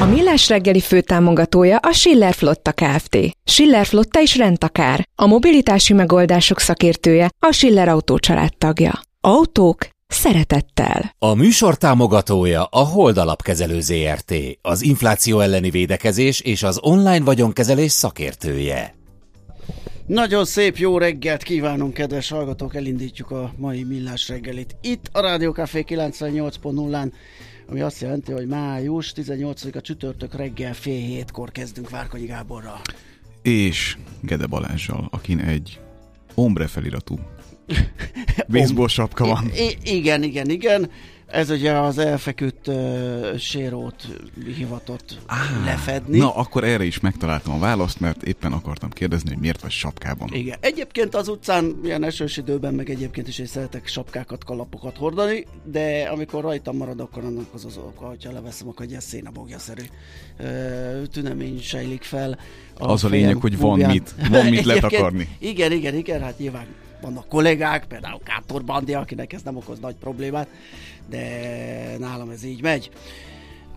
A 0.00 0.04
Millás 0.04 0.48
reggeli 0.48 0.80
főtámogatója 0.80 1.76
a 1.76 1.92
Schiller 1.92 2.34
Flotta 2.34 2.72
Kft. 2.72 3.18
Schiller 3.44 3.86
Flotta 3.86 4.20
is 4.20 4.36
rendtakár. 4.36 5.08
A 5.14 5.26
mobilitási 5.26 5.92
megoldások 5.92 6.60
szakértője 6.60 7.30
a 7.38 7.52
Schiller 7.52 7.88
Autó 7.88 8.18
tagja. 8.58 9.00
Autók 9.20 9.88
szeretettel. 10.06 11.14
A 11.18 11.34
műsor 11.34 11.76
támogatója 11.76 12.64
a 12.64 12.78
Hold 12.78 13.16
Alapkezelő 13.16 13.80
ZRT, 13.80 14.34
az 14.62 14.82
infláció 14.82 15.40
elleni 15.40 15.70
védekezés 15.70 16.40
és 16.40 16.62
az 16.62 16.78
online 16.82 17.24
vagyonkezelés 17.24 17.92
szakértője. 17.92 18.94
Nagyon 20.06 20.44
szép 20.44 20.76
jó 20.76 20.98
reggelt 20.98 21.42
kívánunk, 21.42 21.94
kedves 21.94 22.28
hallgatók! 22.28 22.74
Elindítjuk 22.74 23.30
a 23.30 23.52
mai 23.56 23.82
millás 23.82 24.28
reggelit. 24.28 24.76
Itt 24.80 25.08
a 25.12 25.20
Rádió 25.20 25.52
Café 25.52 25.84
98.0-án, 25.88 27.12
ami 27.70 27.80
azt 27.80 28.00
jelenti, 28.00 28.32
hogy 28.32 28.46
május 28.46 29.12
18-a 29.16 29.80
csütörtök 29.80 30.34
reggel 30.34 30.74
fél 30.74 31.00
hétkor 31.00 31.50
kezdünk 31.50 31.90
Várkonyi 31.90 32.26
Gáborral. 32.26 32.80
És 33.42 33.96
Gede 34.20 34.46
Balázsjal, 34.46 35.08
akin 35.10 35.38
egy 35.38 35.80
ombre 36.34 36.66
feliratú 36.66 37.18
baseball 38.48 38.88
sapka 38.88 39.26
van. 39.26 39.50
I- 39.54 39.96
igen, 39.96 40.22
igen, 40.22 40.48
igen. 40.50 40.90
Ez 41.30 41.50
ugye 41.50 41.72
az 41.72 41.98
elfeküdt 41.98 42.66
uh, 42.68 43.36
sérót 43.36 44.06
hivatott 44.56 45.18
ah, 45.26 45.64
lefedni. 45.64 46.18
Na, 46.18 46.34
akkor 46.34 46.64
erre 46.64 46.84
is 46.84 47.00
megtaláltam 47.00 47.52
a 47.52 47.58
választ, 47.58 48.00
mert 48.00 48.22
éppen 48.22 48.52
akartam 48.52 48.90
kérdezni, 48.90 49.28
hogy 49.28 49.38
miért 49.38 49.60
vagy 49.60 49.70
sapkában. 49.70 50.28
Igen. 50.32 50.58
Egyébként 50.60 51.14
az 51.14 51.28
utcán, 51.28 51.80
ilyen 51.84 52.04
esős 52.04 52.36
időben, 52.36 52.74
meg 52.74 52.90
egyébként 52.90 53.28
is 53.28 53.38
én 53.38 53.46
szeretek 53.46 53.86
sapkákat, 53.86 54.44
kalapokat 54.44 54.96
hordani, 54.96 55.46
de 55.64 56.08
amikor 56.12 56.42
rajtam 56.42 56.76
marad, 56.76 57.00
akkor 57.00 57.24
annak 57.24 57.54
az 57.54 57.64
az 57.64 57.76
oka, 57.76 58.06
hogyha 58.06 58.32
leveszem, 58.32 58.68
akkor 58.68 58.84
egy 58.84 58.90
ilyen 58.90 59.00
szénabogja-szerű 59.00 59.84
ö, 60.38 61.02
tünemény 61.12 61.60
sejlik 61.60 62.02
fel. 62.02 62.38
Az 62.78 63.04
a 63.04 63.08
lényeg, 63.08 63.36
hogy 63.36 63.58
van 63.58 63.78
mit- 63.78 64.14
van 64.30 64.46
mit 64.46 64.64
letakarni. 64.72 65.28
Igen, 65.38 65.72
igen, 65.72 65.94
igen, 65.94 66.22
hát 66.22 66.38
nyilván 66.38 66.66
vannak 67.02 67.28
kollégák, 67.28 67.84
például 67.86 68.20
Kátor 68.24 68.64
Bandi, 68.64 68.94
akinek 68.94 69.32
ez 69.32 69.42
nem 69.42 69.56
okoz 69.56 69.78
nagy 69.80 69.94
problémát, 69.94 70.48
de 71.10 71.28
nálam 71.98 72.30
ez 72.30 72.44
így 72.44 72.62
megy. 72.62 72.90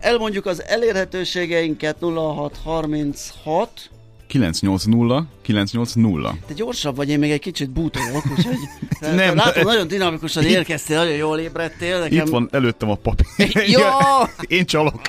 Elmondjuk 0.00 0.46
az 0.46 0.62
elérhetőségeinket 0.62 1.96
0636 2.00 3.90
980 4.26 5.28
980. 5.42 6.40
te 6.46 6.54
gyorsabb 6.54 6.96
vagy, 6.96 7.08
én 7.08 7.18
még 7.18 7.30
egy 7.30 7.40
kicsit 7.40 7.70
bútolok, 7.70 8.22
úgyhogy 8.36 8.56
Nem, 9.14 9.34
látom, 9.36 9.52
de- 9.54 9.62
nagyon 9.62 9.88
dinamikusan 9.88 10.42
Itt- 10.42 10.50
érkeztél, 10.50 10.96
nagyon 10.96 11.16
jól 11.16 11.38
ébredtél. 11.38 11.98
Nekem... 11.98 12.18
Itt 12.26 12.32
van 12.32 12.48
előttem 12.52 12.90
a 12.90 12.94
papír. 12.94 13.26
Jó! 13.66 13.80
Én 14.58 14.66
csalok. 14.66 15.00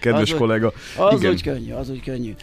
Kedves 0.00 0.32
Az- 0.32 0.38
kollega. 0.38 0.72
Az 0.96 1.18
Igen. 1.20 1.30
úgy 1.32 1.42
könnyű, 1.42 1.72
az 1.72 1.90
úgy 1.90 2.02
könnyű. 2.02 2.34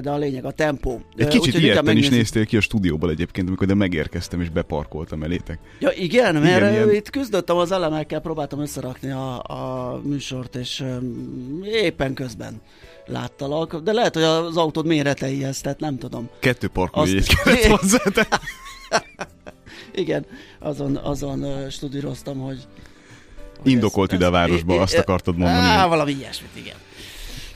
De 0.00 0.10
a 0.10 0.16
lényeg 0.16 0.44
a 0.44 0.50
tempó. 0.50 1.00
Egy 1.16 1.26
kicsit 1.28 1.46
úgyhogy 1.46 1.62
ilyetten 1.62 1.96
is 1.96 2.08
néztél 2.08 2.44
ki 2.46 2.56
a 2.56 2.60
stúdióból 2.60 3.10
egyébként, 3.10 3.48
amikor 3.48 3.66
de 3.66 3.74
megérkeztem 3.74 4.40
és 4.40 4.48
beparkoltam 4.48 5.22
elétek. 5.22 5.58
Ja 5.80 5.90
igen, 5.96 6.34
mert 6.34 6.56
Igen, 6.60 6.72
ilyen- 6.72 6.92
itt 6.92 7.10
küzdöttem 7.10 7.56
az 7.56 7.72
elemekkel, 7.72 8.20
próbáltam 8.20 8.60
összerakni 8.60 9.10
a, 9.10 9.42
a 9.42 10.00
műsort, 10.04 10.54
és 10.56 10.84
éppen 11.64 12.14
közben 12.14 12.60
láttalak, 13.06 13.76
de 13.76 13.92
lehet, 13.92 14.14
hogy 14.14 14.22
az 14.22 14.56
autód 14.56 14.86
méreteihez, 14.86 15.60
tehát 15.60 15.80
nem 15.80 15.98
tudom. 15.98 16.28
Kettő 16.38 16.68
parkolójegy 16.68 17.16
Azt- 17.16 17.42
kellett 17.42 17.64
hozzá. 17.80 17.98
de- 18.14 18.26
Igen, 19.94 20.26
azon, 20.58 20.96
azon 20.96 21.70
studíroztam, 21.70 22.38
hogy... 22.38 22.58
hogy 23.62 23.70
Indokolt 23.72 24.10
ez- 24.12 24.16
ide 24.18 24.26
a 24.26 24.30
városba, 24.30 24.74
i- 24.74 24.78
azt 24.78 24.98
akartad 24.98 25.36
mondani. 25.36 25.58
Á, 25.66 25.86
valami 25.86 26.12
ilyesmit, 26.12 26.50
igen. 26.56 26.76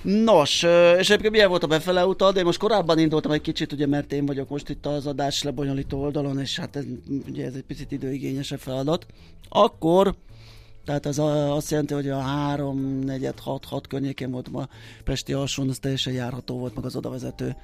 Nos, 0.06 0.62
és 0.98 1.10
egyébként 1.10 1.30
milyen 1.30 1.48
volt 1.48 1.62
a 1.62 1.66
befele 1.66 2.06
utad? 2.06 2.36
Én 2.36 2.44
most 2.44 2.58
korábban 2.58 2.98
indultam 2.98 3.30
egy 3.30 3.40
kicsit, 3.40 3.72
ugye, 3.72 3.86
mert 3.86 4.12
én 4.12 4.26
vagyok 4.26 4.48
most 4.48 4.68
itt 4.68 4.86
az 4.86 5.06
adás 5.06 5.42
lebonyolító 5.42 6.00
oldalon, 6.00 6.40
és 6.40 6.58
hát 6.58 6.76
ez, 6.76 6.84
ugye 7.28 7.46
ez 7.46 7.54
egy 7.54 7.62
picit 7.62 7.92
időigényesebb 7.92 8.58
feladat. 8.58 9.06
Akkor 9.48 10.14
tehát 10.84 11.06
ez 11.06 11.18
azt 11.18 11.70
jelenti, 11.70 11.94
hogy 11.94 12.08
a 12.08 12.18
3, 12.18 12.98
4, 12.98 13.28
6, 13.42 13.64
6 13.64 13.86
környékén 13.86 14.30
voltam 14.30 14.56
a 14.56 14.68
Pesti 15.04 15.32
alsón, 15.32 15.68
az 15.68 15.78
teljesen 15.78 16.12
járható 16.12 16.58
volt, 16.58 16.74
meg 16.74 16.84
az 16.84 16.96
odavezető 16.96 17.56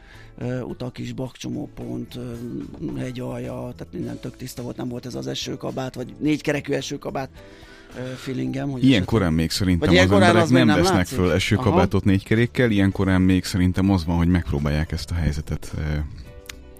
utak 0.62 0.98
is, 0.98 1.12
bakcsomópont, 1.12 2.16
ö, 2.16 2.34
hegyalja, 2.98 3.72
tehát 3.76 3.92
minden 3.92 4.18
tök 4.18 4.36
tiszta 4.36 4.62
volt, 4.62 4.76
nem 4.76 4.88
volt 4.88 5.06
ez 5.06 5.14
az 5.14 5.26
esőkabát, 5.26 5.94
vagy 5.94 6.14
négy 6.18 6.42
kerekű 6.42 6.72
esőkabát 6.72 7.30
feelingem. 8.16 8.70
Hogy 8.70 8.84
Ilyen 8.84 8.90
esetleg- 9.00 9.04
korán 9.20 9.32
még 9.32 9.50
szerintem 9.50 9.88
Vagy 9.88 9.98
az 9.98 10.10
emberek 10.10 10.48
nem 10.48 10.66
nem 10.66 10.76
vesznek 10.76 10.96
látszik? 10.96 11.16
föl 11.18 11.32
esőkabátot 11.32 12.04
négy 12.04 12.24
kerékkel, 12.24 12.70
ilyen 12.70 12.92
korán 12.92 13.20
még 13.20 13.44
szerintem 13.44 13.90
az 13.90 14.04
van, 14.04 14.16
hogy 14.16 14.28
megpróbálják 14.28 14.92
ezt 14.92 15.10
a 15.10 15.14
helyzetet, 15.14 15.72
eh, 15.78 15.84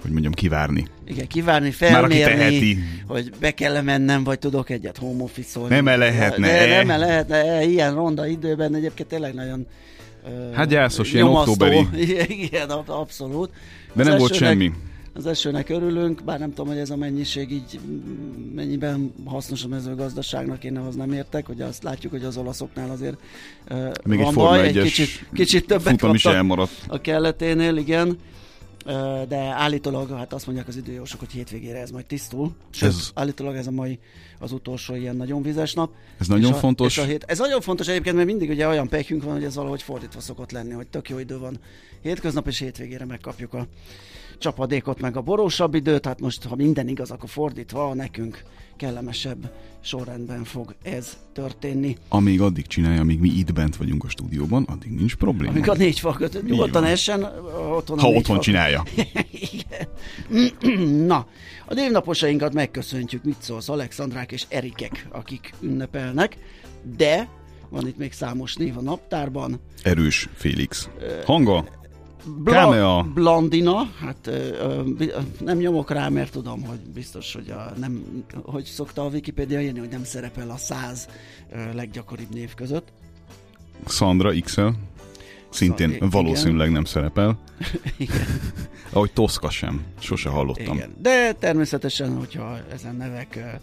hogy 0.03 0.11
mondjam, 0.11 0.33
kivárni. 0.33 0.87
Igen, 1.07 1.27
kivárni, 1.27 1.73
Már 1.81 2.05
aki 2.05 2.15
felmérni, 2.15 2.37
teheti. 2.37 2.79
hogy 3.07 3.31
be 3.41 3.51
kell 3.51 3.83
mennem, 3.83 4.25
vagy 4.25 4.39
tudok 4.39 4.71
egyet 4.71 4.97
home 4.99 5.23
office-olni. 5.23 5.75
Nem-e 5.75 5.97
lehetne, 5.97 6.47
De, 6.47 6.69
eh? 6.69 6.77
nem-e 6.85 6.97
lehetne, 6.97 7.37
eh, 7.37 7.71
ilyen 7.71 7.95
ronda 7.95 8.27
időben 8.27 8.75
egyébként 8.75 9.09
tényleg 9.09 9.35
nagyon 9.35 9.67
Hát 10.55 10.69
gyászos, 10.69 11.13
ilyen 11.13 11.27
októberi. 11.27 11.87
Igen, 12.45 12.69
ab- 12.71 12.89
abszolút. 12.89 13.51
De 13.93 14.03
Az 14.03 14.09
nem 14.09 14.19
volt 14.19 14.35
semmi. 14.35 14.73
Az 15.15 15.27
esőnek 15.27 15.69
örülünk, 15.69 16.25
bár 16.25 16.39
nem 16.39 16.49
tudom, 16.49 16.67
hogy 16.67 16.77
ez 16.77 16.91
a 16.91 16.97
mennyiség 16.97 17.51
így 17.51 17.81
mennyiben 18.55 19.13
hasznos 19.25 19.65
a 19.65 19.69
mezőgazdaságnak, 19.69 20.65
én 20.65 20.77
ahhoz 20.77 20.95
nem 20.95 21.13
értek, 21.13 21.47
hogy 21.47 21.61
azt 21.61 21.83
látjuk, 21.83 22.13
hogy 22.13 22.25
az 22.25 22.37
olaszoknál 22.37 22.91
azért 22.91 23.17
ö, 23.69 23.91
Még 24.05 24.19
van 24.19 24.29
egy 24.29 24.35
baj, 24.35 24.67
egy 24.67 24.77
1-es 24.77 24.83
kicsit, 24.83 25.27
kicsit 25.33 25.67
többet 25.67 25.91
futam 25.93 26.15
is 26.15 26.23
kaptak 26.23 26.39
elmaradt. 26.39 26.73
a 26.89 27.01
kelleténél, 27.01 27.77
igen. 27.77 28.19
De 29.29 29.37
állítólag, 29.37 30.11
hát 30.11 30.33
azt 30.33 30.47
mondják 30.47 30.69
az 30.69 30.77
időjósok, 30.77 31.19
hogy 31.21 31.31
hétvégére 31.31 31.81
ez 31.81 31.91
majd 31.91 32.07
tisztul. 32.07 32.55
Sőt, 32.71 32.89
ez... 32.89 33.11
állítólag 33.15 33.57
ez 33.57 33.67
a 33.67 33.71
mai 33.71 33.99
az 34.39 34.53
utolsó 34.53 34.95
ilyen 34.95 35.17
nagyon 35.17 35.43
vizes 35.43 35.73
nap. 35.73 35.91
Ez 36.19 36.27
nagyon 36.27 36.51
És 36.51 36.57
a, 36.57 36.59
fontos. 36.59 36.97
És 36.97 37.03
a 37.03 37.07
hét, 37.07 37.25
ez 37.27 37.39
nagyon 37.39 37.61
fontos 37.61 37.89
egyébként, 37.89 38.15
mert 38.15 38.27
mindig 38.27 38.51
ugye 38.51 38.67
olyan 38.67 38.89
pekünk 38.89 39.23
van, 39.23 39.33
hogy 39.33 39.45
ez 39.45 39.55
valahogy 39.55 39.83
fordítva 39.83 40.21
szokott 40.21 40.51
lenni, 40.51 40.73
hogy 40.73 40.87
tök 40.87 41.09
jó 41.09 41.19
idő 41.19 41.39
van 41.39 41.59
hétköznap 42.03 42.47
és 42.47 42.59
hétvégére 42.59 43.05
megkapjuk 43.05 43.55
a 43.55 43.67
csapadékot, 44.43 45.01
meg 45.01 45.17
a 45.17 45.21
borósabb 45.21 45.75
időt, 45.75 46.07
hát 46.07 46.21
most, 46.21 46.45
ha 46.45 46.57
minden 46.57 46.89
igaz, 46.89 47.11
akkor 47.11 47.29
fordítva 47.29 47.95
nekünk 47.95 48.43
kellemesebb 48.77 49.51
sorrendben 49.81 50.45
fog 50.45 50.75
ez 50.83 51.17
történni. 51.33 51.97
Amíg 52.09 52.41
addig 52.41 52.67
csinálja, 52.67 53.01
amíg 53.01 53.21
mi 53.21 53.29
itt 53.29 53.53
bent 53.53 53.77
vagyunk 53.77 54.05
a 54.05 54.09
stúdióban, 54.09 54.63
addig 54.63 54.91
nincs 54.91 55.17
probléma. 55.17 55.51
Amíg 55.53 55.69
a 55.69 55.75
négy 55.75 55.99
fal 55.99 56.15
között 56.15 56.47
nyugodtan 56.47 56.85
essen, 56.85 57.23
otthon 57.71 57.99
a 57.99 58.01
ha 58.01 58.09
otthon 58.09 58.23
fal- 58.23 58.43
csinálja. 58.43 58.85
Igen. 59.31 59.89
Na, 61.07 61.27
a 61.67 61.75
névnaposainkat 61.75 62.53
megköszöntjük, 62.53 63.25
mit 63.25 63.37
szólsz, 63.39 63.69
Alexandrák 63.69 64.33
és 64.33 64.45
Erikek, 64.49 65.07
akik 65.11 65.55
ünnepelnek, 65.61 66.37
de 66.97 67.29
van 67.69 67.87
itt 67.87 67.99
még 67.99 68.13
számos 68.13 68.55
név 68.55 68.77
a 68.77 68.81
naptárban. 68.81 69.61
Erős 69.83 70.29
Félix. 70.35 70.89
Hanga? 71.25 71.81
Bla- 72.25 72.53
Kámea. 72.55 73.03
Blandina, 73.15 73.83
hát 74.01 74.27
ö, 74.27 74.33
ö, 74.99 75.17
nem 75.41 75.59
nyomok 75.59 75.91
rá, 75.91 76.09
mert 76.09 76.33
tudom, 76.33 76.63
hogy 76.65 76.79
biztos, 76.95 77.33
hogy 77.35 77.51
a, 77.51 77.73
nem, 77.79 78.05
hogy 78.43 78.65
szokta 78.65 79.05
a 79.05 79.09
Wikipédia 79.09 79.61
írni, 79.61 79.79
hogy 79.79 79.89
nem 79.89 80.05
szerepel 80.05 80.51
a 80.51 80.57
száz 80.57 81.09
ö, 81.53 81.75
leggyakoribb 81.75 82.35
név 82.35 82.55
között. 82.55 82.89
Sandra 83.87 84.33
XL. 84.41 84.67
Szintén 85.51 85.87
Szan- 85.87 85.97
igen. 85.97 86.11
valószínűleg 86.11 86.71
nem 86.71 86.85
szerepel. 86.85 87.39
Igen, 87.97 88.27
Ahogy 88.91 89.13
Toszka 89.13 89.51
sem. 89.51 89.83
Sose 89.99 90.29
hallottam. 90.29 90.77
igen. 90.77 90.95
De 91.03 91.33
természetesen, 91.33 92.17
hogyha 92.17 92.59
ezen 92.73 92.97
nevek 92.97 93.59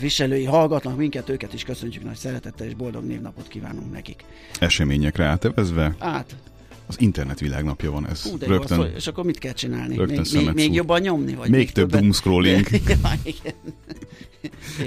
viselői 0.00 0.44
hallgatnak 0.44 0.96
minket, 0.96 1.28
őket 1.28 1.52
is 1.54 1.62
köszöntjük 1.62 2.04
nagy 2.04 2.16
szeretettel, 2.16 2.66
és 2.66 2.74
boldog 2.74 3.04
névnapot 3.04 3.48
kívánunk 3.48 3.92
nekik. 3.92 4.24
Eseményekre 4.60 5.24
átevezve, 5.24 5.94
Át, 5.98 6.36
az 6.86 7.00
internet 7.00 7.40
világnapja 7.40 7.90
van 7.90 8.08
ez. 8.08 8.22
hú, 8.22 8.38
de 8.38 8.46
jó, 8.46 8.52
Rögtön 8.52 8.78
hogy- 8.78 8.92
és 8.96 9.06
akkor 9.06 9.24
mit 9.24 9.38
kell 9.38 9.52
csinálni? 9.52 9.96
rögtön 9.96 10.24
még, 10.32 10.44
még, 10.44 10.54
még 10.54 10.72
jobban 10.74 11.00
nyomni? 11.00 11.34
Vagy 11.34 11.50
még 11.50 11.72
több 11.72 11.74
többet? 11.84 12.00
doomscrolling. 12.00 12.66
ja, 12.88 13.12
igen. 13.22 13.54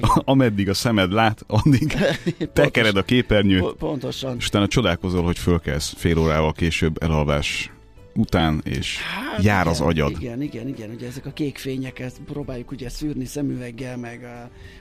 Ameddig 0.25 0.69
a 0.69 0.73
szemed 0.73 1.11
lát, 1.11 1.43
addig 1.47 1.93
tekered 2.53 2.95
a 2.97 3.03
képernyőt, 3.03 3.61
Po- 3.61 3.75
Pontosan. 3.77 4.35
és 4.37 4.47
utána 4.47 4.67
csodálkozol, 4.67 5.23
hogy 5.23 5.39
fölkelsz 5.39 5.93
fél 5.97 6.17
órával 6.17 6.53
később 6.53 7.03
elalvás 7.03 7.71
után, 8.15 8.61
és 8.63 8.97
Hát 9.01 9.43
jár 9.43 9.61
igen, 9.61 9.73
az 9.73 9.81
agyad. 9.81 10.11
Igen, 10.19 10.41
igen, 10.41 10.67
igen, 10.67 10.89
ugye 10.89 11.07
ezek 11.07 11.25
a 11.25 11.31
kék 11.31 11.57
fények, 11.57 11.99
ezt 11.99 12.19
próbáljuk 12.25 12.71
ugye 12.71 12.89
szűrni 12.89 13.25
szemüveggel, 13.25 13.97
meg 13.97 14.27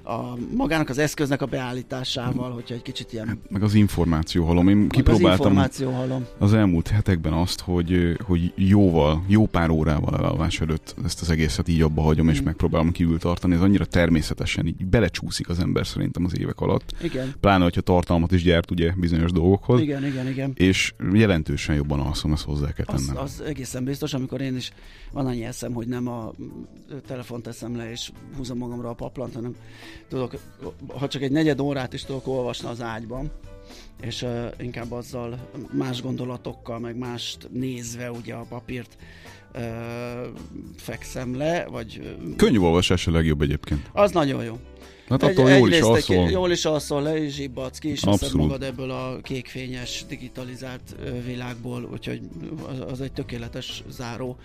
a, 0.04 0.10
a 0.12 0.38
magának 0.56 0.88
az 0.88 0.98
eszköznek 0.98 1.42
a 1.42 1.46
beállításával, 1.46 2.50
hogyha 2.52 2.75
egy 2.75 2.82
kicsit 2.82 3.12
ilyen 3.12 3.40
Meg 3.48 3.62
az 3.62 3.75
információ 3.75 4.44
halom. 4.44 4.69
Én 4.69 4.76
meg 4.76 4.86
az 4.90 4.96
kipróbáltam 4.96 5.46
információ 5.46 5.90
hallom. 5.90 6.25
az 6.38 6.54
elmúlt 6.54 6.88
hetekben 6.88 7.32
azt, 7.32 7.60
hogy, 7.60 8.16
hogy 8.25 8.52
jóval, 8.54 9.25
jó 9.26 9.46
pár 9.46 9.70
órával 9.70 10.16
elalvás 10.19 10.60
előtt 10.60 10.94
ezt 11.04 11.20
az 11.20 11.30
egészet 11.30 11.69
így 11.69 11.80
abba 11.82 12.02
hagyom, 12.02 12.28
és 12.28 12.40
Mm. 12.40 12.44
megpróbálom 12.44 12.92
kívül 12.92 13.19
tartani. 13.19 13.54
Ez 13.54 13.60
annyira 13.60 13.84
természetesen 13.84 14.66
így 14.66 14.86
belecsúszik 14.86 15.48
az 15.48 15.58
ember 15.58 15.86
szerintem 15.86 16.25
az 16.25 16.38
évek 16.38 16.60
alatt. 16.60 16.94
Igen, 17.02 17.34
Pláne, 17.40 17.62
hogyha 17.62 17.80
tartalmat 17.80 18.32
is 18.32 18.42
gyárt 18.42 18.70
ugye 18.70 18.92
bizonyos 18.96 19.32
dolgokhoz. 19.32 19.80
igen, 19.80 20.06
igen, 20.06 20.28
igen. 20.28 20.52
És 20.54 20.94
jelentősen 21.12 21.75
jobban 21.76 22.00
alszom, 22.00 22.32
ezt 22.32 22.44
hozzá 22.44 22.72
kell 22.72 22.84
Az, 22.88 23.04
tennem. 23.04 23.18
Az 23.19 23.41
egészen 23.41 23.85
biztos, 23.85 24.15
amikor 24.15 24.41
én 24.41 24.56
is 24.56 24.73
van 25.12 25.26
annyi 25.26 25.44
eszem, 25.44 25.73
hogy 25.73 25.88
nem 25.88 26.09
a 26.09 26.32
mm, 26.43 26.49
telefont 27.06 27.43
teszem 27.43 27.76
le 27.76 27.91
és 27.91 28.11
húzom 28.37 28.59
magamra 28.59 28.88
a 28.88 28.94
paplant, 28.94 29.35
hanem 29.35 29.55
tudok, 30.09 30.35
ha 30.99 31.09
csak 31.09 31.23
egy 31.23 31.31
negyed 31.31 31.61
órát 31.61 31.93
is 31.93 32.05
tudok 32.05 32.26
olvasni 32.26 32.69
az 32.69 32.82
ágyban, 32.82 33.31
és 34.00 34.23
uh, 34.23 34.47
inkább 34.59 34.93
azzal 34.93 35.50
más 35.73 36.03
gondolatokkal, 36.03 36.79
meg 36.79 36.97
mást 36.97 37.49
nézve 37.53 38.11
ugye 38.11 38.35
a 38.35 38.47
papírt 38.49 38.97
uh, 39.55 39.62
fekszem 40.76 41.37
le, 41.37 41.67
vagy 41.67 42.00
uh, 42.03 42.37
Könyvolvasás 42.37 43.06
a 43.06 43.11
legjobb 43.11 43.43
egyébként. 43.43 43.91
az 43.93 44.11
nagyon 44.12 44.44
jó. 44.44 44.59
Hát 45.08 45.22
attól 45.22 45.50
jól 45.50 45.69
is 45.70 45.76
egy- 45.76 45.82
alszol. 45.82 46.31
Jól 46.31 46.50
is 46.50 46.64
alszol 46.64 47.02
le, 47.02 47.22
és 47.22 47.34
zsibbadsz 47.34 47.78
ki, 47.78 47.88
és 47.88 48.02
veszed 48.02 48.34
magad 48.34 48.62
ebből 48.62 48.90
a 48.90 49.19
kékfényes, 49.22 50.05
digitalizált 50.08 50.96
világból, 51.26 51.88
úgyhogy 51.93 52.20
az, 52.69 52.93
az 52.93 53.00
egy 53.00 53.12
tökéletes 53.12 53.82
záró 53.88 54.37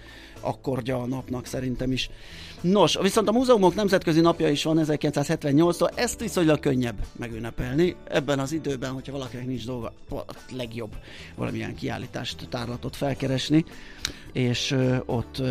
akkordja 0.43 1.01
a 1.01 1.05
napnak 1.05 1.45
szerintem 1.45 1.91
is. 1.91 2.09
Nos, 2.61 2.97
viszont 3.01 3.27
a 3.27 3.31
múzeumok 3.31 3.75
nemzetközi 3.75 4.19
napja 4.19 4.49
is 4.49 4.63
van 4.63 4.79
1978-tól, 4.81 5.91
ezt 5.95 6.19
viszonylag 6.19 6.59
könnyebb 6.59 7.05
megünnepelni. 7.19 7.95
Ebben 8.09 8.39
az 8.39 8.51
időben, 8.51 8.91
hogyha 8.91 9.11
valakinek 9.11 9.45
nincs 9.45 9.65
dolga, 9.65 9.93
a 10.09 10.21
legjobb 10.55 10.95
valamilyen 11.35 11.75
kiállítást, 11.75 12.47
tárlatot 12.49 12.95
felkeresni, 12.95 13.65
és 14.33 14.75
ott 15.05 15.41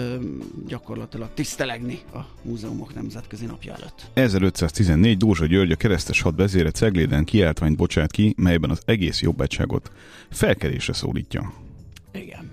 gyakorlatilag 0.67 1.29
tisztelegni 1.35 2.01
a 2.15 2.19
múzeumok 2.43 2.95
nemzetközi 2.95 3.47
napja 3.47 3.75
előtt. 3.75 4.11
1514 4.15 5.17
Dózsa 5.17 5.47
György 5.47 5.73
a 5.73 5.77
keresztes 5.77 6.21
had 6.21 6.37
vezére 6.37 6.71
Cegléden 6.71 7.25
kiáltványt 7.25 7.77
bocsát 7.77 8.11
ki, 8.11 8.35
melyben 8.37 8.71
az 8.71 8.83
egész 8.85 9.21
jobbágyságot 9.21 9.93
felkerésre 10.31 10.93
szólítja. 10.93 11.53
Igen. 12.13 12.52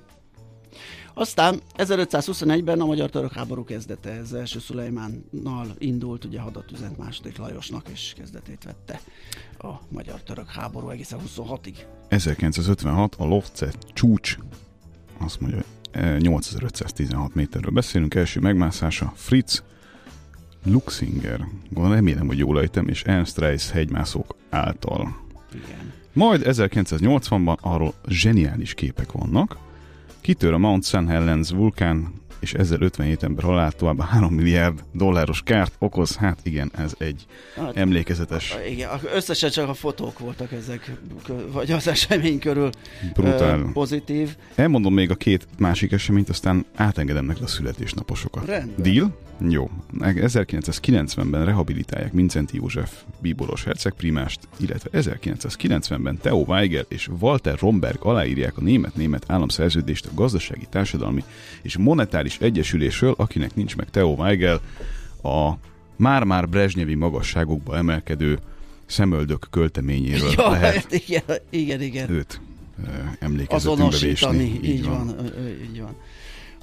Aztán 1.20 1.62
1521-ben 1.78 2.82
a 2.82 2.86
magyar 2.86 3.10
török 3.10 3.34
háború 3.34 3.64
kezdete, 3.64 4.10
ez 4.10 4.32
első 4.32 4.60
Szulejmánnal 4.60 5.68
indult, 5.78 6.26
ugye 6.26 6.40
hadat 6.40 6.72
üzent 6.72 6.98
második 6.98 7.38
Lajosnak, 7.38 7.88
és 7.88 8.14
kezdetét 8.18 8.64
vette 8.64 9.02
a 9.58 9.82
magyar 9.90 10.24
török 10.24 10.50
háború 10.50 10.90
egészen 10.90 11.20
26-ig. 11.28 11.74
1956 12.08 13.16
a 13.16 13.26
Lovce 13.26 13.72
csúcs, 13.94 14.38
azt 15.18 15.40
mondja, 15.40 15.64
eh, 15.92 16.18
8516 16.20 17.36
méterről 17.36 17.72
beszélünk, 17.72 18.16
első 18.16 18.40
megmászása 18.40 19.14
Fritz 19.16 19.64
Luxinger, 20.66 21.48
remélem, 21.76 22.28
hogy 22.28 22.38
jól 22.38 22.60
ejtem, 22.60 22.88
és 22.88 23.04
Ernst 23.04 23.38
Reis 23.38 23.70
hegymászók 23.70 24.36
által. 24.50 25.16
Igen. 25.54 25.94
Majd 26.14 26.42
1980-ban 26.46 27.60
arról 27.60 27.94
zseniális 28.08 28.74
képek 28.74 29.12
vannak. 29.12 29.68
Kitör 30.22 30.54
a 30.54 30.58
Mount 30.58 30.84
St. 30.84 31.10
Helens 31.10 31.52
vulkán, 31.52 32.14
és 32.40 32.54
ezzel 32.54 32.82
57 32.82 33.24
ember 33.24 33.44
halált 33.44 33.76
tovább 33.76 34.02
3 34.02 34.34
milliárd 34.34 34.84
dolláros 34.94 35.42
kárt 35.44 35.74
okoz. 35.80 36.16
Hát 36.16 36.40
igen, 36.44 36.72
ez 36.78 36.94
egy 36.98 37.26
Hát, 37.56 37.78
emlékezetes, 37.78 38.56
igen, 38.70 38.90
összesen 39.14 39.50
csak 39.50 39.70
a 39.70 39.74
fotók 39.74 40.20
voltak 40.20 40.52
ezek, 40.52 40.92
vagy 41.52 41.72
az 41.72 41.88
esemény 41.88 42.40
körül 42.40 42.70
brutál. 43.14 43.60
ö, 43.60 43.72
pozitív. 43.74 44.36
Elmondom 44.56 44.94
még 44.94 45.10
a 45.12 45.16
két 45.16 45.48
másik 45.58 45.92
eseményt, 45.92 46.30
aztán 46.30 46.66
átengedem 46.76 47.26
neked 47.26 47.44
a 47.44 47.48
születésnaposokat. 47.48 48.46
Rendben. 48.46 48.84
Deal? 48.94 49.18
Jó. 49.50 49.70
1990-ben 50.00 51.46
rehabilitálják 51.46 52.14
Mincenti 52.14 52.56
József 52.58 52.92
bíboros 53.22 53.64
hercegprimást, 53.64 54.40
illetve 54.58 54.90
1990-ben 55.02 56.18
Theo 56.18 56.38
Weigel 56.38 56.86
és 56.88 57.10
Walter 57.20 57.58
Romberg 57.60 57.98
aláírják 58.06 58.58
a 58.58 58.62
német-német 58.62 59.24
államszerződést 59.28 60.06
a 60.06 60.10
gazdasági, 60.14 60.68
társadalmi 60.70 61.24
és 61.62 61.78
monetáris 61.78 62.29
egyesülésről, 62.38 63.14
akinek 63.18 63.56
nincs 63.56 63.76
meg 63.76 63.90
Theo 63.90 64.08
Weigel, 64.08 64.62
a 65.24 65.52
már-már 65.96 66.50
Brezsnyevi 66.50 66.96
magasságokba 66.96 67.78
emelkedő 67.78 68.40
szemöldök 68.86 69.48
költeményéről 69.52 70.32
Ja, 70.38 70.50
lehet 70.50 70.76
hát 70.76 70.94
igen, 70.94 71.24
igen, 71.50 71.82
igen. 71.82 72.10
őt 72.10 72.42
emlékezetünkbe 73.20 73.98
vésni. 73.98 74.60
Így, 74.64 74.86
van. 74.86 75.08
Ö, 75.18 75.42
ö, 75.42 75.48
így 75.48 75.82
van. 75.82 75.96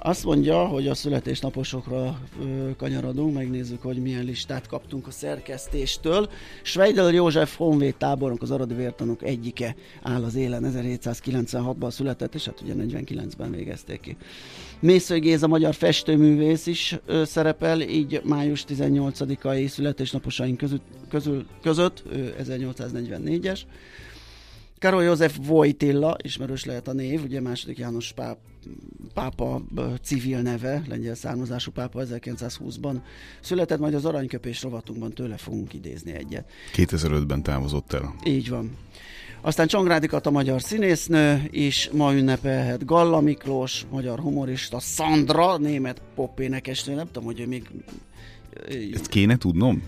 Azt 0.06 0.25
mondja, 0.25 0.66
hogy 0.66 0.88
a 0.88 0.94
születésnaposokra 0.94 2.18
ö, 2.40 2.70
kanyarodunk, 2.76 3.34
megnézzük, 3.34 3.82
hogy 3.82 4.02
milyen 4.02 4.25
listát 4.25 4.66
kaptunk 4.66 5.06
a 5.06 5.10
szerkesztéstől. 5.10 6.28
Schweidel 6.62 7.12
József 7.12 7.56
Honvéd 7.56 7.96
tábornok, 7.96 8.42
az 8.42 8.50
aradi 8.50 8.75
vértanúk 8.75 9.22
egyike 9.22 9.76
áll 10.02 10.25
az 10.25 10.34
élen, 10.34 10.72
1796-ban 10.75 11.90
született, 11.90 12.34
és 12.34 12.44
hát 12.44 12.60
ugye 12.60 12.75
49-ben 12.76 13.50
végezték 13.50 14.00
ki. 14.00 14.16
Mészői 14.80 15.18
Géza 15.18 15.46
magyar 15.46 15.75
festőművész 15.75 16.66
is 16.66 16.96
ö, 17.06 17.25
szerepel, 17.25 17.80
így 17.80 18.20
május 18.25 18.64
18-ai 18.68 19.66
születésnaposaink 19.68 20.56
között, 20.56 20.84
közül, 21.08 21.46
között, 21.62 22.02
ő 22.12 22.34
1844-es. 22.42 23.60
Karol 24.78 25.02
József 25.02 25.38
Vojtilla, 25.46 26.16
ismerős 26.22 26.64
lehet 26.64 26.88
a 26.88 26.92
név, 26.92 27.22
ugye 27.22 27.40
második 27.40 27.78
János 27.78 28.12
páp, 28.12 28.38
pápa 29.14 29.62
civil 30.02 30.40
neve, 30.40 30.82
lengyel 30.88 31.14
származású 31.14 31.70
pápa 31.70 32.02
1920-ban 32.04 32.96
született, 33.40 33.78
majd 33.78 33.94
az 33.94 34.04
aranyköpés 34.04 34.62
rovatunkban 34.62 35.12
tőle 35.12 35.37
fogunk 35.37 35.75
idézni 35.75 36.12
egyet. 36.12 36.50
2005-ben 36.75 37.42
távozott 37.42 37.92
el. 37.92 38.14
Így 38.25 38.49
van. 38.49 38.76
Aztán 39.40 39.66
Csongrádi 39.66 40.06
Kata 40.06 40.30
magyar 40.30 40.62
színésznő 40.62 41.49
is 41.50 41.90
ma 41.92 42.14
ünnepelhet. 42.14 42.85
Galla 42.85 43.20
Miklós, 43.20 43.87
magyar 43.90 44.18
humorista, 44.18 44.80
Sandra, 44.80 45.56
német 45.58 46.02
popénekesnő, 46.14 46.94
nem 46.94 47.06
tudom, 47.06 47.25
hogy 47.25 47.40
ő 47.40 47.46
még 47.46 47.70
Ezt 48.92 49.06
kéne 49.06 49.37
tudnom? 49.37 49.82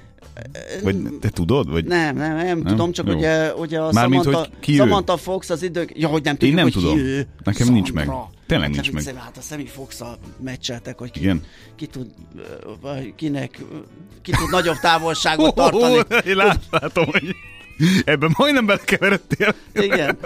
Vagy 0.82 0.96
te 1.20 1.28
tudod? 1.28 1.70
Vagy... 1.70 1.84
Nem, 1.84 2.16
nem, 2.16 2.36
nem, 2.36 2.46
nem? 2.46 2.62
tudom, 2.62 2.92
csak 2.92 3.06
Jó. 3.06 3.14
ugye, 3.14 3.54
ugye 3.54 3.80
a 3.80 3.92
Mármint, 3.92 4.22
Samantha, 4.22 4.48
hogy 4.50 4.60
ki 4.60 4.72
ő? 4.72 4.76
Samantha 4.76 5.16
Fox 5.16 5.50
az 5.50 5.62
idők... 5.62 5.92
Ja, 5.94 6.08
hogy 6.08 6.22
nem 6.22 6.36
tudjuk, 6.36 6.56
nem 6.56 6.64
hogy 6.64 6.72
tudom. 6.72 6.94
ki 6.94 7.00
ő. 7.00 7.26
Nekem 7.44 7.68
nincs 7.68 7.92
meg. 7.92 8.04
Sandra. 8.04 8.30
Tényleg 8.48 8.70
nincs 8.70 8.92
meg. 8.92 9.16
Hát 9.16 9.36
a 9.36 9.40
Semi 9.40 9.66
fox 9.66 10.00
meccseltek, 10.40 10.98
hogy 10.98 11.10
ki, 11.10 11.20
Igen. 11.20 11.42
ki 11.76 11.86
tud, 11.86 12.06
vagy 12.80 13.12
kinek, 13.16 13.58
ki 14.22 14.30
tud 14.30 14.50
nagyobb 14.50 14.76
távolságot 14.80 15.54
tartani. 15.60 16.02
Én 16.30 16.36
lát, 16.36 16.60
látom, 16.70 17.04
hogy 17.04 17.34
ebben 18.04 18.34
majdnem 18.36 18.66
belekeveredtél. 18.66 19.54
Igen. 19.72 20.18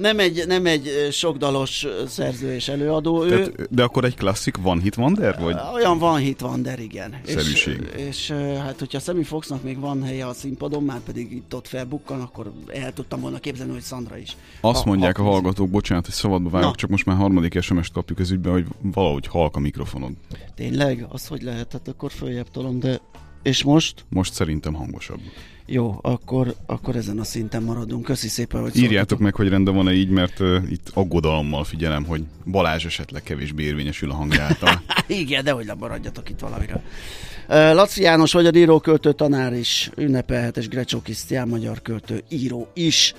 Nem, 0.00 0.18
egy, 0.18 0.44
nem 0.46 0.66
egy 0.66 1.08
sokdalos 1.10 1.86
szerző 2.06 2.54
és 2.54 2.68
előadó, 2.68 3.24
ő 3.24 3.28
Tehát, 3.28 3.74
de 3.74 3.82
akkor 3.82 4.04
egy 4.04 4.14
klasszik 4.16 4.56
One 4.62 4.82
Hit 4.82 4.96
Wonder? 4.96 5.38
Vagy? 5.40 5.56
olyan 5.74 5.98
van 5.98 6.18
hit 6.18 6.40
van, 6.40 6.62
de 6.62 6.82
igen. 6.82 7.14
Szerűség. 7.26 7.90
És, 7.96 8.02
és 8.06 8.30
hát, 8.58 8.78
hogyha 8.78 8.98
Semi 8.98 9.22
Foxnak 9.22 9.62
még 9.62 9.78
van 9.80 10.02
helye 10.02 10.26
a 10.26 10.32
színpadon, 10.32 10.82
már 10.82 11.00
pedig 11.00 11.32
itt 11.32 11.54
ott 11.54 11.66
felbukkan, 11.68 12.20
akkor 12.20 12.52
el 12.66 12.92
tudtam 12.92 13.20
volna 13.20 13.38
képzelni, 13.38 13.72
hogy 13.72 13.82
Sandra 13.82 14.16
is. 14.16 14.36
Azt 14.60 14.82
Ha- 14.82 14.88
mondják 14.88 15.16
ha- 15.16 15.22
a 15.22 15.30
hallgatók, 15.30 15.70
bocsánat, 15.70 16.04
hogy 16.04 16.14
szabadba 16.14 16.50
vágok, 16.50 16.68
Na. 16.70 16.74
csak 16.76 16.90
most 16.90 17.04
már 17.06 17.16
harmadik 17.16 17.60
SMS-t 17.60 17.92
kapjuk 17.92 18.20
ez 18.20 18.30
ügyben, 18.30 18.52
hogy 18.52 18.66
valahogy 18.82 19.26
halk 19.26 19.56
a 19.56 19.60
mikrofonod. 19.60 20.12
Tényleg? 20.54 21.06
Az 21.08 21.26
hogy 21.26 21.42
lehet? 21.42 21.72
Hát 21.72 21.88
akkor 21.88 22.10
följebb 22.12 22.50
tolom, 22.50 22.78
de... 22.80 23.00
És 23.42 23.62
most? 23.62 24.04
Most 24.08 24.32
szerintem 24.32 24.74
hangosabb. 24.74 25.20
Jó, 25.70 25.98
akkor, 26.02 26.54
akkor 26.66 26.96
ezen 26.96 27.18
a 27.18 27.24
szinten 27.24 27.62
maradunk. 27.62 28.04
Köszi 28.04 28.28
szépen, 28.28 28.60
hogy 28.60 28.76
Írjátok 28.76 28.92
szóltatok. 28.92 29.18
meg, 29.18 29.34
hogy 29.34 29.48
rendben 29.48 29.74
van-e 29.74 29.92
így, 29.92 30.08
mert 30.08 30.40
uh, 30.40 30.62
itt 30.70 30.90
aggodalommal 30.94 31.64
figyelem, 31.64 32.04
hogy 32.04 32.22
Balázs 32.44 32.84
esetleg 32.84 33.22
kevésbé 33.22 33.62
érvényesül 33.62 34.10
a 34.10 34.14
hangja 34.14 34.42
által. 34.42 34.82
Igen, 35.06 35.44
de 35.44 35.50
hogy 35.50 35.66
lemaradjatok 35.66 36.30
itt 36.30 36.38
valamire. 36.38 36.82
Ö, 37.48 37.74
Laci 37.74 38.02
János 38.02 38.32
vagy 38.32 38.46
a 38.46 38.50
íróköltő 38.54 39.12
tanár 39.12 39.52
is 39.52 39.90
ünnepelhet, 39.96 40.56
és 40.56 40.68
Grecsó 40.68 41.00
Krisztián 41.00 41.48
magyar 41.48 41.82
költő 41.82 42.22
író 42.28 42.68
is. 42.74 43.14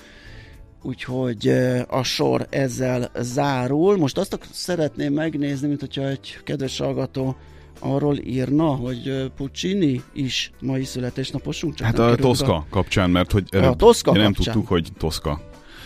Úgyhogy 0.82 1.48
ö, 1.48 1.80
a 1.88 2.02
sor 2.02 2.46
ezzel 2.48 3.10
zárul. 3.20 3.96
Most 3.96 4.18
azt 4.18 4.38
szeretném 4.52 5.12
megnézni, 5.12 5.68
mint 5.68 5.80
hogyha 5.80 6.08
egy 6.08 6.38
kedves 6.44 6.78
hallgató 6.78 7.36
arról 7.80 8.18
írna, 8.18 8.64
hogy 8.64 9.30
Puccini 9.36 10.02
is 10.12 10.50
mai 10.60 10.84
születésnaposunk. 10.84 11.74
Csak 11.74 11.86
Hát 11.86 11.98
a 11.98 12.14
Toszka 12.14 12.66
kapcsán, 12.70 13.10
mert 13.10 13.32
hogy 13.32 13.56
A 13.56 13.76
Toszka 13.76 14.12
nem 14.12 14.24
kapcsán. 14.32 14.44
tudtuk, 14.54 14.68
hogy 14.68 14.88
Toszka. 14.98 15.40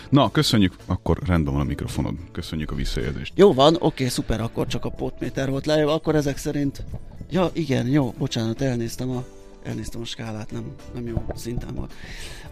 Na, 0.09 0.31
köszönjük, 0.31 0.73
akkor 0.85 1.17
rendben 1.25 1.53
van 1.53 1.61
a 1.61 1.65
mikrofonod. 1.65 2.13
Köszönjük 2.31 2.71
a 2.71 2.75
visszajelzést. 2.75 3.33
Jó 3.35 3.53
van, 3.53 3.75
oké, 3.79 4.07
szuper, 4.07 4.41
akkor 4.41 4.67
csak 4.67 4.85
a 4.85 4.89
potméter 4.89 5.49
volt 5.49 5.65
le, 5.65 5.83
akkor 5.83 6.15
ezek 6.15 6.37
szerint... 6.37 6.83
Ja, 7.31 7.49
igen, 7.53 7.87
jó, 7.87 8.13
bocsánat, 8.17 8.61
elnéztem 8.61 9.09
a, 9.09 9.23
elnéztem 9.63 10.01
a 10.01 10.05
skálát, 10.05 10.51
nem, 10.51 10.63
nem 10.93 11.07
jó 11.07 11.25
szinten 11.35 11.75
volt. 11.75 11.93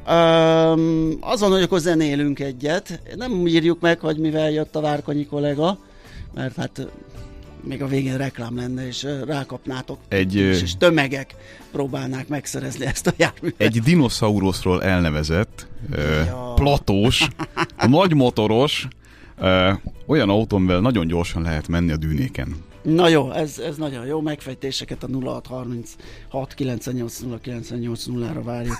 Um, 0.07 1.17
azon, 1.19 1.51
hogy 1.51 1.61
akkor 1.61 1.79
zenélünk 1.79 2.39
egyet, 2.39 3.01
nem 3.15 3.47
írjuk 3.47 3.79
meg, 3.79 3.99
hogy 3.99 4.17
mivel 4.17 4.51
jött 4.51 4.75
a 4.75 4.81
Várkonyi 4.81 5.25
kollega, 5.25 5.77
mert 6.33 6.55
hát 6.55 6.87
még 7.63 7.81
a 7.81 7.87
végén 7.87 8.17
reklám 8.17 8.55
lenne, 8.55 8.87
és 8.87 9.07
rákapnátok, 9.27 9.99
Egy, 10.07 10.37
ö, 10.37 10.49
és 10.51 10.77
tömegek 10.77 11.35
próbálnák 11.71 12.27
megszerezni 12.27 12.85
ezt 12.85 13.07
a 13.07 13.11
járművet. 13.17 13.61
Egy 13.61 13.81
dinoszauruszról 13.81 14.83
elnevezett, 14.83 15.67
Ja. 16.25 16.51
platós, 16.55 17.27
nagy 17.87 18.13
motoros, 18.13 18.87
ö, 19.39 19.71
olyan 20.07 20.29
autón, 20.29 20.61
mivel 20.61 20.79
nagyon 20.79 21.07
gyorsan 21.07 21.41
lehet 21.41 21.67
menni 21.67 21.91
a 21.91 21.97
dűnéken. 21.97 22.55
Na 22.83 23.07
jó, 23.07 23.31
ez, 23.31 23.59
ez 23.59 23.77
nagyon 23.77 24.05
jó, 24.05 24.21
megfejtéseket 24.21 25.03
a 25.03 25.07
0636 25.23 26.53
98 26.53 27.19
098 27.41 28.05
0-ra 28.09 28.41
várjuk 28.43 28.77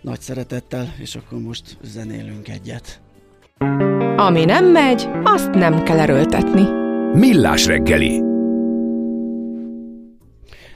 nagy 0.00 0.20
szeretettel, 0.20 0.94
és 0.98 1.14
akkor 1.14 1.38
most 1.40 1.76
zenélünk 1.82 2.48
egyet. 2.48 3.00
Ami 4.16 4.44
nem 4.44 4.64
megy, 4.64 5.08
azt 5.24 5.50
nem 5.50 5.82
kell 5.82 5.98
erőltetni. 5.98 6.83
Millás 7.14 7.66
reggeli. 7.66 8.22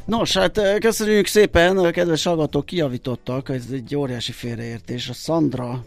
Nos, 0.05 0.37
hát 0.37 0.79
köszönjük 0.79 1.27
szépen, 1.27 1.77
ö, 1.77 1.91
kedves 1.91 2.25
hallgatók 2.25 2.67
kijavítottak, 2.67 3.49
ez 3.49 3.65
egy 3.73 3.97
óriási 3.97 4.33
félreértés. 4.33 5.09
A 5.09 5.13
Sandra 5.13 5.85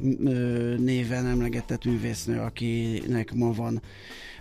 néven 0.77 1.25
emlegetett 1.27 1.85
művésznő, 1.85 2.39
akinek 2.39 3.33
ma 3.33 3.51
van 3.51 3.81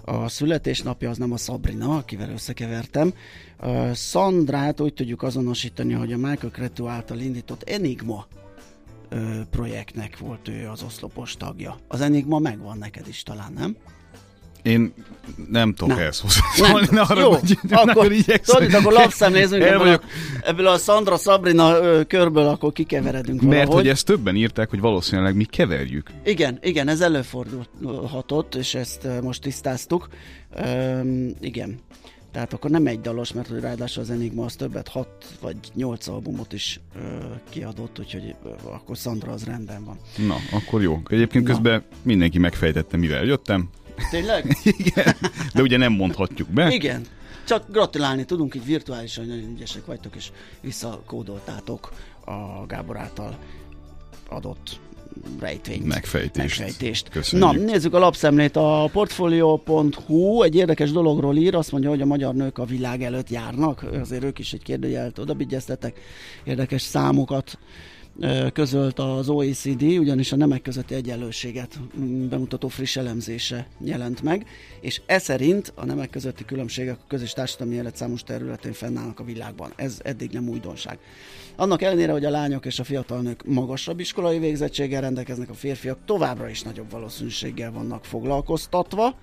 a 0.04 0.28
születésnapja, 0.28 1.10
az 1.10 1.18
nem 1.18 1.32
a 1.32 1.36
Sabrina, 1.36 1.96
akivel 1.96 2.30
összekevertem. 2.30 3.12
Ö, 3.60 3.90
Sandrát 3.94 4.80
úgy 4.80 4.94
tudjuk 4.94 5.22
azonosítani, 5.22 5.92
hogy 5.92 6.12
a 6.12 6.16
Michael 6.16 6.52
Cretu 6.52 6.86
által 6.86 7.18
indított 7.18 7.62
Enigma 7.62 8.26
projektnek 9.50 10.18
volt 10.18 10.48
ő 10.48 10.68
az 10.68 10.82
oszlopos 10.82 11.36
tagja. 11.36 11.76
Az 11.88 12.00
Enigma 12.00 12.38
megvan 12.38 12.78
neked 12.78 13.08
is 13.08 13.22
talán, 13.22 13.52
nem? 13.52 13.76
Én 14.62 14.92
nem 15.50 15.74
tudok 15.74 15.88
Nem. 15.94 15.98
ehhez 15.98 16.20
hozzászólni. 16.20 16.86
Ne 16.90 17.00
arra, 17.00 17.20
jó, 17.20 17.30
hogy- 17.30 17.58
akkor, 17.70 18.12
igyekszem. 18.12 18.56
tudod, 18.64 18.74
akkor 18.74 18.92
lapszemlézünk 18.92 19.62
ebből, 19.62 19.88
a, 19.88 20.00
ebből 20.42 20.66
a 20.66 20.76
Sandra 20.78 21.16
Sabrina 21.16 21.76
ö, 21.82 22.04
körből, 22.04 22.46
akkor 22.46 22.72
kikeveredünk 22.72 23.40
Mert 23.40 23.52
valahogy. 23.54 23.74
hogy 23.74 23.88
ezt 23.88 24.06
többen 24.06 24.36
írták, 24.36 24.70
hogy 24.70 24.80
valószínűleg 24.80 25.34
mi 25.36 25.44
keverjük. 25.44 26.10
Igen, 26.24 26.58
igen, 26.62 26.88
ez 26.88 27.00
előfordulhatott, 27.00 28.54
és 28.54 28.74
ezt 28.74 29.08
most 29.22 29.42
tisztáztuk. 29.42 30.08
Üm, 31.00 31.34
igen. 31.40 31.78
Tehát 32.32 32.52
akkor 32.52 32.70
nem 32.70 32.86
egy 32.86 33.00
dalos, 33.00 33.32
mert 33.32 33.48
hogy 33.48 33.60
ráadásul 33.60 34.02
az 34.02 34.10
Enigma 34.10 34.44
az 34.44 34.54
többet, 34.54 34.88
hat 34.88 35.08
vagy 35.40 35.56
nyolc 35.74 36.06
albumot 36.08 36.52
is 36.52 36.80
ö, 36.96 37.00
kiadott, 37.50 37.98
úgyhogy 37.98 38.34
ö, 38.44 38.48
akkor 38.74 38.96
Sandra 38.96 39.32
az 39.32 39.44
rendben 39.44 39.84
van. 39.84 39.98
Na, 40.26 40.36
akkor 40.52 40.82
jó. 40.82 41.00
Egyébként 41.08 41.46
Na. 41.46 41.52
közben 41.52 41.82
mindenki 42.02 42.38
megfejtette, 42.38 42.96
mivel 42.96 43.24
jöttem. 43.24 43.68
Tényleg? 44.10 44.56
Igen. 44.78 45.16
De 45.54 45.62
ugye 45.62 45.76
nem 45.76 45.92
mondhatjuk 45.92 46.48
be. 46.48 46.70
Igen. 46.70 47.06
Csak 47.46 47.70
gratulálni 47.70 48.24
tudunk, 48.24 48.54
így 48.54 48.64
virtuálisan 48.64 49.26
nagyon 49.26 49.50
ügyesek 49.50 49.86
vagytok, 49.86 50.16
és 50.16 50.30
visszakódoltátok 50.60 51.92
a 52.24 52.66
Gábor 52.66 52.98
által 52.98 53.38
adott 54.28 54.80
rejtvényt. 55.40 55.84
Megfejtést. 55.84 56.58
Megfejtést. 56.58 57.08
Köszönjük. 57.08 57.48
Na, 57.48 57.72
nézzük 57.72 57.94
a 57.94 57.98
lapszemlét. 57.98 58.56
A 58.56 58.88
portfolio.hu 58.92 60.42
egy 60.42 60.54
érdekes 60.54 60.92
dologról 60.92 61.36
ír, 61.36 61.54
azt 61.54 61.72
mondja, 61.72 61.90
hogy 61.90 62.00
a 62.00 62.06
magyar 62.06 62.34
nők 62.34 62.58
a 62.58 62.64
világ 62.64 63.02
előtt 63.02 63.30
járnak, 63.30 63.84
azért 64.00 64.24
ők 64.24 64.38
is 64.38 64.52
egy 64.52 64.62
kérdőjelet 64.62 65.18
odabigyeztetek, 65.18 66.00
érdekes 66.44 66.82
számokat 66.82 67.58
közölt 68.52 68.98
az 68.98 69.28
OECD, 69.28 69.82
ugyanis 69.82 70.32
a 70.32 70.36
nemek 70.36 70.62
közötti 70.62 70.94
egyenlőséget 70.94 71.78
mm, 71.98 72.28
bemutató 72.28 72.68
friss 72.68 72.96
elemzése 72.96 73.66
jelent 73.78 74.22
meg, 74.22 74.46
és 74.80 75.00
e 75.06 75.18
szerint 75.18 75.72
a 75.74 75.84
nemek 75.84 76.10
közötti 76.10 76.44
különbségek 76.44 76.96
a 77.02 77.06
közös 77.08 77.32
társadalmi 77.32 77.74
élet 77.74 77.96
számos 77.96 78.22
területén 78.22 78.72
fennállnak 78.72 79.20
a 79.20 79.24
világban. 79.24 79.72
Ez 79.76 80.00
eddig 80.02 80.30
nem 80.30 80.48
újdonság. 80.48 80.98
Annak 81.56 81.82
ellenére, 81.82 82.12
hogy 82.12 82.24
a 82.24 82.30
lányok 82.30 82.66
és 82.66 82.78
a 82.78 82.84
fiatal 82.84 83.20
nők 83.20 83.46
magasabb 83.46 84.00
iskolai 84.00 84.38
végzettséggel 84.38 85.00
rendelkeznek, 85.00 85.50
a 85.50 85.54
férfiak 85.54 85.98
továbbra 86.04 86.48
is 86.48 86.62
nagyobb 86.62 86.90
valószínűséggel 86.90 87.72
vannak 87.72 88.04
foglalkoztatva, 88.04 89.16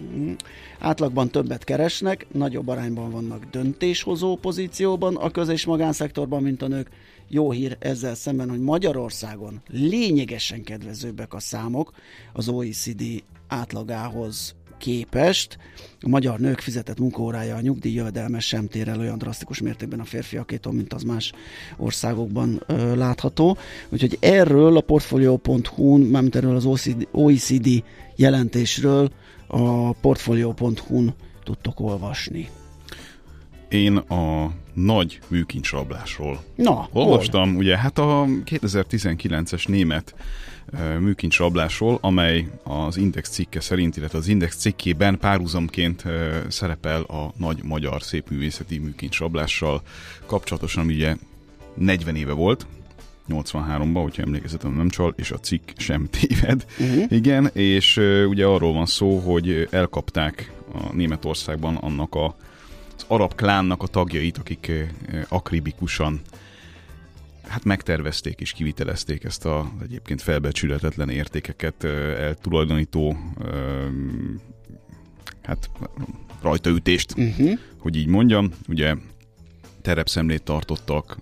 Mm. 0.00 0.32
Átlagban 0.78 1.30
többet 1.30 1.64
keresnek, 1.64 2.26
nagyobb 2.32 2.68
arányban 2.68 3.10
vannak 3.10 3.44
döntéshozó 3.50 4.36
pozícióban 4.36 5.16
a 5.16 5.30
köz- 5.30 5.48
és 5.48 5.64
magánszektorban, 5.64 6.42
mint 6.42 6.62
a 6.62 6.68
nők. 6.68 6.88
Jó 7.28 7.50
hír 7.50 7.76
ezzel 7.80 8.14
szemben, 8.14 8.48
hogy 8.48 8.60
Magyarországon 8.60 9.62
lényegesen 9.68 10.62
kedvezőbbek 10.62 11.34
a 11.34 11.40
számok 11.40 11.92
az 12.32 12.48
OECD 12.48 13.02
átlagához 13.48 14.54
képest. 14.78 15.58
A 16.00 16.08
magyar 16.08 16.38
nők 16.38 16.60
fizetett 16.60 16.98
munkaórája 16.98 17.56
a 17.56 17.60
nyugdíjjövedelme 17.60 18.40
sem 18.40 18.66
tér 18.66 18.88
el 18.88 18.98
olyan 18.98 19.18
drasztikus 19.18 19.60
mértékben 19.60 20.00
a 20.00 20.04
férfiakétól, 20.04 20.72
mint 20.72 20.92
az 20.92 21.02
más 21.02 21.32
országokban 21.76 22.62
ö, 22.66 22.96
látható. 22.96 23.56
Úgyhogy 23.88 24.16
erről 24.20 24.76
a 24.76 24.80
portfolio.hu-n, 24.80 26.00
mármint 26.00 26.36
erről 26.36 26.56
az 26.56 26.64
OECD, 26.64 27.08
OECD 27.10 27.68
jelentésről 28.16 29.10
a 29.46 29.92
portfolio.hu-n 29.92 31.14
tudtok 31.44 31.80
olvasni. 31.80 32.48
Én 33.68 33.96
a 33.96 34.52
nagy 34.72 35.18
műkincsrablásról 35.28 36.42
Na, 36.54 36.88
olvastam, 36.92 37.56
ugye 37.56 37.78
hát 37.78 37.98
a 37.98 38.24
2019-es 38.44 39.68
német 39.68 40.14
műkincsrablásról, 40.98 41.98
amely 42.00 42.48
az 42.62 42.96
Index 42.96 43.28
cikke 43.28 43.60
szerint, 43.60 43.96
illetve 43.96 44.18
az 44.18 44.28
Index 44.28 44.56
cikkében 44.56 45.18
párhuzamként 45.18 46.04
szerepel 46.48 47.02
a 47.02 47.32
nagy 47.36 47.62
magyar 47.62 48.02
szépművészeti 48.02 48.78
műkincsrablással 48.78 49.82
kapcsolatosan, 50.26 50.82
ami 50.82 50.94
ugye 50.94 51.16
40 51.74 52.16
éve 52.16 52.32
volt, 52.32 52.66
83-ban, 53.28 54.00
hogyha 54.02 54.22
emlékezetem 54.22 54.76
nem 54.76 54.88
csal, 54.88 55.14
és 55.16 55.30
a 55.30 55.38
cikk 55.38 55.68
sem 55.76 56.08
téved. 56.20 56.66
Uh-huh. 56.78 57.04
Igen, 57.08 57.50
és 57.52 57.96
ugye 58.28 58.44
arról 58.44 58.72
van 58.72 58.86
szó, 58.86 59.18
hogy 59.18 59.68
elkapták 59.70 60.52
a 60.74 60.94
Németországban 60.94 61.76
annak 61.76 62.14
a 62.14 62.36
arab 63.06 63.34
klánnak 63.34 63.82
a 63.82 63.86
tagjait, 63.86 64.38
akik 64.38 64.72
akribikusan 65.28 66.20
hát 67.48 67.64
megtervezték 67.64 68.40
és 68.40 68.52
kivitelezték 68.52 69.24
ezt 69.24 69.44
a 69.44 69.72
egyébként 69.82 70.22
felbecsületetlen 70.22 71.08
értékeket 71.08 71.84
eltulajdonító 71.84 73.16
hát 75.42 75.70
rajtaütést, 76.42 77.14
uh-huh. 77.16 77.58
hogy 77.78 77.96
így 77.96 78.06
mondjam. 78.06 78.50
Ugye 78.68 78.94
terepszemlét 79.82 80.42
tartottak, 80.42 81.16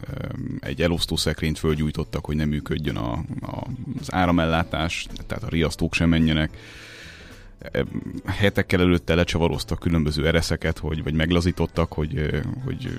egy 0.60 0.82
elosztó 0.82 1.16
szekrényt 1.16 1.58
fölgyújtottak, 1.58 2.24
hogy 2.24 2.36
nem 2.36 2.48
működjön 2.48 2.96
a, 2.96 3.12
a, 3.40 3.66
az 4.00 4.12
áramellátás, 4.12 5.06
tehát 5.26 5.44
a 5.44 5.48
riasztók 5.48 5.94
sem 5.94 6.08
menjenek 6.08 6.56
hetekkel 8.24 8.80
előtte 8.80 9.14
lecsavaroztak 9.14 9.78
különböző 9.78 10.26
ereszeket, 10.26 10.78
hogy, 10.78 11.02
vagy 11.02 11.14
meglazítottak, 11.14 11.92
hogy, 11.92 12.42
hogy 12.64 12.98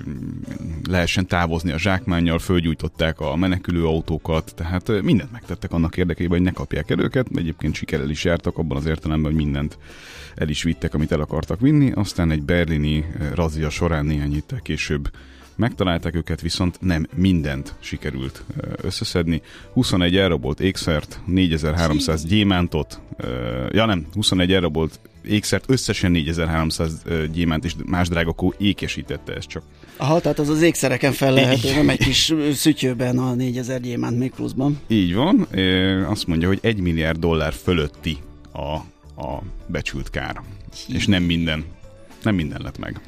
lehessen 0.88 1.26
távozni 1.26 1.72
a 1.72 1.78
zsákmánnyal, 1.78 2.38
fölgyújtották 2.38 3.20
a 3.20 3.36
menekülő 3.36 3.86
autókat, 3.86 4.54
tehát 4.54 5.02
mindent 5.02 5.32
megtettek 5.32 5.72
annak 5.72 5.96
érdekében, 5.96 6.38
hogy 6.38 6.46
ne 6.46 6.52
kapják 6.52 6.90
el 6.90 7.00
őket. 7.00 7.26
Egyébként 7.34 7.74
sikerrel 7.74 8.10
is 8.10 8.24
jártak 8.24 8.58
abban 8.58 8.76
az 8.76 8.86
értelemben, 8.86 9.32
hogy 9.32 9.42
mindent 9.44 9.78
el 10.34 10.48
is 10.48 10.62
vittek, 10.62 10.94
amit 10.94 11.12
el 11.12 11.20
akartak 11.20 11.60
vinni. 11.60 11.92
Aztán 11.92 12.30
egy 12.30 12.42
berlini 12.42 13.04
razia 13.34 13.70
során 13.70 14.06
néhány 14.06 14.32
héttel 14.32 14.60
később 14.60 15.10
Megtalálták 15.56 16.14
őket, 16.14 16.40
viszont 16.40 16.76
nem 16.80 17.06
mindent 17.14 17.74
sikerült 17.80 18.44
összeszedni. 18.82 19.42
21 19.72 20.16
elrabolt 20.16 20.60
ékszert, 20.60 21.20
4300 21.26 22.24
gyémántot, 22.24 23.00
ja 23.70 23.86
nem, 23.86 24.06
21 24.12 24.52
elrabolt 24.52 25.00
ékszert, 25.24 25.64
összesen 25.68 26.10
4300 26.10 27.02
gyémánt 27.32 27.64
és 27.64 27.74
más 27.86 28.08
drágakó 28.08 28.54
ékesítette 28.58 29.34
ezt 29.34 29.48
csak. 29.48 29.62
Aha, 29.96 30.20
tehát 30.20 30.38
az 30.38 30.48
az 30.48 30.62
ékszereken 30.62 31.12
fel 31.12 31.32
lehet, 31.32 31.62
nem 31.74 31.88
egy 31.88 31.98
kis 31.98 32.34
szütyőben 32.52 33.18
a 33.18 33.34
4000 33.34 33.80
gyémánt 33.80 34.18
még 34.18 34.30
pluszban. 34.30 34.78
Így 34.86 35.14
van, 35.14 35.48
azt 36.08 36.26
mondja, 36.26 36.48
hogy 36.48 36.58
1 36.62 36.80
milliárd 36.80 37.18
dollár 37.18 37.52
fölötti 37.52 38.18
a, 38.52 38.74
a 39.22 39.42
becsült 39.66 40.10
kár. 40.10 40.40
Hí. 40.86 40.94
És 40.94 41.06
nem 41.06 41.22
minden, 41.22 41.64
nem 42.22 42.34
minden 42.34 42.60
lett 42.62 42.78
meg. 42.78 43.00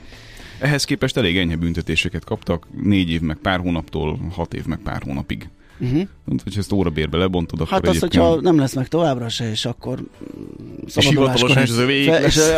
Ehhez 0.58 0.84
képest 0.84 1.16
elég 1.16 1.38
enyhe 1.38 1.56
büntetéseket 1.56 2.24
kaptak, 2.24 2.66
négy 2.82 3.10
év 3.10 3.20
meg 3.20 3.36
pár 3.36 3.60
hónaptól 3.60 4.18
hat 4.32 4.54
év 4.54 4.66
meg 4.66 4.78
pár 4.78 5.02
hónapig. 5.02 5.48
Uh-huh. 5.80 5.98
Hát, 5.98 6.42
hogyha 6.42 6.60
ezt 6.60 6.72
órabérbe 6.72 7.16
lebontod, 7.16 7.60
akkor 7.60 7.72
Hát 7.72 7.82
az, 7.82 7.96
egyébként... 7.96 8.24
hogyha 8.24 8.40
nem 8.40 8.58
lesz 8.58 8.74
meg 8.74 8.88
továbbra 8.88 9.28
se, 9.28 9.50
és 9.50 9.64
akkor 9.64 9.98
szabaduláskor 10.86 11.50
is 11.50 11.56
az 11.56 11.78
lesz. 12.06 12.50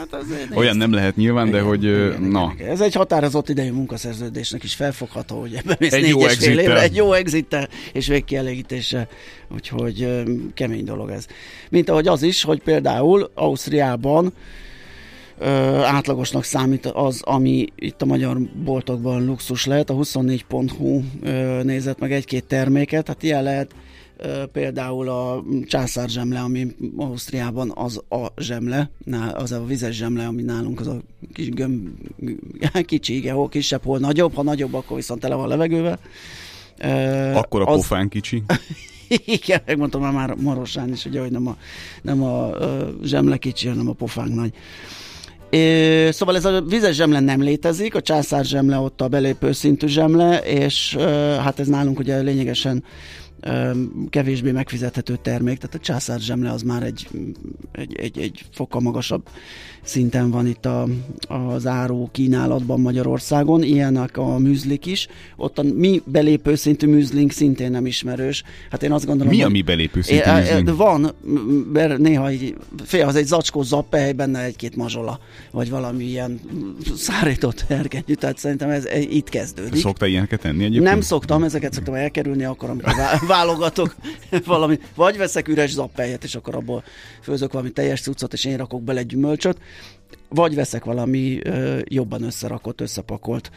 Hát 0.00 0.14
az 0.14 0.26
Olyan 0.54 0.76
nem 0.76 0.92
lehet 0.92 1.16
nyilván, 1.16 1.46
igen, 1.46 1.60
de 1.60 1.66
hogy 1.66 1.84
igen, 1.84 2.22
na. 2.22 2.52
Igen. 2.54 2.70
Ez 2.70 2.80
egy 2.80 2.94
határozott 2.94 3.48
idejű 3.48 3.72
munkaszerződésnek 3.72 4.62
is 4.62 4.74
felfogható, 4.74 5.40
hogy 5.40 5.54
ebben 5.54 5.76
mész 5.78 5.92
egy 5.92 6.08
jó 6.08 6.20
évre, 6.40 6.80
egy 6.80 6.96
jó 6.96 7.12
exittel 7.12 7.68
és 7.92 8.06
végkielégítése. 8.06 9.08
Úgyhogy 9.54 10.22
kemény 10.54 10.84
dolog 10.84 11.10
ez. 11.10 11.26
Mint 11.70 11.88
ahogy 11.88 12.06
az 12.06 12.22
is, 12.22 12.42
hogy 12.42 12.62
például 12.62 13.30
Ausztriában 13.34 14.32
átlagosnak 15.84 16.44
számít 16.44 16.86
az, 16.86 17.20
ami 17.24 17.66
itt 17.74 18.02
a 18.02 18.06
magyar 18.06 18.38
boltokban 18.64 19.24
luxus 19.24 19.66
lehet. 19.66 19.90
A 19.90 19.94
24.hu 19.94 21.00
ö, 21.22 21.62
nézett 21.62 21.98
meg 21.98 22.12
egy-két 22.12 22.44
terméket, 22.44 23.06
hát 23.06 23.22
ilyen 23.22 23.42
lehet 23.42 23.74
például 24.52 25.08
a 25.08 25.44
császár 25.66 26.08
zsemle, 26.08 26.40
ami 26.40 26.66
Ausztriában 26.96 27.72
az 27.74 28.02
a 28.08 28.26
zsemle, 28.36 28.90
az 29.32 29.52
a 29.52 29.64
vizes 29.64 29.96
zsemle, 29.96 30.26
ami 30.26 30.42
nálunk 30.42 30.80
az 30.80 30.86
a 30.86 31.00
kis 31.32 31.48
gömb, 31.48 31.88
kicsi, 32.86 33.16
igen, 33.16 33.34
hol 33.34 33.48
kisebb, 33.48 33.82
hol 33.84 33.98
nagyobb, 33.98 34.34
ha 34.34 34.42
nagyobb, 34.42 34.74
akkor 34.74 34.96
viszont 34.96 35.20
tele 35.20 35.34
van 35.34 35.48
levegővel. 35.48 35.98
Akkor 37.34 37.60
a 37.60 37.66
az, 37.66 37.76
pofán 37.76 38.08
kicsi. 38.08 38.42
igen, 39.24 39.60
megmondtam 39.66 40.12
már, 40.12 40.34
Marosán 40.34 40.92
is, 40.92 41.04
ugye, 41.04 41.20
hogy 41.20 41.30
nem 41.30 41.46
a, 41.46 41.56
nem 42.02 42.22
a 42.22 42.50
zsemle 43.02 43.36
kicsi, 43.36 43.68
hanem 43.68 43.88
a 43.88 43.92
pofánk 43.92 44.34
nagy. 44.34 44.52
É, 45.50 46.10
szóval 46.10 46.36
ez 46.36 46.44
a 46.44 46.62
vizes 46.62 46.96
zsemle 46.96 47.20
nem 47.20 47.42
létezik, 47.42 47.94
a 47.94 48.00
császár 48.00 48.44
zsemle 48.44 48.78
ott 48.78 49.00
a 49.00 49.08
belépő 49.08 49.52
szintű 49.52 49.86
zsemle, 49.86 50.38
és 50.38 50.96
hát 51.40 51.58
ez 51.58 51.66
nálunk 51.66 51.98
ugye 51.98 52.20
lényegesen 52.20 52.84
kevésbé 54.10 54.50
megfizethető 54.50 55.16
termék, 55.16 55.58
tehát 55.58 55.74
a 55.74 55.78
császár 55.78 56.20
zsemle 56.20 56.50
az 56.50 56.62
már 56.62 56.82
egy, 56.82 57.08
egy, 57.72 57.96
egy, 57.96 58.18
egy 58.18 58.44
fokkal 58.52 58.80
magasabb 58.80 59.28
szinten 59.82 60.30
van 60.30 60.46
itt 60.46 60.66
a, 60.66 60.86
az 61.28 61.66
áró 61.66 62.08
kínálatban 62.12 62.80
Magyarországon, 62.80 63.62
ilyenek 63.62 64.16
a 64.16 64.38
műzlik 64.38 64.86
is. 64.86 65.08
Ott 65.36 65.58
a 65.58 65.62
mi 65.62 66.02
belépő 66.04 66.54
szintű 66.54 66.86
műzlink 66.86 67.32
szintén 67.32 67.70
nem 67.70 67.86
ismerős. 67.86 68.42
Hát 68.70 68.82
én 68.82 68.92
azt 68.92 69.06
gondolom, 69.06 69.32
Mi 69.32 69.42
a 69.42 69.48
mi 69.48 69.62
belépő 69.62 70.02
szintű 70.02 70.30
műzlink? 70.30 70.76
Van, 70.76 71.12
mert 71.72 71.98
néha 71.98 72.32
így, 72.32 72.56
fél, 72.84 73.06
az 73.06 73.16
egy 73.16 73.26
zacskó 73.26 73.62
zappely, 73.62 74.12
benne 74.12 74.42
egy-két 74.42 74.76
mazsola, 74.76 75.20
vagy 75.50 75.70
valami 75.70 76.04
ilyen 76.04 76.40
szárított 76.96 77.64
ergenyű, 77.68 78.14
tehát 78.14 78.38
szerintem 78.38 78.70
ez 78.70 78.84
itt 79.10 79.28
kezdődik. 79.28 79.80
Szoktál 79.80 80.08
ilyeneket 80.08 80.40
tenni 80.40 80.64
egyébként? 80.64 80.84
Nem 80.84 81.00
szoktam, 81.00 81.42
ezeket 81.42 81.72
szoktam 81.72 81.94
elkerülni, 81.94 82.44
akkor 82.44 82.70
amikor 82.70 82.92
válogatok 83.26 83.96
valami, 84.44 84.78
vagy 84.94 85.16
veszek 85.16 85.48
üres 85.48 85.70
zappelyet, 85.70 86.24
és 86.24 86.34
akkor 86.34 86.54
abból 86.54 86.84
főzök 87.22 87.52
valami 87.52 87.70
teljes 87.70 88.00
cuccot, 88.00 88.32
és 88.32 88.44
én 88.44 88.56
rakok 88.56 88.82
bele 88.82 89.02
gyümölcsöt, 89.02 89.58
vagy 90.28 90.54
veszek 90.54 90.84
valami 90.84 91.38
ö, 91.42 91.78
jobban 91.84 92.22
összerakott, 92.22 92.80
összepakolt 92.80 93.50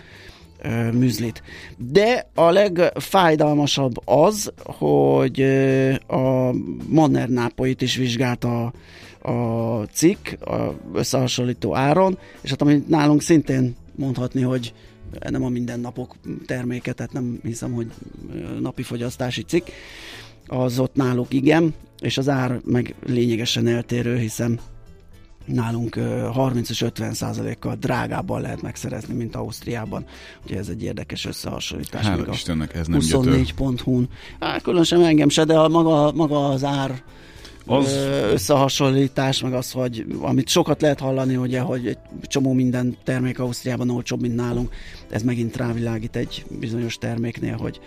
ö, 0.62 0.92
műzlit. 0.92 1.44
De 1.78 2.30
a 2.34 2.50
legfájdalmasabb 2.50 4.08
az, 4.08 4.52
hogy 4.63 5.42
ö, 5.42 5.94
a 5.94 6.54
Manner 6.88 7.30
Nápolyt 7.30 7.82
is 7.82 7.96
vizsgálta 7.96 8.66
a, 8.66 9.30
a 9.32 9.86
cikk, 9.86 10.28
a 10.42 10.76
összehasonlító 10.94 11.76
áron, 11.76 12.18
és 12.42 12.50
hát 12.50 12.62
amit 12.62 12.88
nálunk 12.88 13.22
szintén 13.22 13.76
mondhatni, 13.96 14.42
hogy 14.42 14.74
nem 15.30 15.44
a 15.44 15.50
mindennapok 15.50 16.16
terméke, 16.46 16.94
tehát 16.94 17.13
nem 17.13 17.39
hiszem, 17.44 17.72
hogy 17.72 17.92
napi 18.60 18.84
fogyasztási 18.84 19.42
cikk, 19.42 19.68
az 20.48 20.80
ott 20.80 20.96
náluk 20.96 21.34
igen, 21.34 21.74
és 22.00 22.18
az 22.18 22.30
ár 22.30 22.60
meg 22.66 22.96
lényegesen 23.06 23.68
eltérő, 23.68 24.18
hiszen 24.18 24.60
nálunk 25.46 26.00
30 26.34 26.70
és 26.70 26.82
50 26.82 27.14
százalékkal 27.14 27.76
drágábban 27.76 28.42
lehet 28.42 28.62
megszerezni, 28.62 29.14
mint 29.14 29.36
Ausztriában. 29.36 30.06
Ugye 30.46 30.58
ez 30.58 30.68
egy 30.68 30.84
érdekes 30.84 31.26
összehasonlítás. 31.26 32.06
Hála 32.06 32.26
Istennek 32.32 32.76
ez 32.76 32.88
nem 32.88 33.00
24.hu-n. 33.00 34.10
Hát 34.40 34.62
különösen 34.62 35.04
engem 35.06 35.30
se, 35.30 35.44
de 35.44 35.58
a 35.58 35.68
maga, 35.68 36.12
maga 36.12 36.48
az 36.48 36.64
ár 36.64 37.04
az... 37.66 37.94
összehasonlítás, 38.32 39.42
meg 39.42 39.54
az, 39.54 39.72
hogy 39.72 40.06
amit 40.22 40.48
sokat 40.48 40.82
lehet 40.82 41.00
hallani, 41.00 41.36
ugye, 41.36 41.60
hogy 41.60 41.88
egy 41.88 41.98
csomó 42.24 42.54
minden 42.54 42.98
termék 43.04 43.40
Ausztriában 43.40 43.90
olcsóbb, 43.90 44.22
mint 44.22 44.36
nálunk, 44.36 44.74
ez 45.10 45.22
megint 45.22 45.58
rávilágít 45.58 46.16
egy 46.16 46.46
bizonyos 46.60 46.98
terméknél, 46.98 47.56
hogy 47.56 47.80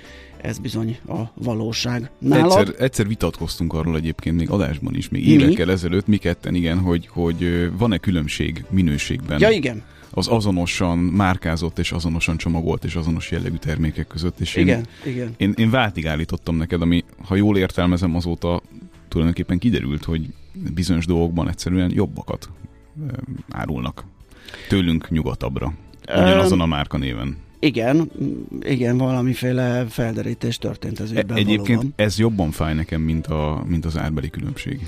ez 0.47 0.59
bizony 0.59 0.99
a 1.09 1.21
valóság. 1.35 2.11
Nálad? 2.19 2.59
Egyszer, 2.59 2.75
egyszer 2.83 3.07
vitatkoztunk 3.07 3.73
arról 3.73 3.97
egyébként 3.97 4.37
még 4.37 4.51
adásban 4.51 4.95
is, 4.95 5.09
még 5.09 5.29
évekkel 5.29 5.71
ezelőtt, 5.71 6.07
mi 6.07 6.17
ketten, 6.17 6.55
igen, 6.55 6.79
hogy, 6.79 7.07
hogy 7.07 7.71
van-e 7.79 7.99
különbség 7.99 8.65
minőségben? 8.71 9.41
Ja, 9.41 9.51
igen 9.51 9.83
az 10.11 10.29
azonosan 10.29 10.99
márkázott 10.99 11.79
és 11.79 11.93
azonosan 11.93 12.37
csomagolt 12.37 12.85
és 12.85 12.95
azonos 12.95 13.31
jellegű 13.31 13.57
termékek 13.57 14.07
között. 14.07 14.41
És 14.41 14.57
igen, 14.57 14.79
én, 14.79 15.13
igen. 15.13 15.35
Én, 15.37 15.53
én 15.57 15.71
váltig 15.71 16.07
állítottam 16.07 16.57
neked, 16.57 16.83
ami, 16.83 17.05
ha 17.25 17.35
jól 17.35 17.59
értelmezem, 17.59 18.15
azóta 18.15 18.63
tulajdonképpen 19.09 19.59
kiderült, 19.59 20.05
hogy 20.05 20.27
bizonyos 20.75 21.07
dolgokban 21.07 21.49
egyszerűen 21.49 21.91
jobbakat 21.95 22.49
árulnak 23.51 24.05
tőlünk 24.69 25.11
nyugatabbra. 25.11 25.73
Ugyanazon 26.09 26.61
a 26.61 26.67
márka 26.67 26.99
néven. 26.99 27.37
Igen, 27.67 28.11
igen, 28.61 28.99
valamiféle 28.99 29.87
felderítés 29.89 30.59
történt 30.59 31.01
az 31.01 31.11
ügyben 31.11 31.37
Egyébként 31.37 31.67
valóban. 31.67 31.93
ez 31.97 32.19
jobban 32.19 32.51
fáj 32.51 32.75
nekem, 32.75 33.01
mint, 33.01 33.27
a, 33.27 33.65
mint 33.67 33.85
az 33.85 33.97
árbeli 33.99 34.31
különbség. 34.31 34.81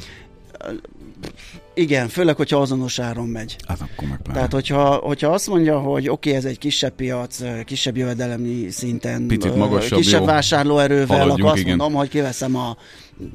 Igen, 1.75 2.09
főleg, 2.09 2.37
hogyha 2.37 2.61
azonos 2.61 2.99
áron 2.99 3.29
megy. 3.29 3.57
Hát 3.67 3.81
akkor 3.81 4.09
meg 4.09 4.21
Tehát, 4.23 4.53
hogyha, 4.53 4.95
hogyha 4.95 5.29
azt 5.29 5.49
mondja, 5.49 5.79
hogy 5.79 6.09
oké, 6.09 6.29
okay, 6.29 6.35
ez 6.35 6.45
egy 6.45 6.59
kisebb 6.59 6.95
piac, 6.95 7.65
kisebb 7.65 7.97
jövedelemi 7.97 8.71
szinten, 8.71 9.27
Picit 9.27 9.57
magasabb, 9.57 9.99
kisebb 9.99 10.21
jó. 10.21 10.27
vásárlóerővel, 10.27 11.07
Haladjunk, 11.07 11.39
akkor 11.39 11.51
azt 11.51 11.61
igen. 11.61 11.77
mondom, 11.77 11.99
hogy 11.99 12.09
kiveszem 12.09 12.57
a 12.57 12.77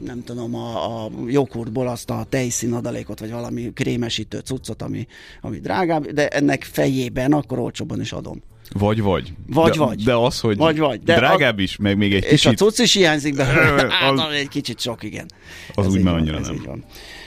nem 0.05 0.23
tudom, 0.23 0.55
a, 0.55 1.03
a 1.05 1.09
joghurtból 1.27 1.87
azt 1.87 2.09
a 2.09 2.25
tejszín 2.29 2.73
adalékot, 2.73 3.19
vagy 3.19 3.31
valami 3.31 3.71
krémesítő 3.73 4.39
cuccot, 4.39 4.81
ami, 4.81 5.07
ami 5.41 5.59
drágább, 5.59 6.05
de 6.05 6.27
ennek 6.27 6.63
fejében 6.63 7.33
akkor 7.33 7.59
olcsóban 7.59 8.01
is 8.01 8.11
adom. 8.11 8.41
Vagy, 8.71 9.01
vagy. 9.01 9.33
Vagy, 9.47 9.71
de, 9.71 9.77
vagy. 9.77 10.03
De 10.03 10.15
az, 10.15 10.39
hogy 10.39 10.57
vagy, 10.57 10.79
vagy. 10.79 11.03
De 11.03 11.15
drágább 11.15 11.57
a, 11.57 11.61
is, 11.61 11.77
meg 11.77 11.97
még 11.97 12.13
egy 12.13 12.23
és 12.23 12.29
kicsit... 12.29 12.51
És 12.51 12.61
a 12.61 12.65
cucc 12.65 12.79
is 12.79 12.93
hiányzik 12.93 13.35
be, 13.35 13.47
az, 14.09 14.19
egy 14.39 14.47
kicsit 14.47 14.79
sok, 14.79 15.03
igen. 15.03 15.25
Az 15.73 15.85
Ez 15.85 15.91
úgy 15.91 16.03
már 16.03 16.15
annyira 16.15 16.39
nem. 16.39 16.61
Van. 16.65 16.83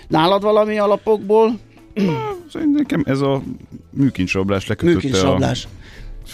Nálad 0.08 0.42
valami 0.42 0.78
alapokból 0.78 1.58
Szerintem 2.52 2.72
nekem 2.72 3.02
ez 3.06 3.20
a 3.20 3.42
műkincsrablás 3.90 4.66
lekötötte 4.66 4.94
Műkincsrablás. 4.94 5.64
a 5.64 5.68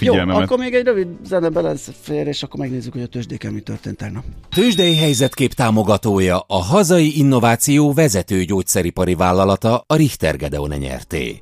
Jó, 0.01 0.12
figyelmemet. 0.12 0.43
akkor 0.43 0.59
még 0.59 0.75
egy 0.75 0.85
rövid 0.85 1.07
zene 1.25 1.49
belefér, 1.49 2.27
és 2.27 2.43
akkor 2.43 2.61
megnézzük, 2.61 2.93
hogy 2.93 3.03
a 3.03 3.07
tőzsdéken 3.07 3.53
mi 3.53 3.61
történt 3.61 3.97
tegnap. 3.97 4.25
Tőzsdei 4.51 4.97
helyzetkép 4.97 5.53
támogatója 5.53 6.45
a 6.47 6.62
hazai 6.62 7.19
innováció 7.19 7.93
vezető 7.93 8.45
gyógyszeripari 8.45 9.15
vállalata 9.15 9.85
a 9.87 9.97
Richter 9.97 10.37
Gedeon 10.37 10.79
nyerté. 10.79 11.41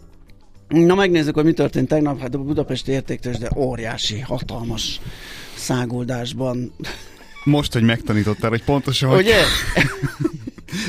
Na 0.71 0.95
megnézzük, 0.95 1.35
hogy 1.35 1.45
mi 1.45 1.53
történt 1.53 1.89
tegnap. 1.89 2.21
Hát 2.21 2.35
a 2.35 2.39
budapesti 2.39 2.93
értéktős, 2.93 3.39
de 3.39 3.51
óriási, 3.57 4.21
hatalmas 4.21 5.01
száguldásban. 5.57 6.73
Most, 7.45 7.73
hogy 7.73 7.83
megtanítottál, 7.83 8.51
hogy 8.51 8.65
pontosan. 8.65 9.15
Ugye? 9.17 9.37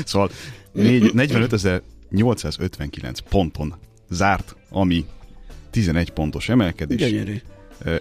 Szóval 0.04 0.30
négy- 0.72 1.12
45.859 1.14 3.14
ponton 3.28 3.74
zárt, 4.10 4.56
ami 4.70 5.04
11 5.70 6.10
pontos 6.10 6.48
emelkedés, 6.48 6.98
Gyönyörű. 7.10 7.36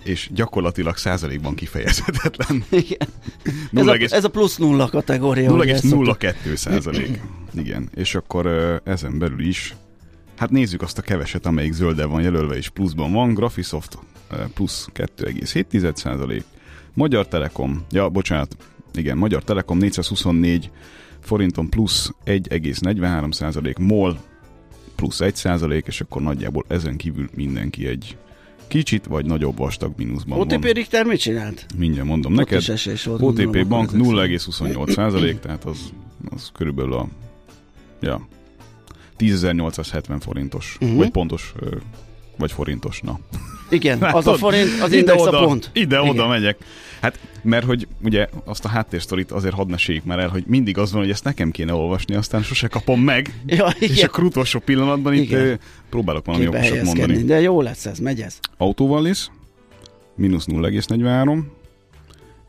és 0.04 0.30
gyakorlatilag 0.34 0.98
százalékban 0.98 1.56
kifejezhetetlen. 1.56 2.64
Igen. 2.70 3.08
Ez 3.74 3.88
a, 3.88 3.98
ez 4.16 4.24
a 4.24 4.30
plusz 4.30 4.58
nulla 4.58 4.90
kategória. 4.90 5.52
ugye 5.52 5.74
ezt 5.74 5.88
szoktuk- 5.88 6.22
0,02 6.24 6.56
százalék. 6.56 7.22
Igen, 7.54 7.90
és 7.96 8.16
akkor 8.16 8.46
ezen 8.86 9.20
belül 9.20 9.48
is, 9.48 9.76
hát 10.42 10.50
nézzük 10.50 10.82
azt 10.82 10.98
a 10.98 11.02
keveset, 11.02 11.46
amelyik 11.46 11.74
zölden 11.74 12.10
van 12.10 12.22
jelölve 12.22 12.56
és 12.56 12.70
pluszban 12.70 13.12
van. 13.12 13.34
Graphisoft 13.34 13.98
ö, 14.32 14.36
plusz 14.54 14.90
2,7 14.94 15.96
százalék. 15.96 16.44
Magyar 16.94 17.28
Telekom, 17.28 17.86
ja, 17.92 18.10
bocsánat, 18.10 18.56
igen, 18.94 19.18
Magyar 19.18 19.44
Telekom 19.44 19.78
424 19.78 20.70
forinton 21.20 21.70
plusz 21.70 22.12
1,43 22.26 23.32
százalék, 23.32 23.78
MOL 23.78 24.20
plusz 24.96 25.20
1 25.20 25.36
százalék, 25.36 25.88
és 25.88 26.02
akkor 26.02 26.22
nagyjából 26.22 26.66
ezen 26.68 26.98
kívül 26.98 27.30
mindenki 27.36 27.88
egy 27.88 28.18
kicsit 28.68 29.06
vagy 29.06 29.26
nagyobb 29.26 29.58
vastag 29.58 29.94
mínuszban 29.98 30.40
OTP 30.40 30.64
van. 30.64 30.72
Richter 30.72 31.06
mit 31.06 31.20
csinált? 31.20 31.66
Mindjárt 31.78 32.08
mondom 32.08 32.32
Ott 32.32 32.38
neked. 32.38 32.60
is 32.60 32.70
esés 32.70 33.04
volt, 33.04 33.22
OTP 33.22 33.68
Bank 33.68 33.92
akkor 33.94 34.18
ezek 34.18 34.38
0,28 34.40 34.92
százalék, 34.92 35.40
tehát 35.40 35.66
az, 35.66 35.94
az 36.30 36.50
körülbelül 36.54 36.94
a 36.94 37.08
ja, 38.00 38.28
10.870 39.22 40.18
forintos, 40.20 40.78
uh-huh. 40.82 40.98
vagy 40.98 41.10
pontos, 41.10 41.54
vagy 42.38 42.52
forintos, 42.52 43.02
na. 43.02 43.20
Igen, 43.70 44.02
az 44.02 44.28
a 44.28 44.34
forint, 44.34 44.82
az 44.82 44.92
index 44.92 45.22
a 45.22 45.28
Ide-oda, 45.28 45.46
pont. 45.46 45.70
Ide-oda 45.74 46.28
megyek. 46.28 46.58
Hát, 47.02 47.20
mert 47.42 47.66
hogy 47.66 47.88
ugye 48.04 48.28
azt 48.46 48.66
a 48.66 48.68
háttérsztorit 48.68 49.32
azért 49.32 49.54
hadd 49.54 49.70
meséljük 49.70 50.04
már 50.04 50.20
el, 50.20 50.28
hogy 50.28 50.44
mindig 50.48 50.78
az 50.78 50.92
van, 50.92 51.02
hogy 51.02 51.12
ezt 51.12 51.24
nekem 51.24 51.52
kéne 51.52 51.74
olvasni, 51.74 52.16
aztán 52.16 52.44
sose 52.44 52.68
kapom 52.68 53.02
meg, 53.02 53.34
Ja, 53.46 53.68
és 53.80 53.90
igen. 53.90 54.06
akkor 54.06 54.24
utolsó 54.24 54.60
pillanatban 54.60 55.14
itt 55.14 55.22
Igen. 55.22 55.60
próbálok 55.90 56.26
valami 56.26 56.48
okosat 56.48 56.84
mondani. 56.84 57.24
De 57.24 57.42
jó 57.42 57.62
lesz 57.62 57.86
ez, 57.86 58.00
megy 58.00 58.22
ez. 58.22 58.40
Autóvallis, 58.58 59.30
mínusz 60.16 60.46
0,43, 60.46 61.40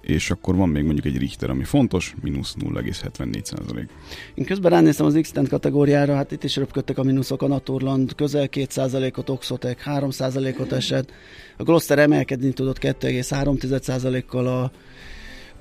és 0.02 0.30
akkor 0.30 0.56
van 0.56 0.68
még 0.68 0.84
mondjuk 0.84 1.06
egy 1.06 1.18
Richter, 1.18 1.50
ami 1.50 1.64
fontos, 1.64 2.14
mínusz 2.22 2.54
0,74 2.58 3.44
százalék. 3.44 3.88
Én 4.34 4.44
közben 4.44 4.70
ránéztem 4.70 5.06
az 5.06 5.18
x 5.20 5.32
kategóriára, 5.48 6.14
hát 6.14 6.32
itt 6.32 6.44
is 6.44 6.56
röpködtek 6.56 6.98
a 6.98 7.02
mínuszok, 7.02 7.42
a 7.42 7.46
Naturland 7.46 8.14
közel 8.14 8.48
2%-ot, 8.50 9.28
Oxotec 9.28 9.78
3%-ot 9.84 10.72
esett, 10.72 11.12
a 11.56 11.62
Gloster 11.62 11.98
emelkedni 11.98 12.52
tudott 12.52 12.78
2,3%-kal, 12.78 14.46
a, 14.46 14.72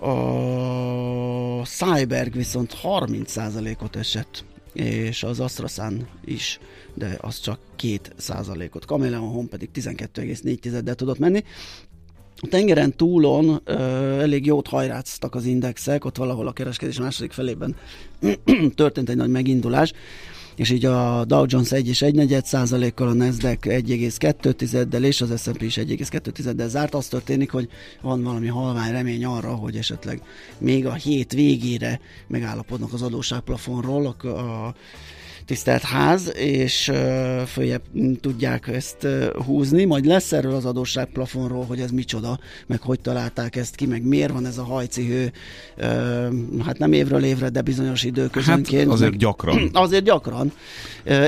a 0.05 1.65
Cyberg 1.65 2.35
viszont 2.35 2.77
30%-ot 2.83 3.95
esett 3.95 4.43
és 4.73 5.23
az 5.23 5.39
AstraZan 5.39 6.07
is, 6.25 6.59
de 6.93 7.17
az 7.21 7.39
csak 7.39 7.59
2%-ot. 7.79 8.85
Kameleon 8.85 9.29
Home 9.29 9.47
pedig 9.47 9.69
12,4-del 9.73 10.95
tudott 10.95 11.19
menni. 11.19 11.43
Tengeren 12.49 12.95
túlon 12.95 13.61
ö, 13.63 13.73
elég 14.19 14.45
jót 14.45 14.67
hajráztak 14.67 15.35
az 15.35 15.45
indexek, 15.45 16.05
ott 16.05 16.17
valahol 16.17 16.47
a 16.47 16.51
kereskedés 16.51 16.99
második 16.99 17.31
felében 17.31 17.75
történt 18.75 19.09
egy 19.09 19.15
nagy 19.15 19.29
megindulás, 19.29 19.93
és 20.55 20.69
így 20.69 20.85
a 20.85 21.25
Dow 21.25 21.45
Jones 21.47 21.71
1 21.71 21.87
és 21.87 22.01
1 22.01 22.39
százalékkal, 22.43 23.07
a 23.07 23.13
Nasdaq 23.13 23.69
1,2-del 23.69 25.03
és 25.03 25.21
az 25.21 25.41
S&P 25.41 25.61
is 25.61 25.75
1,2-del 25.77 26.67
zárt. 26.67 26.93
Az 26.93 27.07
történik, 27.07 27.51
hogy 27.51 27.69
van 28.01 28.23
valami 28.23 28.47
halvány 28.47 28.91
remény 28.91 29.25
arra, 29.25 29.55
hogy 29.55 29.75
esetleg 29.75 30.21
még 30.57 30.85
a 30.85 30.93
hét 30.93 31.33
végére 31.33 31.99
megállapodnak 32.27 32.93
az 32.93 33.01
adósságplafonról 33.01 34.15
a, 34.21 34.27
a 34.27 34.75
tisztelt 35.51 35.83
ház, 35.83 36.33
és 36.35 36.91
följebb 37.47 37.81
tudják 38.19 38.67
ezt 38.67 39.07
húzni, 39.45 39.85
majd 39.85 40.05
lesz 40.05 40.31
erről 40.31 40.53
az 40.53 40.65
adósságplafonról, 40.65 41.65
hogy 41.65 41.79
ez 41.79 41.91
micsoda, 41.91 42.39
meg 42.67 42.81
hogy 42.81 42.99
találták 42.99 43.55
ezt 43.55 43.75
ki, 43.75 43.85
meg 43.85 44.03
miért 44.03 44.31
van 44.31 44.45
ez 44.45 44.57
a 44.57 44.63
hajcihő, 44.63 45.31
hát 46.65 46.77
nem 46.77 46.93
évről 46.93 47.23
évre, 47.23 47.49
de 47.49 47.61
bizonyos 47.61 48.03
időközönként. 48.03 48.83
Hát 48.83 48.93
azért 48.93 49.09
meg, 49.09 49.19
gyakran. 49.19 49.69
Azért 49.85 50.03
gyakran. 50.03 50.51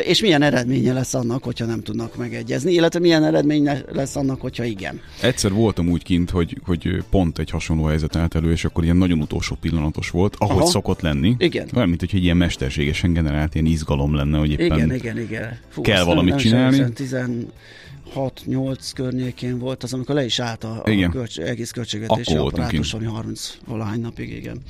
És 0.04 0.22
milyen 0.22 0.42
eredménye 0.42 0.94
lesz 0.94 1.14
annak, 1.14 1.44
hogyha 1.44 1.66
nem 1.66 1.82
tudnak 1.82 2.16
megegyezni, 2.18 2.74
illetve 2.74 3.00
milyen 3.00 3.24
eredménye 3.24 3.84
lesz 3.92 4.16
annak, 4.16 4.42
hogyha 4.42 4.64
igen. 4.64 5.00
Egyszer 5.22 5.52
voltam 5.52 5.90
úgy 5.90 6.04
kint, 6.04 6.30
hogy, 6.30 6.58
hogy 6.66 7.04
pont 7.10 7.40
egy 7.40 7.50
hasonló 7.50 7.84
helyzet 7.84 8.16
állt 8.16 8.36
elő, 8.36 8.52
és 8.52 8.66
akkor 8.66 8.84
ilyen 8.84 8.98
nagyon 8.98 9.22
utolsó 9.22 9.58
pillanatos 9.62 10.10
volt, 10.10 10.36
ahogy 10.38 10.58
Aha. 10.58 10.66
szokott 10.66 11.02
lenni. 11.02 11.36
Igen. 11.38 11.70
Olyan, 11.76 11.88
mint 11.88 12.00
hogy 12.00 12.10
egy 12.14 12.24
ilyen 12.24 12.38
mesterségesen 12.38 13.14
generált 13.14 13.54
ilyen 13.56 13.66
izgalom 13.66 14.13
lenne, 14.16 14.38
hogy 14.38 14.52
éppen 14.52 14.66
Igen, 14.78 14.94
igen, 14.94 15.20
igen. 15.20 15.58
Fú, 15.70 15.82
kell 15.82 16.04
valamit 16.04 16.30
nem- 16.30 16.40
csinálni. 16.40 16.78
nem 16.78 16.94
sem- 17.08 17.48
16-8 18.16 18.92
környékén 18.96 19.60
volt 19.60 19.84
az, 19.84 19.94
amikor 19.94 20.16
le 20.16 20.26
is 20.26 20.40
állt 20.40 20.64
a, 20.64 20.82
a 20.86 20.90
Igen. 20.90 21.12
költs- 21.12 21.38
egész 21.38 21.72
költségvetési 21.72 22.36
apparátus, 22.36 22.94
ami 22.94 23.06
30 23.06 23.58
valahány 23.68 24.00
napig, 24.02 24.30
igen. 24.34 24.62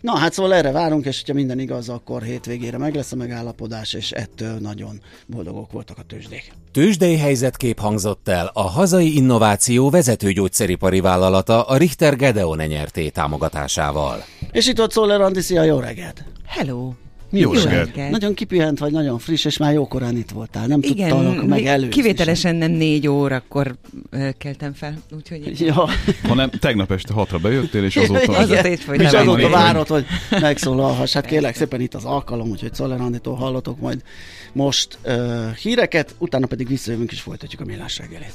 Na 0.00 0.16
hát 0.16 0.32
szóval 0.32 0.54
erre 0.54 0.70
várunk, 0.70 1.04
és 1.06 1.18
hogyha 1.18 1.34
minden 1.34 1.58
igaz, 1.58 1.88
akkor 1.88 2.22
hétvégére 2.22 2.78
meg 2.78 2.94
lesz 2.94 3.12
a 3.12 3.16
megállapodás, 3.16 3.92
és 3.92 4.10
ettől 4.10 4.58
nagyon 4.58 5.00
boldogok 5.26 5.72
voltak 5.72 5.98
a 5.98 6.02
tőzsdék. 6.02 6.52
Tőzsdei 6.72 7.16
helyzetkép 7.16 7.78
hangzott 7.78 8.28
el 8.28 8.50
a 8.54 8.62
hazai 8.62 9.16
innováció 9.16 9.90
vezető 9.90 10.32
gyógyszeripari 10.32 11.00
vállalata 11.00 11.62
a 11.62 11.76
Richter 11.76 12.16
Gedeon 12.16 12.58
nyerté 12.66 13.08
támogatásával. 13.08 14.24
És 14.52 14.66
itt 14.68 14.80
ott 14.80 14.92
Szoller 14.92 15.20
Andi, 15.20 15.40
szia, 15.40 15.62
jó 15.62 15.78
reggelt! 15.78 16.24
Hello! 16.46 16.92
Jó 17.40 17.52
reggelt. 17.52 18.10
Nagyon 18.10 18.34
kipihent 18.34 18.78
vagy, 18.78 18.92
nagyon 18.92 19.18
friss, 19.18 19.44
és 19.44 19.56
már 19.56 19.72
jókorán 19.72 20.16
itt 20.16 20.30
voltál. 20.30 20.66
Nem 20.66 20.80
Igen, 20.82 21.08
tudtalak 21.08 21.46
meg 21.46 21.66
előzni. 21.66 21.88
kivételesen 21.94 22.54
nem 22.54 22.70
négy 22.70 23.08
órakor 23.08 23.76
keltem 24.38 24.72
fel, 24.72 24.94
úgyhogy. 25.16 25.60
Ja, 25.60 25.88
hanem 26.28 26.50
tegnap 26.50 26.90
este 26.90 27.12
hatra 27.12 27.38
bejöttél, 27.38 27.84
és 27.84 27.96
azóta... 27.96 28.36
Azóta 28.36 28.68
itt 28.68 28.78
és 28.78 28.84
folytatom. 28.84 29.28
azóta 29.28 29.48
várod, 29.48 29.86
hogy 29.86 30.04
megszólalhass. 30.30 31.12
Hát 31.12 31.26
kérlek 31.26 31.54
szépen 31.54 31.80
itt 31.80 31.94
az 31.94 32.04
alkalom, 32.04 32.48
úgyhogy 32.48 32.74
Szoller 32.74 33.00
Anditól 33.00 33.34
hallotok 33.34 33.80
majd 33.80 34.02
most 34.52 34.98
uh, 35.04 35.54
híreket, 35.54 36.14
utána 36.18 36.46
pedig 36.46 36.68
visszajövünk 36.68 37.12
és 37.12 37.20
folytatjuk 37.20 37.60
a 37.60 37.64
millás 37.64 37.98
reggelét. 37.98 38.34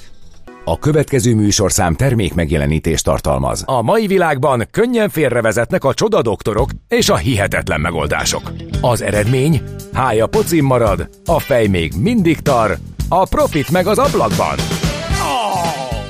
A 0.64 0.80
következő 0.80 1.36
műsorszám 1.36 1.96
termék 1.96 2.34
megjelenítést 2.34 3.04
tartalmaz. 3.04 3.64
A 3.66 3.82
mai 3.82 4.08
világban 4.08 4.68
könnyen 4.72 5.10
félrevezetnek 5.10 5.84
a 5.84 5.94
csoda 5.94 6.22
doktorok 6.22 6.70
és 6.88 7.10
a 7.10 7.16
hihetetlen 7.16 7.82
megoldások. 7.82 8.52
Az 8.82 9.02
eredmény? 9.02 9.62
Hája 9.94 10.28
pocim 10.28 10.66
marad, 10.66 11.10
a 11.26 11.40
fej 11.40 11.68
még 11.68 11.94
mindig 11.98 12.40
tar, 12.40 12.78
a 13.10 13.28
profit 13.28 13.72
meg 13.72 13.88
az 13.88 13.98
ablakban. 13.98 14.56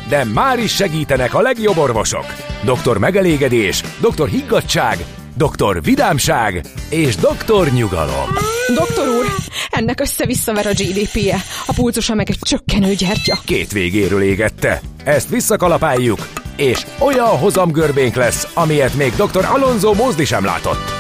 De 0.10 0.24
már 0.24 0.60
is 0.60 0.76
segítenek 0.76 1.34
a 1.34 1.42
legjobb 1.42 1.78
orvosok. 1.78 2.26
Doktor 2.66 2.98
megelégedés, 2.98 3.84
doktor 4.02 4.28
higgadság, 4.28 4.98
doktor 5.42 5.82
vidámság 5.84 6.66
és 6.90 7.16
doktor 7.16 7.72
nyugalom. 7.72 8.28
Doktor 8.76 9.08
úr, 9.08 9.26
ennek 9.70 10.00
össze-visszaver 10.00 10.66
a 10.66 10.70
GDP-je, 10.70 11.38
a 11.66 11.74
pulzusa 11.74 12.14
meg 12.14 12.30
egy 12.30 12.38
csökkenő 12.42 12.94
gyertya. 12.94 13.40
Két 13.46 13.72
végéről 13.72 14.22
égette. 14.22 14.82
Ezt 15.04 15.30
visszakalapáljuk, 15.30 16.30
és 16.56 16.86
olyan 17.00 17.38
hozamgörbénk 17.38 18.16
lesz, 18.16 18.48
amilyet 18.54 18.94
még 18.94 19.14
dr. 19.16 19.46
Alonso 19.46 19.94
Mózdi 19.94 20.26
sem 20.26 20.46
látott. 20.46 20.92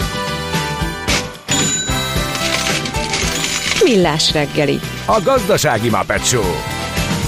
Millás 3.83 4.31
reggeli. 4.33 4.79
A 5.05 5.21
gazdasági 5.23 5.89
Muppet 5.89 6.25
Show. 6.25 6.53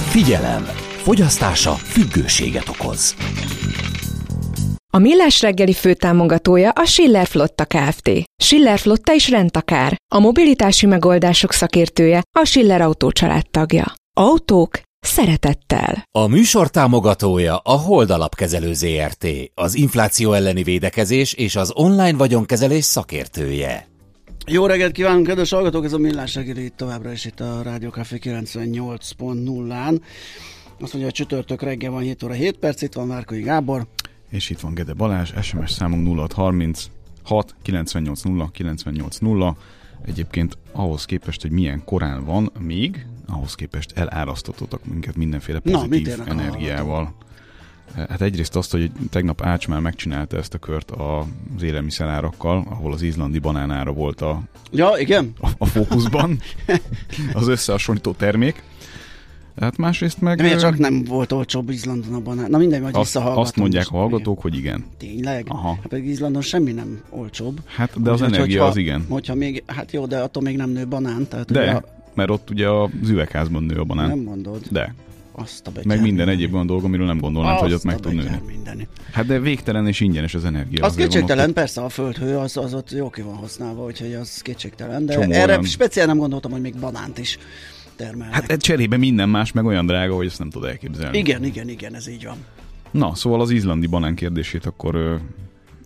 Figyelem! 0.08 0.68
Fogyasztása 1.02 1.72
függőséget 1.72 2.68
okoz. 2.68 3.14
A 4.94 4.98
Millás 4.98 5.40
reggeli 5.40 5.72
főtámogatója 5.72 6.70
a 6.70 6.84
Schiller 6.84 7.26
Flotta 7.26 7.64
Kft. 7.64 8.10
Schiller 8.42 8.78
Flotta 8.78 9.14
is 9.14 9.30
rendtakár. 9.30 9.96
A 10.14 10.18
mobilitási 10.18 10.86
megoldások 10.86 11.52
szakértője 11.52 12.22
a 12.38 12.44
Schiller 12.44 12.80
Autó 12.80 13.10
tagja. 13.50 13.94
Autók 14.16 14.80
szeretettel. 15.00 16.04
A 16.10 16.26
műsor 16.26 16.70
támogatója 16.70 17.56
a 17.56 17.72
Hold 17.72 18.10
Alapkezelő 18.10 18.72
ZRT, 18.72 19.26
az 19.54 19.74
infláció 19.74 20.32
elleni 20.32 20.62
védekezés 20.62 21.32
és 21.32 21.56
az 21.56 21.72
online 21.74 22.16
vagyonkezelés 22.16 22.84
szakértője. 22.84 23.88
Jó 24.46 24.66
reggelt 24.66 24.92
kívánunk, 24.92 25.26
kedves 25.26 25.50
hallgatók! 25.50 25.84
Ez 25.84 25.92
a 25.92 25.98
Millás 25.98 26.34
reggeli 26.34 26.64
itt 26.64 26.76
továbbra 26.76 27.12
is 27.12 27.24
itt 27.24 27.40
a 27.40 27.60
Rádió 27.62 27.88
Café 27.88 28.18
98.0-án. 28.22 30.00
Azt 30.80 30.92
mondja, 30.92 31.02
hogy 31.02 31.12
csütörtök 31.12 31.62
reggel 31.62 31.90
van 31.90 32.02
7 32.02 32.22
óra 32.22 32.32
7 32.32 32.58
perc, 32.58 32.82
itt 32.82 32.92
van 32.92 33.08
Várkai 33.08 33.40
Gábor. 33.40 33.86
És 34.34 34.50
itt 34.50 34.60
van 34.60 34.74
Gede 34.74 34.92
Balázs, 34.92 35.32
SMS 35.42 35.70
számunk 35.70 36.18
0630 36.18 36.90
6 37.22 37.54
98 37.62 38.22
0 38.22 38.50
98 38.52 39.18
0. 39.18 39.56
Egyébként 40.04 40.58
ahhoz 40.72 41.04
képest, 41.04 41.42
hogy 41.42 41.50
milyen 41.50 41.84
korán 41.84 42.24
van 42.24 42.50
még, 42.58 43.06
ahhoz 43.26 43.54
képest 43.54 43.92
elárasztottak 43.92 44.84
minket 44.84 45.16
mindenféle 45.16 45.58
pozitív 45.58 46.16
Na, 46.16 46.26
energiával. 46.26 47.14
Hát 47.94 48.20
egyrészt 48.20 48.56
azt, 48.56 48.70
hogy 48.70 48.90
tegnap 49.10 49.42
Ács 49.42 49.68
már 49.68 49.80
megcsinálta 49.80 50.36
ezt 50.36 50.54
a 50.54 50.58
kört 50.58 50.90
az 50.90 51.62
élelmiszerárakkal, 51.62 52.66
ahol 52.68 52.92
az 52.92 53.02
izlandi 53.02 53.38
banánára 53.38 53.92
volt 53.92 54.20
a, 54.20 54.42
ja, 54.72 54.90
igen? 54.98 55.32
a, 55.40 55.48
a 55.58 55.66
fókuszban 55.66 56.40
az 57.32 57.48
összehasonlító 57.48 58.12
termék. 58.12 58.62
Hát 59.60 59.76
másrészt 59.76 60.20
meg... 60.20 60.36
De 60.36 60.42
miért 60.42 60.60
csak 60.60 60.78
nem 60.78 61.04
volt 61.04 61.32
olcsóbb 61.32 61.70
Izlandon 61.70 62.14
a 62.14 62.20
banán? 62.20 62.50
Na 62.50 62.58
mindegy, 62.58 62.80
majd 62.80 62.94
azt, 62.94 63.16
azt 63.16 63.56
mondják 63.56 63.86
a 63.90 63.96
hallgatók, 63.96 64.38
igen. 64.38 64.42
hogy 64.42 64.56
igen. 64.56 64.84
Tényleg? 64.98 65.46
Aha. 65.48 65.68
Hát 65.68 65.86
pedig 65.86 66.06
Izlandon 66.06 66.42
semmi 66.42 66.72
nem 66.72 67.00
olcsóbb. 67.10 67.60
Hát 67.66 68.02
de 68.02 68.10
az 68.10 68.20
Úgy, 68.20 68.26
energia 68.26 68.44
hogyha, 68.44 68.64
az 68.64 68.76
igen. 68.76 69.04
Hogyha 69.08 69.34
még, 69.34 69.62
hát 69.66 69.92
jó, 69.92 70.06
de 70.06 70.18
attól 70.18 70.42
még 70.42 70.56
nem 70.56 70.70
nő 70.70 70.86
banán. 70.86 71.28
Tehát 71.28 71.52
de, 71.52 71.70
a... 71.70 71.84
mert 72.14 72.30
ott 72.30 72.50
ugye 72.50 72.68
az 72.68 73.08
üvegházban 73.08 73.62
nő 73.62 73.76
a 73.76 73.84
banán. 73.84 74.08
Nem 74.08 74.18
mondod. 74.18 74.62
De. 74.70 74.94
Azt 75.36 75.66
a 75.66 75.70
meg 75.84 76.00
minden 76.00 76.28
egyéb 76.28 76.54
olyan 76.54 76.66
dolog, 76.66 76.84
amiről 76.84 77.06
nem 77.06 77.18
gondolnád, 77.18 77.58
hogy 77.58 77.72
ott 77.72 77.84
meg 77.84 78.00
tud 78.00 78.14
nőni. 78.14 78.88
Hát 79.12 79.26
de 79.26 79.40
végtelen 79.40 79.86
és 79.86 80.00
ingyenes 80.00 80.34
az 80.34 80.44
energia. 80.44 80.84
Az 80.84 80.94
kétségtelen, 80.94 81.48
ott... 81.48 81.54
persze 81.54 81.80
a 81.80 81.88
földhő 81.88 82.36
az, 82.36 82.56
az 82.56 82.74
ott 82.74 82.90
jó 82.90 83.10
ki 83.10 83.22
van 83.22 83.34
használva, 83.34 83.84
úgyhogy 83.84 84.12
az 84.12 84.40
kétségtelen. 84.42 85.06
De 85.06 85.12
Csomó 85.12 85.32
erre 85.32 85.52
olyan... 85.52 85.64
speciál 85.64 86.06
nem 86.06 86.18
gondoltam, 86.18 86.50
hogy 86.50 86.60
még 86.60 86.74
banánt 86.80 87.18
is 87.18 87.38
termelnek. 87.96 88.50
Hát 88.50 88.62
cserébe 88.62 88.96
minden 88.96 89.28
más 89.28 89.52
meg 89.52 89.64
olyan 89.64 89.86
drága, 89.86 90.14
hogy 90.14 90.26
ezt 90.26 90.38
nem 90.38 90.50
tud 90.50 90.64
elképzelni. 90.64 91.18
Igen, 91.18 91.44
igen, 91.44 91.68
igen, 91.68 91.94
ez 91.94 92.08
így 92.08 92.24
van. 92.24 92.36
Na, 92.90 93.14
szóval 93.14 93.40
az 93.40 93.50
izlandi 93.50 93.86
banán 93.86 94.14
kérdését 94.14 94.66
akkor 94.66 95.20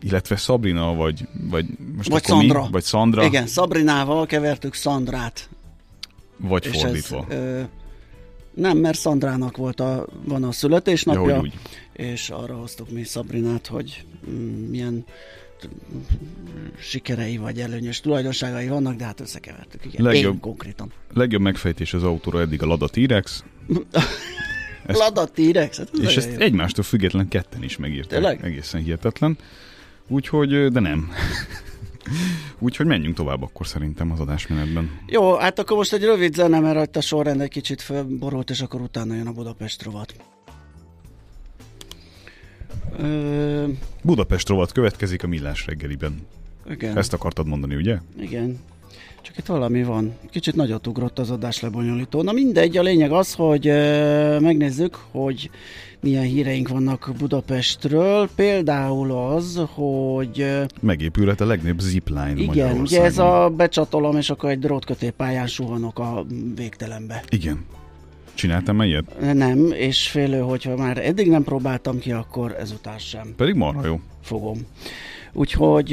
illetve 0.01 0.37
Sabrina, 0.37 0.94
vagy, 0.94 1.29
vagy 1.51 1.66
most 1.97 2.09
vagy 2.09 2.25
Sandra. 2.25 2.62
Mi? 2.62 2.68
Vagy 2.71 2.85
Sandra. 2.85 3.25
Igen, 3.25 3.47
Sabrinával 3.47 4.27
kevertük 4.27 4.75
Sandrát. 4.75 5.49
Vagy 6.37 6.66
és 6.66 6.81
fordítva. 6.81 7.27
Ez, 7.29 7.37
ö, 7.37 7.61
nem, 8.55 8.79
mert 8.79 8.99
Szandrának 8.99 9.57
volt 9.57 9.81
a, 9.81 10.07
van 10.25 10.44
a 10.44 10.53
születésnapja, 10.53 11.40
úgy. 11.40 11.53
és 11.92 12.31
arra 12.31 12.55
hoztuk 12.55 12.90
mi 12.90 13.05
Szabrinát, 13.05 13.66
hogy 13.66 14.05
mm, 14.31 14.68
milyen 14.71 15.05
sikerei 16.79 17.37
vagy 17.37 17.61
előnyös 17.61 18.01
tulajdonságai 18.01 18.68
vannak, 18.68 18.97
de 18.97 19.05
hát 19.05 19.21
összekevertük. 19.21 19.85
Igen. 19.85 20.05
Legjobb, 20.05 20.35
Én 20.35 20.40
konkrétan. 20.40 20.92
Legjobb 21.14 21.40
megfejtés 21.40 21.94
az 21.94 22.03
autóra 22.03 22.40
eddig 22.40 22.62
a 22.62 22.66
Lada 22.66 22.88
T-Rex. 22.88 23.44
ezt, 24.87 24.99
Lada 25.05 25.25
T-Rex? 25.25 25.79
Hát 25.79 25.90
és 25.92 26.16
ezt 26.16 26.33
jó. 26.33 26.38
egymástól 26.38 26.85
független 26.85 27.29
ketten 27.29 27.62
is 27.62 27.77
megírták. 27.77 28.09
Tényleg? 28.09 28.44
Egészen 28.44 28.83
hihetetlen. 28.83 29.38
Úgyhogy, 30.09 30.68
de 30.68 30.81
nem. 30.81 31.11
Úgyhogy 32.59 32.87
menjünk 32.87 33.16
tovább 33.16 33.42
akkor 33.42 33.66
szerintem 33.66 34.12
az 34.12 34.21
adásmenetben. 34.21 35.01
Jó, 35.07 35.35
hát 35.37 35.59
akkor 35.59 35.77
most 35.77 35.92
egy 35.92 36.05
rövid 36.05 36.35
zene, 36.35 36.61
mert 36.61 36.97
a 36.97 37.01
sorrend 37.01 37.40
egy 37.40 37.49
kicsit 37.51 37.83
fölborult, 37.83 38.51
és 38.51 38.61
akkor 38.61 38.81
utána 38.81 39.14
jön 39.14 39.27
a 39.27 39.33
Budapest 39.33 39.83
rovat. 39.83 40.14
Ö... 42.98 43.64
Budapest 44.03 44.48
rovat 44.48 44.72
következik 44.72 45.22
a 45.22 45.27
Millás 45.27 45.66
reggeliben. 45.66 46.27
Igen. 46.70 46.96
Ezt 46.96 47.12
akartad 47.12 47.46
mondani, 47.46 47.74
ugye? 47.74 47.98
Igen. 48.20 48.59
Csak 49.22 49.38
itt 49.38 49.46
valami 49.46 49.83
van. 49.83 50.12
Kicsit 50.31 50.55
nagyot 50.55 50.87
ugrott 50.87 51.18
az 51.18 51.31
adás 51.31 51.61
lebonyolító. 51.61 52.22
Na 52.22 52.33
mindegy, 52.33 52.77
a 52.77 52.83
lényeg 52.83 53.12
az, 53.12 53.35
hogy 53.35 53.64
megnézzük, 54.40 54.98
hogy 55.11 55.51
milyen 56.01 56.22
híreink 56.22 56.68
vannak 56.68 57.11
Budapestről. 57.18 58.29
Például 58.35 59.11
az, 59.12 59.62
hogy... 59.74 60.46
Megépülhet 60.81 61.40
a 61.40 61.46
legnagyobb 61.46 61.79
zipline 61.79 62.33
Igen, 62.37 62.81
ugye 62.81 63.03
ez 63.03 63.18
a 63.18 63.53
becsatolom, 63.57 64.16
és 64.16 64.31
akkor 64.31 64.51
egy 64.51 64.59
drótkötélpályán 64.59 65.46
suhanok 65.46 65.98
a 65.98 66.24
végtelenbe. 66.55 67.22
Igen. 67.29 67.64
Csináltam 68.38 68.83
ilyet? 68.83 69.35
Nem, 69.35 69.72
és 69.72 70.09
félő, 70.09 70.40
hogyha 70.40 70.77
már 70.77 70.98
eddig 70.98 71.29
nem 71.29 71.44
próbáltam 71.44 71.98
ki, 71.98 72.12
akkor 72.12 72.57
ezután 72.59 72.98
sem. 72.98 73.35
Pedig 73.37 73.55
marha 73.55 73.87
jó. 73.87 74.01
Fogom. 74.22 74.59
Úgyhogy 75.33 75.90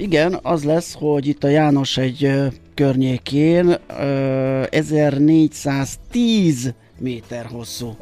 igen, 0.00 0.38
az 0.42 0.64
lesz, 0.64 0.96
hogy 0.98 1.26
itt 1.26 1.44
a 1.44 1.48
János 1.48 1.96
egy 1.96 2.32
környékén 2.74 3.76
1410 4.70 6.74
méter 6.98 7.46
hosszú 7.46 7.96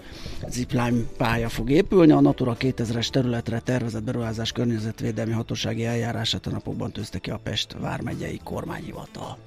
zipline 0.48 1.02
pálya 1.16 1.48
fog 1.48 1.70
épülni. 1.70 2.12
A 2.12 2.20
Natura 2.20 2.56
2000-es 2.58 3.08
területre 3.08 3.58
tervezett 3.58 4.04
beruházás 4.04 4.52
környezetvédelmi 4.52 5.32
hatósági 5.32 5.84
eljárását 5.84 6.46
a 6.46 6.50
napokban 6.50 6.92
tűzte 6.92 7.18
ki 7.18 7.30
a 7.30 7.40
Pest 7.42 7.76
vármegyei 7.80 8.40
kormányhivatal. 8.44 9.38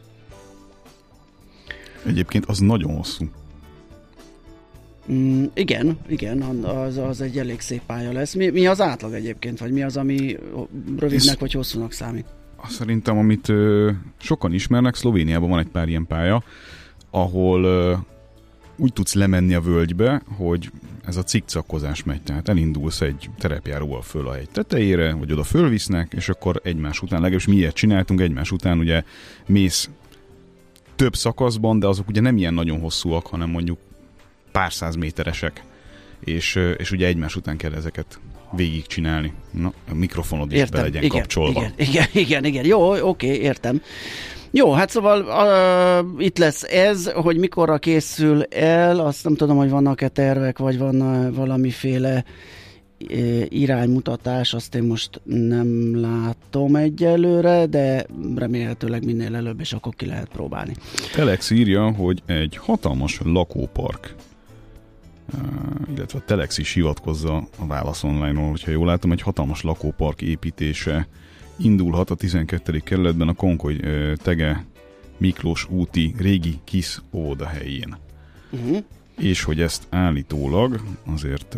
Egyébként 2.05 2.45
az 2.45 2.59
nagyon 2.59 2.95
hosszú. 2.95 3.25
Mm, 5.11 5.45
igen, 5.53 5.97
igen, 6.07 6.41
az, 6.63 6.97
az 6.97 7.21
egy 7.21 7.37
elég 7.37 7.59
szép 7.59 7.81
pálya 7.85 8.11
lesz. 8.11 8.33
Mi, 8.33 8.49
mi 8.49 8.67
az 8.67 8.81
átlag 8.81 9.13
egyébként, 9.13 9.59
vagy 9.59 9.71
mi 9.71 9.83
az, 9.83 9.97
ami 9.97 10.37
rövidnek 10.97 11.39
vagy 11.39 11.51
hosszúnak 11.51 11.91
számít? 11.91 12.25
Szerintem, 12.69 13.17
amit 13.17 13.49
ö, 13.49 13.91
sokan 14.17 14.53
ismernek, 14.53 14.95
Szlovéniában 14.95 15.49
van 15.49 15.59
egy 15.59 15.67
pár 15.67 15.87
ilyen 15.87 16.07
pálya, 16.07 16.43
ahol 17.09 17.63
ö, 17.63 17.93
úgy 18.77 18.93
tudsz 18.93 19.13
lemenni 19.13 19.53
a 19.53 19.61
völgybe, 19.61 20.21
hogy 20.37 20.71
ez 21.05 21.17
a 21.17 21.23
cikcakozás 21.23 22.03
megy, 22.03 22.21
tehát 22.21 22.49
elindulsz 22.49 23.01
egy 23.01 23.29
terepjáróval 23.37 24.01
föl 24.01 24.27
a 24.27 24.33
hegy 24.33 24.49
tetejére, 24.49 25.13
vagy 25.13 25.31
oda 25.31 25.43
fölvisznek, 25.43 26.13
és 26.15 26.29
akkor 26.29 26.61
egymás 26.63 27.01
után, 27.01 27.21
legalábbis 27.21 27.47
mi 27.47 27.55
ilyet 27.55 27.73
csináltunk, 27.73 28.21
egymás 28.21 28.51
után 28.51 28.79
ugye 28.79 29.03
mész 29.47 29.89
több 30.95 31.15
szakaszban, 31.15 31.79
de 31.79 31.87
azok 31.87 32.07
ugye 32.07 32.21
nem 32.21 32.37
ilyen 32.37 32.53
nagyon 32.53 32.79
hosszúak, 32.79 33.27
hanem 33.27 33.49
mondjuk 33.49 33.79
pár 34.51 34.73
száz 34.73 34.95
méteresek, 34.95 35.63
és, 36.19 36.59
és 36.77 36.91
ugye 36.91 37.07
egymás 37.07 37.35
után 37.35 37.57
kell 37.57 37.73
ezeket 37.73 38.19
végigcsinálni. 38.51 39.33
Na, 39.51 39.73
a 39.89 39.93
mikrofonod 39.93 40.51
is 40.51 40.57
értem, 40.57 40.79
be 40.79 40.87
legyen 40.87 41.03
igen, 41.03 41.19
kapcsolva. 41.19 41.59
Igen, 41.59 41.73
igen, 41.75 42.07
igen, 42.25 42.45
igen. 42.45 42.65
Jó, 42.65 43.07
oké, 43.07 43.27
értem. 43.27 43.81
Jó, 44.51 44.71
hát 44.71 44.89
szóval 44.89 45.21
uh, 45.21 46.23
itt 46.23 46.37
lesz 46.37 46.63
ez, 46.63 47.11
hogy 47.11 47.37
mikorra 47.37 47.77
készül 47.77 48.43
el, 48.43 48.99
azt 48.99 49.23
nem 49.23 49.35
tudom, 49.35 49.57
hogy 49.57 49.69
vannak-e 49.69 50.07
tervek, 50.07 50.57
vagy 50.57 50.77
van 50.77 51.31
valamiféle 51.33 52.15
uh, 52.15 53.45
iránymutatás, 53.49 54.53
azt 54.53 54.75
én 54.75 54.83
most 54.83 55.21
nem 55.23 56.01
látom 56.01 56.75
egyelőre, 56.75 57.65
de 57.65 58.05
remélhetőleg 58.35 59.05
minél 59.05 59.35
előbb, 59.35 59.59
és 59.59 59.73
akkor 59.73 59.93
ki 59.95 60.05
lehet 60.05 60.29
próbálni. 60.29 60.73
Telex 61.13 61.49
írja, 61.49 61.91
hogy 61.91 62.21
egy 62.25 62.57
hatalmas 62.57 63.19
lakópark 63.23 64.15
illetve 65.95 66.19
a 66.19 66.25
Telex 66.25 66.57
is 66.57 66.73
hivatkozza 66.73 67.35
a 67.59 67.65
válasz 67.67 68.03
online-ról, 68.03 68.49
hogyha 68.49 68.71
jól 68.71 68.85
látom, 68.85 69.11
egy 69.11 69.21
hatalmas 69.21 69.61
lakópark 69.61 70.21
építése 70.21 71.07
indulhat 71.57 72.09
a 72.09 72.15
12. 72.15 72.79
kerületben 72.79 73.27
a 73.27 73.33
Konkoly 73.33 73.79
Tege 74.15 74.65
Miklós 75.17 75.67
úti 75.69 76.13
régi 76.17 76.59
kis 76.63 77.01
óvoda 77.11 77.47
helyén. 77.47 77.97
Uh-huh. 78.51 78.77
És 79.17 79.43
hogy 79.43 79.61
ezt 79.61 79.87
állítólag 79.89 80.81
azért 81.13 81.57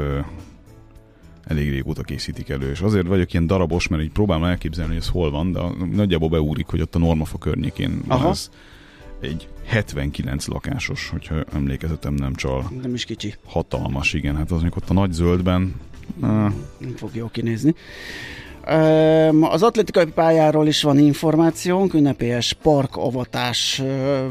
elég 1.43 1.69
régóta 1.69 2.03
készítik 2.03 2.49
elő, 2.49 2.69
és 2.69 2.81
azért 2.81 3.07
vagyok 3.07 3.33
ilyen 3.33 3.47
darabos, 3.47 3.87
mert 3.87 4.03
így 4.03 4.11
próbálom 4.11 4.43
elképzelni, 4.43 4.93
hogy 4.93 5.01
ez 5.01 5.09
hol 5.09 5.31
van, 5.31 5.51
de 5.51 5.61
nagyjából 5.91 6.29
beúrik, 6.29 6.67
hogy 6.67 6.81
ott 6.81 6.95
a 6.95 6.99
Normafa 6.99 7.37
környékén 7.37 8.01
Aha. 8.07 8.29
ez 8.29 8.49
egy 9.23 9.47
79 9.65 10.47
lakásos, 10.47 11.09
hogyha 11.09 11.43
emlékezetem 11.53 12.13
nem 12.13 12.33
csal. 12.33 12.71
Nem 12.81 12.93
is 12.93 13.05
kicsi. 13.05 13.33
Hatalmas, 13.45 14.13
igen, 14.13 14.35
hát 14.35 14.51
az 14.51 14.63
ott 14.63 14.89
a 14.89 14.93
nagy 14.93 15.11
zöldben. 15.11 15.75
Nem 16.19 16.95
fog 16.95 17.15
jó 17.15 17.27
kinézni. 17.27 17.75
Az 19.41 19.63
atlétikai 19.63 20.05
pályáról 20.05 20.67
is 20.67 20.81
van 20.81 20.97
információnk, 20.97 21.93
ünnepélyes 21.93 22.53
parkavatás 22.53 23.81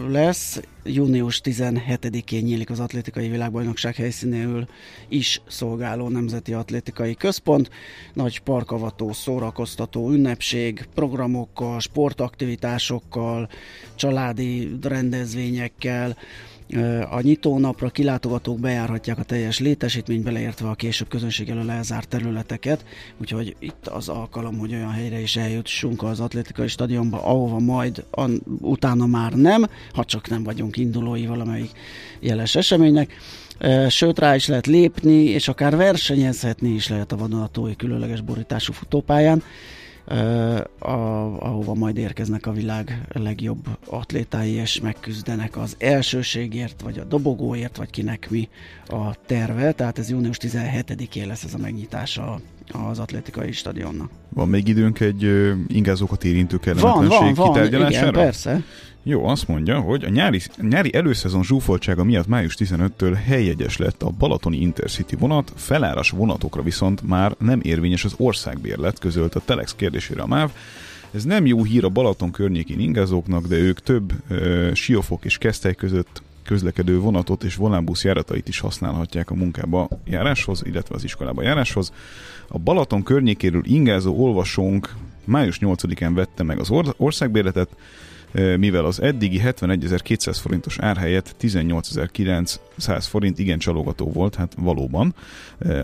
lesz. 0.09 0.61
Június 0.85 1.41
17-én 1.45 2.43
nyílik 2.43 2.71
az 2.71 2.81
atlétikai 2.81 3.29
világbajnokság 3.29 3.95
helyszínéül 3.95 4.69
is 5.09 5.41
szolgáló 5.49 6.09
Nemzeti 6.09 6.53
Atlétikai 6.53 7.15
Központ. 7.15 7.71
Nagy 8.13 8.39
parkavató, 8.39 9.13
szórakoztató 9.13 10.11
ünnepség, 10.11 10.89
programokkal, 10.95 11.81
sportaktivitásokkal, 11.81 13.49
családi 13.95 14.79
rendezvényekkel, 14.83 16.17
A 17.11 17.21
nyitónapra 17.21 17.89
kilátogatók 17.89 18.61
bejárhatják 18.61 19.19
a 19.19 19.23
teljes 19.23 19.59
létesítményt, 19.59 20.23
beleértve 20.23 20.69
a 20.69 20.75
később 20.75 21.09
közönség 21.09 21.49
elől 21.49 21.71
elzárt 21.71 22.09
területeket, 22.09 22.85
úgyhogy 23.21 23.57
itt 23.59 23.87
az 23.87 24.09
alkalom, 24.09 24.59
hogy 24.59 24.75
olyan 24.75 24.91
helyre 24.91 25.21
is 25.21 25.37
eljutsunk 25.37 26.03
az 26.03 26.21
atlétikai 26.21 26.69
stadionba, 26.69 27.25
ahova 27.25 27.59
majd 27.59 28.05
an, 28.11 28.43
utána 28.61 29.07
már 29.07 29.33
nem, 29.33 29.67
ha 29.93 30.05
csak 30.05 30.29
nem 30.29 30.43
vagyunk 30.43 30.77
indulói 30.77 31.27
valamelyik 31.27 31.71
jeles 32.21 32.55
eseménynek. 32.55 33.15
Sőt, 33.89 34.19
rá 34.19 34.35
is 34.35 34.47
lehet 34.47 34.67
lépni, 34.67 35.25
és 35.25 35.49
akár 35.49 35.77
versenyezhetni 35.77 36.69
is 36.69 36.89
lehet 36.89 37.13
a 37.13 37.17
vadonatúi 37.17 37.77
különleges 37.77 38.21
borítású 38.21 38.73
futópályán 38.73 39.43
ahova 40.79 41.75
majd 41.75 41.97
érkeznek 41.97 42.47
a 42.47 42.53
világ 42.53 43.07
legjobb 43.13 43.69
atlétái, 43.87 44.51
és 44.51 44.81
megküzdenek 44.81 45.57
az 45.57 45.77
elsőségért, 45.79 46.81
vagy 46.83 46.99
a 46.99 47.05
dobogóért, 47.05 47.77
vagy 47.77 47.91
kinek 47.91 48.31
mi 48.31 48.49
a 48.87 49.15
terve. 49.27 49.73
Tehát 49.73 49.99
ez 49.99 50.11
június 50.11 50.37
17-én 50.41 51.27
lesz 51.27 51.45
ez 51.45 51.55
a 51.55 51.59
megnyitása 51.59 52.41
az 52.91 52.99
atlétikai 52.99 53.53
stadionnak. 53.53 54.11
Van 54.29 54.49
még 54.49 54.69
időnk 54.69 55.01
egy 55.01 55.53
ingázókat 55.69 56.25
érintő 56.25 56.59
kellemetlenség 56.59 57.35
van, 57.35 57.53
van, 57.53 57.71
van, 57.71 57.91
igen, 57.91 58.13
persze. 58.13 58.63
Jó, 59.05 59.27
azt 59.27 59.49
mondja, 59.49 59.81
hogy 59.81 60.05
a 60.05 60.09
nyári, 60.09 60.41
nyári 60.61 60.95
előszezon 60.95 61.43
zsúfoltsága 61.43 62.05
miatt 62.05 62.27
május 62.27 62.57
15-től 62.59 63.19
helyjegyes 63.25 63.77
lett 63.77 64.03
a 64.03 64.11
Balatoni 64.19 64.61
Intercity 64.61 65.17
vonat, 65.19 65.53
feláras 65.57 66.11
vonatokra 66.11 66.63
viszont 66.63 67.03
már 67.03 67.35
nem 67.39 67.61
érvényes 67.63 68.05
az 68.05 68.15
országbérlet, 68.17 68.99
közölt 68.99 69.35
a 69.35 69.41
Telex 69.45 69.75
kérdésére 69.75 70.23
a 70.23 70.27
MÁV. 70.27 70.51
Ez 71.11 71.25
nem 71.25 71.47
jó 71.47 71.65
hír 71.65 71.85
a 71.85 71.89
Balaton 71.89 72.31
környékén 72.31 72.81
ingázóknak, 72.81 73.47
de 73.47 73.57
ők 73.57 73.81
több 73.81 74.13
ö, 74.29 74.71
siófok 74.75 75.25
és 75.25 75.39
keszthely 75.39 75.75
között 75.75 76.23
közlekedő 76.45 76.99
vonatot 76.99 77.45
és 77.45 77.55
volánbusz 77.55 78.05
járatait 78.05 78.49
is 78.49 78.59
használhatják 78.59 79.31
a 79.31 79.35
munkába 79.35 79.89
járáshoz, 80.05 80.63
illetve 80.65 80.95
az 80.95 81.05
iskolába 81.05 81.43
járáshoz. 81.43 81.93
A 82.49 82.59
Balaton 82.59 83.03
környékéről 83.03 83.63
ingázó 83.65 84.15
olvasónk 84.25 84.95
május 85.25 85.59
8-án 85.61 86.11
vette 86.15 86.43
meg 86.43 86.59
az 86.59 86.71
országbérletet, 86.97 87.69
mivel 88.33 88.85
az 88.85 89.01
eddigi 89.01 89.41
71.200 89.45 90.39
forintos 90.41 90.79
ár 90.79 90.97
helyett 90.97 91.35
18.900 91.41 93.05
forint 93.09 93.39
igen 93.39 93.59
csalogató 93.59 94.11
volt, 94.13 94.35
hát 94.35 94.55
valóban. 94.59 95.15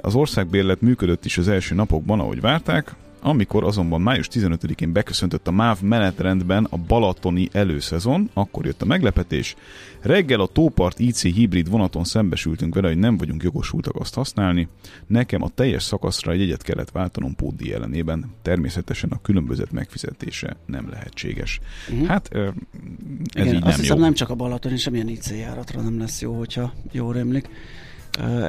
Az 0.01 0.15
országbérlet 0.15 0.81
működött 0.81 1.25
is 1.25 1.39
az 1.39 1.49
első 1.49 1.75
napokban, 1.75 2.21
ahogy 2.21 2.41
várták, 2.41 2.95
amikor 3.21 3.65
azonban 3.65 4.01
május 4.01 4.29
15-én 4.33 4.93
beköszöntött 4.93 5.49
a 5.49 5.51
MÁV 5.51 5.81
menetrendben 5.81 6.67
a 6.71 6.77
balatoni 6.77 7.49
előszezon, 7.53 8.31
akkor 8.35 8.65
jött 8.65 8.83
a 8.83 8.85
meglepetés. 8.85 9.57
Reggel 10.01 10.41
a 10.41 10.47
Tópart 10.47 10.99
IC 10.99 11.23
hibrid 11.23 11.71
vonaton 11.71 12.05
szembesültünk 12.05 12.75
vele, 12.75 12.89
hogy 12.89 12.99
nem 12.99 13.17
vagyunk 13.17 13.43
jogosultak 13.43 13.97
azt 13.97 14.15
használni. 14.15 14.69
Nekem 15.07 15.43
a 15.43 15.49
teljes 15.49 15.83
szakaszra 15.83 16.33
egy 16.33 16.41
egyet 16.41 16.63
kellett 16.63 16.91
váltanom 16.91 17.35
pódi 17.35 17.73
ellenében. 17.73 18.25
Természetesen 18.43 19.11
a 19.11 19.21
különbözet 19.21 19.73
megfizetése 19.73 20.57
nem 20.67 20.89
lehetséges. 20.91 21.61
Uh-huh. 21.91 22.07
Hát 22.07 22.29
ez 22.35 22.53
Igen, 23.35 23.47
így 23.47 23.55
azt 23.55 23.65
nem 23.65 23.81
hiszem 23.81 23.97
jó. 23.97 24.03
nem 24.03 24.13
csak 24.13 24.31
a 24.31 24.35
Balaton, 24.35 24.73
és 24.73 24.81
semmilyen 24.81 25.09
IC 25.09 25.31
járatra 25.31 25.81
nem 25.81 25.99
lesz 25.99 26.21
jó, 26.21 26.39
hogyha 26.39 26.73
jól 26.93 27.13
remlik 27.13 27.49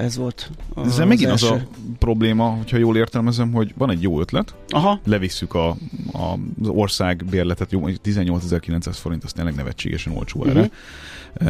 ez 0.02 0.18
volt 0.18 0.52
az 0.74 0.88
Ezzel 0.88 1.06
megint 1.06 1.30
első. 1.30 1.46
az 1.46 1.52
a 1.52 1.68
probléma, 2.00 2.50
hogyha 2.50 2.78
jól 2.78 2.98
értelmezem, 2.98 3.52
hogy 3.52 3.74
van 3.78 3.90
egy 3.90 4.02
jó 4.02 4.20
ötlet, 4.20 4.56
Aha. 4.70 5.00
levisszük 5.06 5.54
a, 5.54 5.70
a, 6.12 6.34
az 6.62 6.68
ország 6.68 7.26
bérletet, 7.30 7.70
18.900 7.72 8.88
forint, 8.92 9.24
azt 9.24 9.36
tényleg 9.36 9.56
nevetségesen 9.56 10.14
olcsó 10.14 10.40
uh-huh. 10.40 10.58
erre. 10.58 10.70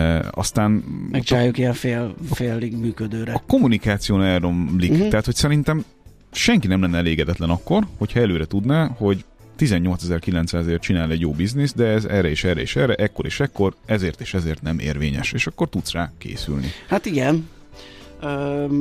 E, 0.02 0.28
aztán... 0.32 0.72
Megcsináljuk 1.12 1.58
ilyen 1.58 1.74
fél, 1.74 2.16
félig 2.32 2.78
működőre. 2.78 3.34
A 3.34 3.44
kommunikáció 3.48 4.22
elromlik, 4.22 4.92
uh-huh. 4.92 5.08
tehát 5.08 5.26
hogy 5.26 5.36
szerintem 5.36 5.86
senki 6.32 6.68
nem 6.68 6.82
lenne 6.82 6.98
elégedetlen 6.98 7.50
akkor, 7.50 7.88
hogyha 7.98 8.20
előre 8.20 8.46
tudná, 8.46 8.88
hogy 8.98 9.26
18.900-ért 9.60 10.82
csinál 10.82 11.12
egy 11.12 11.20
jó 11.20 11.32
biznisz, 11.32 11.74
de 11.74 11.86
ez 11.86 12.06
erre 12.06 12.30
és 12.30 12.44
erre 12.44 12.62
és 12.62 12.76
erre, 12.76 12.94
ekkor 12.94 13.26
és 13.26 13.40
ekkor, 13.40 13.76
ezért 13.86 14.22
és 14.22 14.34
ezért 14.34 14.62
nem 14.62 14.80
érvényes, 14.80 15.32
és 15.32 15.48
akkor 15.48 15.70
tudsz 15.70 15.92
rá 15.92 16.12
készülni. 16.18 16.68
Hát 16.88 17.06
igen, 17.06 17.48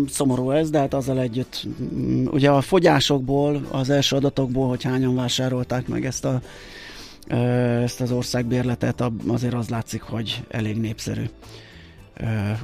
szomorú 0.08 0.50
ez, 0.50 0.70
de 0.70 0.78
hát 0.78 0.94
azzal 0.94 1.20
együtt, 1.20 1.66
mm, 1.94 2.26
ugye 2.26 2.50
a 2.50 2.60
fogyásokból, 2.60 3.66
az 3.70 3.90
első 3.90 4.16
adatokból, 4.16 4.68
hogy 4.68 4.82
hányan 4.82 5.14
vásárolták 5.14 5.88
meg 5.88 6.04
ezt 6.04 6.24
a 6.24 6.40
ezt 7.82 8.00
az 8.00 8.12
országbérletet, 8.12 9.04
azért 9.26 9.54
az 9.54 9.68
látszik, 9.68 10.02
hogy 10.02 10.42
elég 10.48 10.76
népszerű 10.76 11.24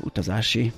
utazási 0.00 0.72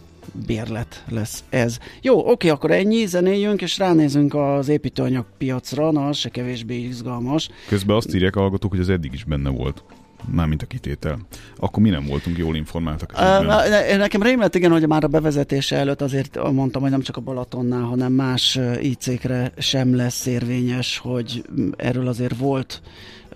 bérlet 0.46 1.04
lesz 1.08 1.44
ez. 1.48 1.78
Jó, 2.02 2.30
oké, 2.30 2.48
akkor 2.48 2.70
ennyi, 2.70 3.06
zenéjünk, 3.06 3.62
és 3.62 3.78
ránézünk 3.78 4.34
az 4.34 4.68
építőanyagpiacra, 4.68 5.90
na, 5.90 6.06
az 6.06 6.16
se 6.16 6.28
kevésbé 6.28 6.78
izgalmas. 6.78 7.48
Közben 7.68 7.96
azt 7.96 8.14
írják 8.14 8.36
a 8.36 8.40
hallgatók, 8.40 8.70
hogy 8.70 8.80
az 8.80 8.88
eddig 8.88 9.12
is 9.12 9.24
benne 9.24 9.50
volt 9.50 9.82
mármint 10.24 10.62
a 10.62 10.66
kitétel. 10.66 11.18
Akkor 11.56 11.82
mi 11.82 11.90
nem 11.90 12.06
voltunk 12.06 12.38
jól 12.38 12.56
informáltak. 12.56 13.12
Uh, 13.12 13.46
ne, 13.46 13.96
nekem 13.96 14.22
rémlett 14.22 14.54
igen, 14.54 14.70
hogy 14.70 14.86
már 14.86 15.04
a 15.04 15.08
bevezetése 15.08 15.76
előtt 15.76 16.00
azért 16.00 16.52
mondtam, 16.52 16.82
hogy 16.82 16.90
nem 16.90 17.02
csak 17.02 17.16
a 17.16 17.20
Balatonnál, 17.20 17.82
hanem 17.82 18.12
más 18.12 18.58
IC-kre 18.80 19.52
sem 19.58 19.96
lesz 19.96 20.26
érvényes, 20.26 20.98
hogy 20.98 21.44
erről 21.76 22.08
azért 22.08 22.36
volt 22.36 22.82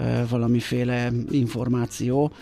uh, 0.00 0.28
valamiféle 0.28 1.10
információ. 1.30 2.32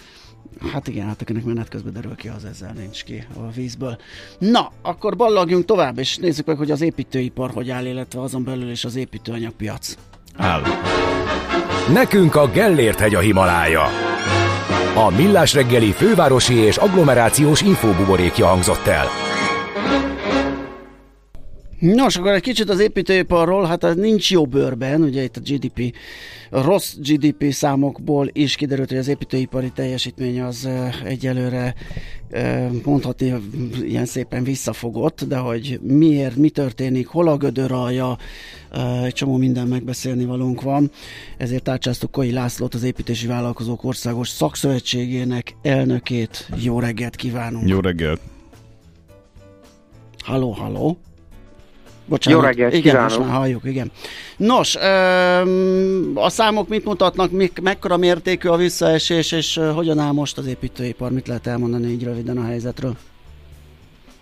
Hát 0.72 0.88
igen, 0.88 1.06
hát 1.06 1.20
akinek 1.20 1.44
menet 1.44 1.68
közben 1.68 1.92
derül 1.92 2.14
ki, 2.14 2.28
az 2.28 2.44
ezzel 2.44 2.72
nincs 2.72 3.04
ki 3.04 3.26
a 3.36 3.50
vízből. 3.50 3.98
Na, 4.38 4.72
akkor 4.82 5.16
ballagjunk 5.16 5.64
tovább, 5.64 5.98
és 5.98 6.16
nézzük 6.16 6.46
meg, 6.46 6.56
hogy 6.56 6.70
az 6.70 6.80
építőipar 6.80 7.50
hogy 7.50 7.70
áll, 7.70 7.86
illetve 7.86 8.20
azon 8.20 8.44
belül 8.44 8.70
is 8.70 8.84
az 8.84 8.96
építőanyagpiac. 8.96 9.96
Áll. 10.38 10.62
Nekünk 11.92 12.34
a 12.34 12.48
Gellért 12.48 13.00
hegy 13.00 13.14
a 13.14 13.18
Himalája. 13.20 13.84
A 14.94 15.10
Millás 15.16 15.54
reggeli 15.54 15.92
fővárosi 15.92 16.54
és 16.54 16.76
agglomerációs 16.76 17.60
infóbuborékja 17.60 18.46
hangzott 18.46 18.86
el. 18.86 19.27
Nos, 21.78 22.16
akkor 22.16 22.30
egy 22.30 22.42
kicsit 22.42 22.70
az 22.70 22.80
építőiparról, 22.80 23.64
hát 23.64 23.84
ez 23.84 23.94
nincs 23.94 24.30
jó 24.30 24.46
bőrben, 24.46 25.02
ugye 25.02 25.22
itt 25.22 25.36
a 25.36 25.40
GDP, 25.40 25.94
a 26.50 26.62
rossz 26.62 26.94
GDP 26.96 27.52
számokból 27.52 28.28
is 28.32 28.54
kiderült, 28.54 28.88
hogy 28.88 28.98
az 28.98 29.08
építőipari 29.08 29.70
teljesítmény 29.74 30.40
az 30.40 30.68
egyelőre 31.04 31.74
mondhatni 32.84 33.34
ilyen 33.82 34.04
szépen 34.04 34.44
visszafogott, 34.44 35.24
de 35.24 35.36
hogy 35.36 35.80
miért, 35.82 36.36
mi 36.36 36.50
történik, 36.50 37.06
hol 37.06 37.28
a 37.28 37.36
gödör 37.36 37.72
alja, 37.72 38.16
egy 39.04 39.14
csomó 39.14 39.36
minden 39.36 39.66
megbeszélni 39.66 40.24
valónk 40.24 40.62
van. 40.62 40.90
Ezért 41.36 41.62
tárcsáztuk 41.62 42.10
Koi 42.10 42.32
Lászlót, 42.32 42.74
az 42.74 42.82
Építési 42.82 43.26
Vállalkozók 43.26 43.84
Országos 43.84 44.28
Szakszövetségének 44.28 45.56
elnökét. 45.62 46.48
Jó 46.62 46.80
reggelt 46.80 47.16
kívánunk! 47.16 47.68
Jó 47.68 47.80
reggelt! 47.80 48.20
Halló, 50.24 50.50
halló! 50.50 50.98
Bocsánat. 52.08 52.40
Jó 52.40 52.46
reggelt, 52.46 52.72
igen, 52.72 52.82
kívánok. 52.82 53.08
most 53.08 53.28
már 53.28 53.38
halljuk, 53.38 53.64
igen. 53.64 53.90
Nos, 54.36 54.76
a 56.14 56.28
számok 56.28 56.68
mit 56.68 56.84
mutatnak, 56.84 57.30
mik, 57.30 57.60
mekkora 57.62 57.96
mértékű 57.96 58.48
a 58.48 58.56
visszaesés, 58.56 59.32
és 59.32 59.60
hogyan 59.74 59.98
áll 59.98 60.12
most 60.12 60.38
az 60.38 60.46
építőipar? 60.46 61.10
Mit 61.10 61.28
lehet 61.28 61.46
elmondani 61.46 61.86
így 61.86 62.04
röviden 62.04 62.38
a 62.38 62.44
helyzetről? 62.44 62.96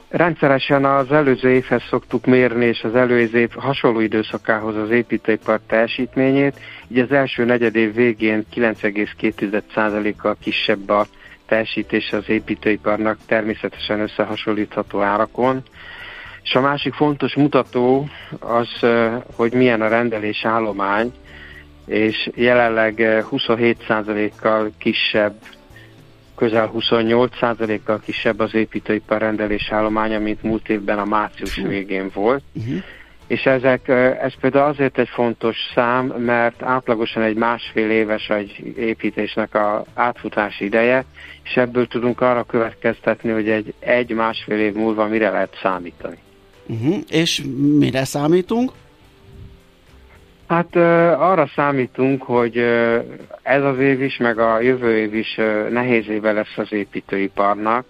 Rendszeresen 0.09 0.85
az 0.85 1.13
előző 1.13 1.51
évhez 1.51 1.83
szoktuk 1.91 2.27
mérni, 2.27 2.65
és 2.65 2.83
az 2.83 2.95
előző 2.95 3.39
év 3.39 3.51
hasonló 3.55 4.01
időszakához 4.01 4.77
az 4.77 4.91
építőipar 4.91 5.61
teljesítményét. 5.67 6.61
Így 6.89 6.99
az 6.99 7.13
első 7.13 7.45
negyedév 7.45 7.95
végén 7.95 8.47
9,2%-kal 8.55 10.37
kisebb 10.41 10.89
a 10.89 11.07
teljesítés 11.47 12.13
az 12.13 12.29
építőiparnak 12.29 13.19
természetesen 13.27 14.01
összehasonlítható 14.01 15.01
árakon. 15.01 15.63
És 16.47 16.55
a 16.55 16.61
másik 16.61 16.95
fontos 16.95 17.35
mutató 17.35 18.09
az, 18.41 18.69
hogy 19.37 19.53
milyen 19.53 19.81
a 19.81 19.89
rendelés 19.89 20.45
állomány, 20.45 21.13
és 21.87 22.31
jelenleg 22.35 22.95
27%-kal 23.31 24.71
kisebb, 24.79 25.35
közel 26.37 26.71
28%-kal 26.75 28.01
kisebb 28.05 28.39
az 28.39 28.55
építőipar 28.55 29.21
rendelés 29.21 29.71
állománya, 29.71 30.19
mint 30.19 30.43
múlt 30.43 30.69
évben 30.69 30.99
a 30.99 31.05
március 31.05 31.57
végén 31.57 32.11
volt. 32.15 32.43
Uh-huh. 32.53 32.83
És 33.27 33.47
ezek, 33.47 33.89
ez 34.23 34.33
például 34.41 34.69
azért 34.69 34.99
egy 34.99 35.09
fontos 35.09 35.57
szám, 35.75 36.07
mert 36.07 36.63
átlagosan 36.63 37.23
egy 37.23 37.37
másfél 37.37 37.91
éves 37.91 38.29
egy 38.29 38.75
építésnek 38.77 39.55
a 39.55 39.85
átfutási 39.95 40.65
ideje, 40.65 41.05
és 41.45 41.57
ebből 41.57 41.87
tudunk 41.87 42.21
arra 42.21 42.45
következtetni, 42.45 43.31
hogy 43.31 43.49
egy, 43.49 43.75
egy 43.79 44.11
másfél 44.13 44.59
év 44.59 44.75
múlva 44.75 45.07
mire 45.07 45.31
lehet 45.31 45.59
számítani. 45.63 46.25
Uh-huh. 46.67 46.97
És 47.09 47.43
mire 47.79 48.05
számítunk? 48.05 48.73
Hát 50.49 50.77
arra 51.17 51.51
számítunk, 51.55 52.23
hogy 52.23 52.57
ez 53.43 53.63
az 53.63 53.79
év 53.79 54.03
is, 54.03 54.17
meg 54.17 54.39
a 54.39 54.61
jövő 54.61 54.99
év 54.99 55.15
is 55.15 55.35
nehéz 55.71 56.09
éve 56.09 56.33
lesz 56.33 56.57
az 56.57 56.73
építőiparnak, 56.73 57.85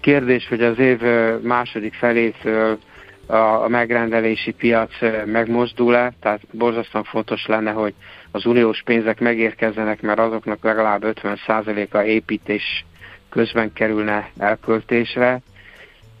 Kérdés, 0.00 0.48
hogy 0.48 0.62
az 0.62 0.78
év 0.78 1.00
második 1.42 1.94
felétől 1.94 2.78
a 3.26 3.68
megrendelési 3.68 4.52
piac 4.52 4.90
megmozdul-e, 5.24 6.12
tehát 6.20 6.40
borzasztóan 6.50 7.04
fontos 7.04 7.46
lenne, 7.46 7.70
hogy 7.70 7.94
az 8.30 8.46
uniós 8.46 8.82
pénzek 8.82 9.20
megérkezzenek, 9.20 10.00
mert 10.00 10.18
azoknak 10.18 10.64
legalább 10.64 11.02
50%-a 11.04 11.98
építés 11.98 12.84
közben 13.28 13.72
kerülne 13.72 14.30
elköltésre. 14.38 15.40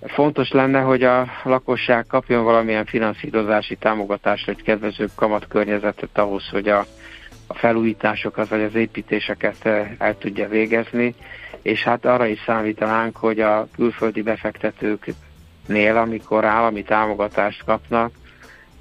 Fontos 0.06 0.50
lenne, 0.50 0.80
hogy 0.80 1.02
a 1.02 1.26
lakosság 1.44 2.06
kapjon 2.06 2.44
valamilyen 2.44 2.84
finanszírozási 2.84 3.76
támogatást, 3.76 4.46
vagy 4.46 4.62
kedvezőbb 4.62 5.10
kamatkörnyezetet 5.14 6.18
ahhoz, 6.18 6.48
hogy 6.48 6.68
a, 6.68 6.86
a 7.46 7.54
felújításokat 7.54 8.48
vagy 8.48 8.62
az 8.62 8.74
építéseket 8.74 9.66
el 9.98 10.18
tudja 10.18 10.48
végezni, 10.48 11.14
és 11.62 11.82
hát 11.82 12.04
arra 12.04 12.26
is 12.26 12.42
számítanánk, 12.46 13.16
hogy 13.16 13.40
a 13.40 13.68
külföldi 13.74 14.22
befektetőknél, 14.22 15.96
amikor 15.96 16.44
állami 16.44 16.82
támogatást 16.82 17.64
kapnak, 17.64 18.10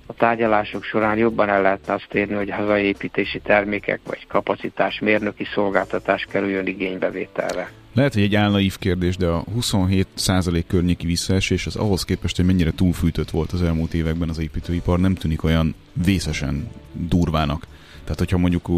a 0.06 0.14
tárgyalások 0.14 0.84
során 0.84 1.18
jobban 1.18 1.50
el 1.50 1.62
lehetne 1.62 1.94
azt 1.94 2.14
érni, 2.14 2.34
hogy 2.34 2.50
hazai 2.50 2.84
építési 2.84 3.40
termékek 3.40 4.00
vagy 4.06 4.28
kapacitás 4.28 5.00
mérnöki 5.00 5.44
szolgáltatás 5.54 6.28
kerüljön 6.30 6.68
igénybevételre. 6.68 7.70
Lehet, 7.98 8.14
hogy 8.14 8.24
egy 8.24 8.36
álnaív 8.36 8.78
kérdés, 8.78 9.18
de 9.18 9.28
a 9.28 9.44
27% 9.60 10.64
környéki 10.68 11.06
visszaesés 11.06 11.66
az 11.66 11.76
ahhoz 11.76 12.04
képest, 12.04 12.36
hogy 12.36 12.46
mennyire 12.46 12.72
túlfűtött 12.72 13.30
volt 13.30 13.52
az 13.52 13.62
elmúlt 13.62 13.94
években 13.94 14.30
az 14.30 14.38
építőipar, 14.38 15.00
nem 15.00 15.16
tűnik 15.16 15.44
olyan 15.44 15.76
vészesen 16.06 16.68
durvának. 16.94 17.68
Tehát, 18.04 18.20
hogyha 18.20 18.38
mondjuk 18.38 18.70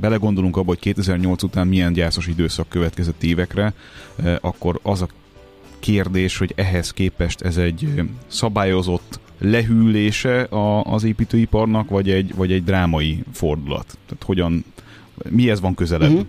belegondolunk 0.00 0.56
abba, 0.56 0.68
hogy 0.68 0.78
2008 0.78 1.42
után 1.42 1.66
milyen 1.66 1.92
gyászos 1.92 2.26
időszak 2.26 2.68
következett 2.68 3.22
évekre, 3.22 3.74
akkor 4.40 4.80
az 4.82 5.02
a 5.02 5.08
kérdés, 5.78 6.38
hogy 6.38 6.52
ehhez 6.56 6.90
képest 6.90 7.40
ez 7.40 7.56
egy 7.56 8.02
szabályozott 8.26 9.20
lehűlése 9.38 10.42
a, 10.42 10.82
az 10.82 11.04
építőiparnak, 11.04 11.88
vagy 11.88 12.10
egy, 12.10 12.34
vagy 12.34 12.52
egy 12.52 12.64
drámai 12.64 13.24
fordulat? 13.32 13.98
Tehát 14.06 14.22
hogyan, 14.24 14.64
mihez 15.28 15.60
van 15.60 15.74
közelebb? 15.74 16.10
Uh-huh. 16.10 16.26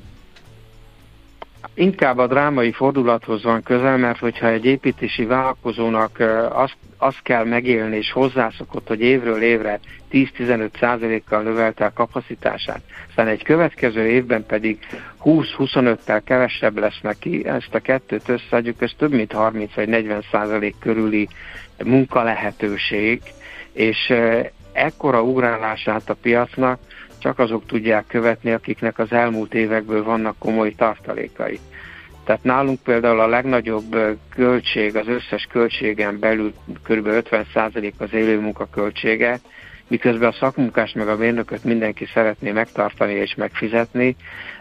Inkább 1.78 2.18
a 2.18 2.28
drámai 2.28 2.72
fordulathoz 2.72 3.44
van 3.44 3.64
közel, 3.64 3.98
mert 3.98 4.20
hogyha 4.20 4.48
egy 4.48 4.66
építési 4.66 5.26
vállalkozónak 5.26 6.20
azt, 6.50 6.78
azt 6.98 7.22
kell 7.22 7.44
megélni, 7.44 7.98
és 7.98 8.12
hozzászokott, 8.12 8.88
hogy 8.88 9.02
évről 9.02 9.42
évre 9.42 9.80
10-15 10.12 11.22
kal 11.30 11.42
növelte 11.42 11.86
a 11.86 11.94
kapacitását, 11.94 12.82
aztán 13.08 13.28
egy 13.28 13.44
következő 13.44 14.08
évben 14.08 14.46
pedig 14.46 14.80
20-25-tel 15.24 16.22
kevesebb 16.26 16.78
lesz 16.78 17.00
neki, 17.02 17.48
ezt 17.48 17.76
a 17.76 17.80
kettőt 17.80 18.30
összeadjuk, 18.30 18.82
ez 18.82 18.92
több 18.98 19.12
mint 19.12 19.32
30 19.32 19.74
vagy 19.74 19.88
40 19.88 20.24
százalék 20.32 20.76
körüli 20.80 21.28
munkalehetőség, 21.84 23.22
és 23.74 24.14
ekkora 24.74 25.22
ugrálását 25.22 26.10
a 26.10 26.16
piacnak 26.22 26.80
csak 27.26 27.40
azok 27.40 27.66
tudják 27.66 28.08
követni, 28.08 28.52
akiknek 28.52 29.00
az 29.00 29.12
elmúlt 29.12 29.54
évekből 29.54 30.04
vannak 30.04 30.36
komoly 30.38 30.72
tartalékai. 30.72 31.60
Tehát 32.24 32.44
nálunk 32.44 32.80
például 32.84 33.20
a 33.20 33.28
legnagyobb 33.28 33.98
költség, 34.30 34.96
az 34.96 35.08
összes 35.08 35.48
költségen 35.52 36.20
belül 36.20 36.54
kb. 36.84 37.08
50% 37.08 37.92
az 37.98 38.14
élő 38.14 38.40
munkaköltsége, 38.40 39.40
miközben 39.88 40.30
a 40.30 40.36
szakmunkás 40.40 40.94
meg 40.94 41.08
a 41.08 41.18
mérnököt 41.18 41.64
mindenki 41.64 42.06
szeretné 42.14 42.52
megtartani 42.52 43.14
és 43.14 43.36
megfizetni, 43.36 44.16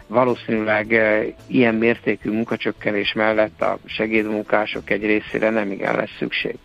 valószínűleg 0.07 0.93
eh, 0.93 1.25
ilyen 1.47 1.75
mértékű 1.75 2.31
munkacsökkenés 2.31 3.13
mellett 3.13 3.61
a 3.61 3.77
segédmunkások 3.85 4.89
egy 4.89 5.05
részére 5.05 5.49
nem 5.49 5.71
igen 5.71 5.95
lesz 5.95 6.15
szükség. 6.19 6.55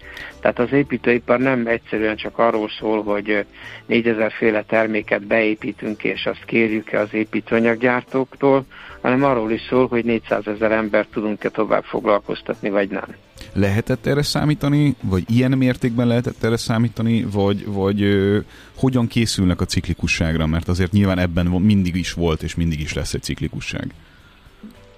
Tehát 0.41 0.59
az 0.59 0.73
építőipar 0.73 1.39
nem 1.39 1.67
egyszerűen 1.67 2.17
csak 2.17 2.39
arról 2.39 2.69
szól, 2.69 3.03
hogy 3.03 3.45
4000 3.87 4.23
eh, 4.23 4.31
féle 4.31 4.63
terméket 4.63 5.27
beépítünk, 5.27 6.05
és 6.05 6.27
azt 6.27 6.45
kérjük-e 6.45 7.01
az 7.01 7.15
építőanyaggyártóktól, 7.15 8.65
hanem 9.01 9.25
arról 9.25 9.51
is 9.51 9.67
szól, 9.69 9.87
hogy 9.87 10.05
400 10.05 10.47
ezer 10.47 10.73
ember 10.73 11.07
tudunk-e 11.07 11.49
tovább 11.49 11.85
foglalkoztatni, 11.85 12.71
vagy 12.71 12.89
nem. 12.89 13.30
Lehetett 13.53 14.07
erre 14.07 14.23
számítani, 14.23 14.95
vagy 15.01 15.25
ilyen 15.29 15.51
mértékben 15.51 16.07
lehetett 16.07 16.43
erre 16.43 16.57
számítani, 16.57 17.27
vagy, 17.33 17.67
vagy 17.67 18.03
ö, 18.03 18.39
hogyan 18.77 19.07
készülnek 19.07 19.61
a 19.61 19.65
ciklikusságra, 19.65 20.47
mert 20.47 20.69
azért 20.69 20.93
nyilván 20.93 21.19
ebben 21.19 21.47
mindig 21.47 21.97
is 21.97 22.13
volt, 22.13 22.43
és 22.43 22.55
mindig 22.55 22.81
is 22.81 22.95
lesz 22.95 23.15
egy 23.15 23.23
ciklikusság. 23.23 23.95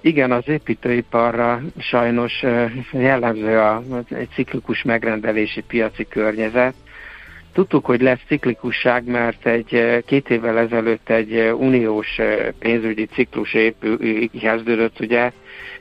Igen, 0.01 0.33
az 0.33 0.49
építőiparra 0.49 1.63
sajnos 1.79 2.43
jellemző 2.93 3.59
a, 3.59 3.83
ciklikus 4.35 4.83
megrendelési 4.83 5.61
piaci 5.61 6.07
környezet, 6.09 6.75
Tudtuk, 7.53 7.85
hogy 7.85 8.01
lesz 8.01 8.21
ciklikusság, 8.27 9.05
mert 9.05 9.47
egy 9.47 10.03
két 10.07 10.31
évvel 10.31 10.59
ezelőtt 10.59 11.11
egy 11.11 11.53
uniós 11.59 12.19
pénzügyi 12.59 13.05
ciklus 13.05 13.55
épül, 13.55 14.29
kezdődött, 14.41 15.01
ugye, 15.01 15.33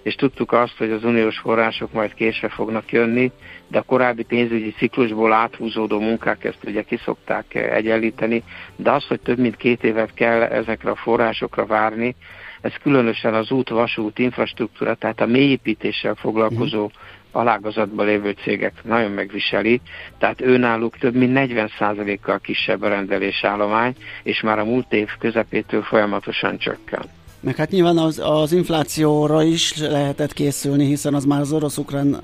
és 0.04 0.16
tudtuk 0.16 0.52
azt, 0.52 0.78
hogy 0.78 0.92
az 0.92 1.04
uniós 1.04 1.38
források 1.38 1.94
majd 1.94 2.14
késve 2.14 2.50
fognak 2.50 2.92
jönni, 2.92 3.32
de 3.68 3.78
a 3.78 3.82
korábbi 3.82 4.24
pénzügyi 4.24 4.74
ciklusból 4.78 5.34
áthúzódó 5.34 6.00
munkák 6.00 6.44
ezt 6.44 6.64
ugye 6.66 6.82
kiszokták 6.82 7.56
egyenlíteni, 7.56 8.44
de 8.76 8.92
az, 8.92 9.08
hogy 9.08 9.20
több 9.20 9.38
mint 9.38 9.56
két 9.56 9.84
évet 9.84 10.14
kell 10.14 10.42
ezekre 10.42 10.90
a 10.90 10.96
forrásokra 10.96 11.66
várni, 11.66 12.16
ez 12.62 12.74
különösen 12.82 13.34
az 13.34 13.52
út, 13.52 13.70
vasút, 13.70 14.20
infrastruktúra, 14.20 14.96
tehát 14.96 15.22
a 15.22 15.26
mélyépítéssel 15.26 16.16
foglalkozó 16.16 16.84
mm 16.84 17.20
alágazatban 17.32 18.06
lévő 18.06 18.36
cégek 18.44 18.74
nagyon 18.84 19.12
megviseli, 19.12 19.82
tehát 20.18 20.42
őnáluk 20.42 20.98
több 20.98 21.16
mint 21.16 21.38
40%-kal 21.40 22.40
kisebb 22.40 22.82
a 22.82 22.88
rendelésállomány, 22.88 23.96
és 24.24 24.42
már 24.42 24.60
a 24.60 24.66
múlt 24.66 24.94
év 24.94 25.10
közepétől 25.20 25.82
folyamatosan 25.82 26.58
csökken. 26.58 27.04
Meg 27.44 27.56
hát 27.56 27.70
nyilván 27.70 27.98
az, 27.98 28.22
az 28.24 28.52
inflációra 28.52 29.44
is 29.44 29.78
lehetett 29.78 30.34
készülni, 30.34 30.86
hiszen 30.86 31.14
az 31.14 31.26
már 31.26 31.40
az 31.40 31.52
orosz-ukrán 31.52 32.24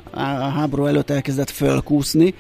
háború 0.56 0.86
előtt 0.86 1.10
elkezdett 1.10 1.50
fölkúszni, 1.50 2.34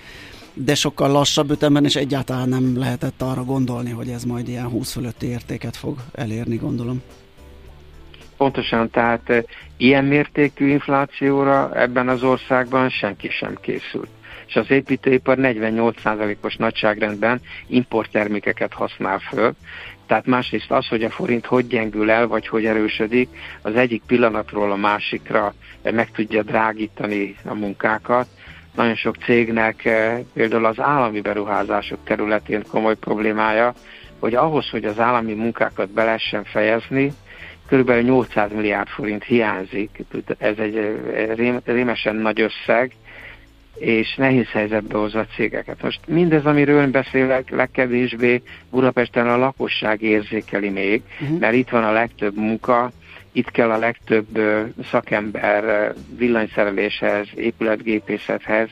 de 0.53 0.75
sokkal 0.75 1.11
lassabb 1.11 1.51
ütemben, 1.51 1.85
és 1.85 1.95
egyáltalán 1.95 2.49
nem 2.49 2.77
lehetett 2.77 3.21
arra 3.21 3.43
gondolni, 3.43 3.89
hogy 3.89 4.09
ez 4.09 4.23
majd 4.23 4.47
ilyen 4.47 4.67
20 4.69 4.91
fölötti 4.91 5.27
értéket 5.27 5.75
fog 5.75 5.97
elérni, 6.13 6.55
gondolom. 6.55 7.01
Pontosan, 8.37 8.89
tehát 8.89 9.45
ilyen 9.77 10.05
mértékű 10.05 10.67
inflációra 10.67 11.71
ebben 11.75 12.09
az 12.09 12.23
országban 12.23 12.89
senki 12.89 13.29
sem 13.29 13.57
készült. 13.61 14.09
És 14.47 14.55
az 14.55 14.71
építőipar 14.71 15.37
48%-os 15.41 16.55
nagyságrendben 16.55 17.41
importtermékeket 17.67 18.73
használ 18.73 19.19
föl, 19.19 19.53
tehát 20.07 20.25
másrészt 20.25 20.71
az, 20.71 20.87
hogy 20.87 21.03
a 21.03 21.09
forint 21.09 21.45
hogy 21.45 21.67
gyengül 21.67 22.11
el, 22.11 22.27
vagy 22.27 22.47
hogy 22.47 22.65
erősödik, 22.65 23.29
az 23.61 23.75
egyik 23.75 24.01
pillanatról 24.07 24.71
a 24.71 24.75
másikra 24.75 25.53
meg 25.83 26.11
tudja 26.11 26.43
drágítani 26.43 27.35
a 27.45 27.53
munkákat. 27.53 28.27
Nagyon 28.75 28.95
sok 28.95 29.15
cégnek 29.15 29.89
például 30.33 30.65
az 30.65 30.79
állami 30.79 31.21
beruházások 31.21 31.99
területén 32.03 32.63
komoly 32.71 32.95
problémája, 32.95 33.73
hogy 34.19 34.35
ahhoz, 34.35 34.69
hogy 34.69 34.85
az 34.85 34.99
állami 34.99 35.33
munkákat 35.33 35.89
be 35.89 36.03
lehessen 36.03 36.43
fejezni, 36.43 37.13
kb. 37.69 37.91
800 37.91 38.51
milliárd 38.51 38.87
forint 38.87 39.23
hiányzik, 39.23 40.03
ez 40.37 40.57
egy 40.57 40.77
eh, 40.77 41.57
rémesen 41.65 42.15
nagy 42.15 42.41
összeg, 42.41 42.91
és 43.79 44.15
nehéz 44.15 44.47
helyzetbe 44.47 44.97
hozza 44.97 45.19
a 45.19 45.25
cégeket. 45.35 45.81
Most 45.81 45.99
mindez, 46.07 46.45
amiről 46.45 46.79
ön 46.79 46.91
beszélek, 46.91 47.49
legkevésbé 47.49 48.41
Budapesten 48.71 49.27
a 49.27 49.37
lakosság 49.37 50.01
érzékeli 50.01 50.69
még, 50.69 51.01
uh-huh. 51.21 51.39
mert 51.39 51.53
itt 51.53 51.69
van 51.69 51.83
a 51.83 51.91
legtöbb 51.91 52.35
munka, 52.35 52.91
itt 53.31 53.51
kell 53.51 53.71
a 53.71 53.77
legtöbb 53.77 54.27
szakember 54.89 55.93
villanyszereléshez, 56.17 57.27
épületgépészethez, 57.35 58.69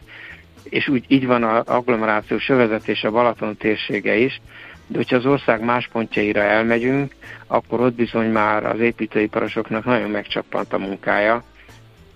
és 0.64 0.88
úgy 0.88 1.04
így 1.08 1.26
van 1.26 1.44
az 1.44 1.68
agglomerációs 1.68 2.50
övezet 2.50 2.88
és 2.88 3.04
a 3.04 3.12
Balaton 3.12 3.58
térsége 3.58 4.16
is, 4.16 4.42
de 4.88 4.98
hogyha 4.98 5.16
az 5.16 5.26
ország 5.26 5.64
más 5.64 5.90
pontjaira 5.92 6.42
elmegyünk, 6.42 7.16
akkor 7.48 7.80
ott 7.80 7.94
bizony 7.94 8.32
már 8.32 8.66
az 8.66 8.80
építőiparosoknak 8.80 9.86
nagyon 9.86 10.10
megcsappant 10.10 10.74
a 10.74 10.78
munkája, 10.78 11.44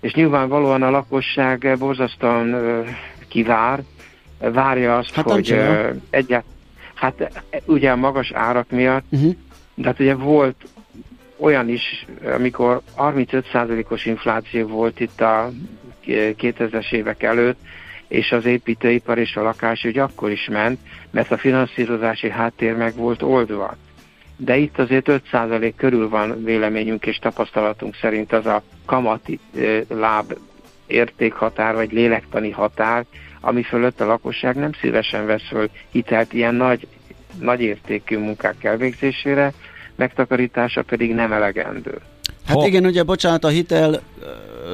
és 0.00 0.14
nyilvánvalóan 0.14 0.82
a 0.82 0.90
lakosság 0.90 1.76
borzasztóan 1.78 2.56
kivár, 3.28 3.82
várja 4.38 4.96
azt, 4.96 5.14
hát 5.14 5.30
hogy 5.30 5.60
egyet, 6.10 6.44
hát 6.94 7.42
ugye 7.64 7.90
a 7.90 7.96
magas 7.96 8.32
árak 8.32 8.70
miatt, 8.70 9.04
uh-huh. 9.10 9.34
de 9.74 9.88
hát 9.88 10.00
ugye 10.00 10.14
volt 10.14 10.56
olyan 11.36 11.68
is, 11.68 12.06
amikor 12.34 12.80
35%-os 12.96 14.06
infláció 14.06 14.66
volt 14.66 15.00
itt 15.00 15.20
a 15.20 15.50
2000-es 16.06 16.92
évek 16.92 17.22
előtt, 17.22 17.58
és 18.08 18.32
az 18.32 18.44
építőipar 18.44 19.18
és 19.18 19.36
a 19.36 19.42
lakásügy 19.42 19.98
akkor 19.98 20.30
is 20.30 20.48
ment, 20.48 20.78
mert 21.10 21.30
a 21.30 21.38
finanszírozási 21.38 22.30
háttér 22.30 22.76
meg 22.76 22.94
volt 22.96 23.22
oldva. 23.22 23.76
De 24.44 24.56
itt 24.56 24.78
azért 24.78 25.22
5% 25.32 25.72
körül 25.76 26.08
van 26.08 26.44
véleményünk 26.44 27.06
és 27.06 27.16
tapasztalatunk 27.16 27.94
szerint 27.94 28.32
az 28.32 28.46
a 28.46 28.62
kamati 28.86 29.38
láb 29.88 30.36
értékhatár 30.86 31.74
vagy 31.74 31.92
lélektani 31.92 32.50
határ, 32.50 33.04
ami 33.40 33.62
fölött 33.62 34.00
a 34.00 34.06
lakosság 34.06 34.56
nem 34.56 34.72
szívesen 34.72 35.26
vesz 35.26 35.48
föl 35.48 35.70
hitelt 35.90 36.32
ilyen 36.32 36.54
nagy, 36.54 36.86
nagy 37.40 37.60
értékű 37.60 38.18
munkák 38.18 38.64
elvégzésére, 38.64 39.52
megtakarítása 39.96 40.82
pedig 40.82 41.14
nem 41.14 41.32
elegendő. 41.32 41.98
Hát 42.50 42.58
ha... 42.58 42.66
igen, 42.66 42.86
ugye 42.86 43.02
bocsánat, 43.02 43.44
a 43.44 43.48
hitel, 43.48 44.00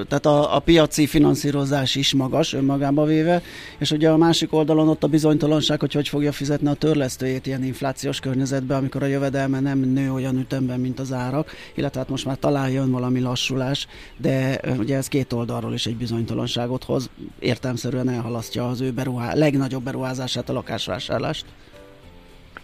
tehát 0.09 0.27
a, 0.27 0.57
a 0.57 0.59
piaci 0.59 1.07
finanszírozás 1.07 1.95
is 1.95 2.15
magas 2.15 2.53
önmagába 2.53 3.05
véve, 3.05 3.43
és 3.79 3.91
ugye 3.91 4.11
a 4.11 4.17
másik 4.17 4.53
oldalon 4.53 4.89
ott 4.89 5.05
a 5.05 5.07
bizonytalanság, 5.07 5.81
hogy 5.81 5.93
hogy 5.93 6.09
fogja 6.09 6.33
fizetni 6.33 6.69
a 6.69 6.75
törlesztőjét 6.75 7.47
ilyen 7.47 7.65
inflációs 7.65 8.21
környezetben, 8.21 8.79
amikor 8.79 9.03
a 9.03 9.07
jövedelme 9.07 9.61
nem 9.61 9.79
nő 9.79 10.13
olyan 10.13 10.39
ütemben, 10.39 10.81
mint 10.81 10.99
az 10.99 11.13
árak, 11.13 11.51
illetve 11.75 12.01
hát 12.01 12.09
most 12.09 12.27
már 12.27 12.37
talán 12.37 12.71
jön 12.71 12.91
valami 12.91 13.21
lassulás, 13.21 13.87
de 14.17 14.61
ugye 14.79 14.97
ez 14.97 15.09
két 15.09 15.33
oldalról 15.33 15.75
is 15.75 15.87
egy 15.87 15.97
bizonytalanságot 15.97 16.85
hoz, 16.85 17.11
értelmszerűen 17.39 18.09
elhalasztja 18.09 18.69
az 18.69 18.81
ő 18.81 18.91
beruhá, 18.91 19.35
legnagyobb 19.35 19.83
beruházását, 19.83 20.49
a 20.49 20.53
lakásvásárlást. 20.53 21.45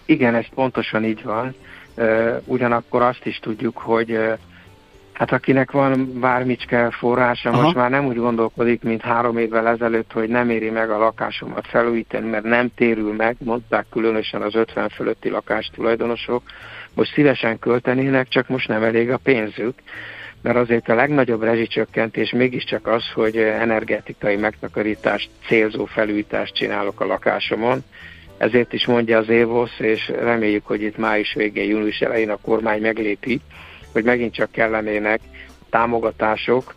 Igen, 0.04 0.34
ez 0.34 0.46
pontosan 0.54 1.04
így 1.04 1.22
van. 1.22 1.54
Ugyanakkor 2.44 3.02
azt 3.02 3.24
is 3.26 3.38
tudjuk, 3.38 3.78
hogy 3.78 4.18
Hát 5.12 5.32
akinek 5.32 5.70
van 5.70 6.20
bármicske 6.20 6.90
forrása, 6.90 7.50
Aha. 7.50 7.62
most 7.62 7.74
már 7.74 7.90
nem 7.90 8.06
úgy 8.06 8.16
gondolkodik, 8.16 8.82
mint 8.82 9.02
három 9.02 9.38
évvel 9.38 9.68
ezelőtt, 9.68 10.12
hogy 10.12 10.28
nem 10.28 10.50
éri 10.50 10.70
meg 10.70 10.90
a 10.90 10.98
lakásomat 10.98 11.66
felújítani, 11.66 12.28
mert 12.28 12.44
nem 12.44 12.70
térül 12.74 13.12
meg, 13.12 13.36
mondták 13.38 13.86
különösen 13.90 14.42
az 14.42 14.54
50 14.54 14.88
fölötti 14.88 15.28
lakástulajdonosok, 15.28 16.42
most 16.94 17.12
szívesen 17.12 17.58
költenének, 17.58 18.28
csak 18.28 18.48
most 18.48 18.68
nem 18.68 18.82
elég 18.82 19.10
a 19.10 19.16
pénzük, 19.16 19.74
mert 20.42 20.56
azért 20.56 20.88
a 20.88 20.94
legnagyobb 20.94 21.42
rezsicsökkentés 21.42 22.30
mégiscsak 22.30 22.86
az, 22.86 23.10
hogy 23.14 23.36
energetikai 23.36 24.36
megtakarítást, 24.36 25.30
célzó 25.46 25.84
felújítást 25.84 26.54
csinálok 26.54 27.00
a 27.00 27.06
lakásomon, 27.06 27.82
ezért 28.38 28.72
is 28.72 28.86
mondja 28.86 29.18
az 29.18 29.28
Évosz, 29.28 29.78
és 29.78 30.08
reméljük, 30.08 30.66
hogy 30.66 30.82
itt 30.82 30.96
május 30.96 31.34
végén, 31.34 31.68
június 31.68 32.00
elején 32.00 32.30
a 32.30 32.38
kormány 32.42 32.80
meglépi, 32.80 33.40
hogy 33.92 34.04
megint 34.04 34.34
csak 34.34 34.50
kellenének 34.50 35.20
támogatások, 35.70 36.74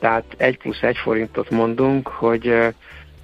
tehát 0.00 0.24
1 0.36 0.58
plusz 0.58 0.82
1 0.82 0.96
forintot 0.96 1.50
mondunk, 1.50 2.08
hogy, 2.08 2.58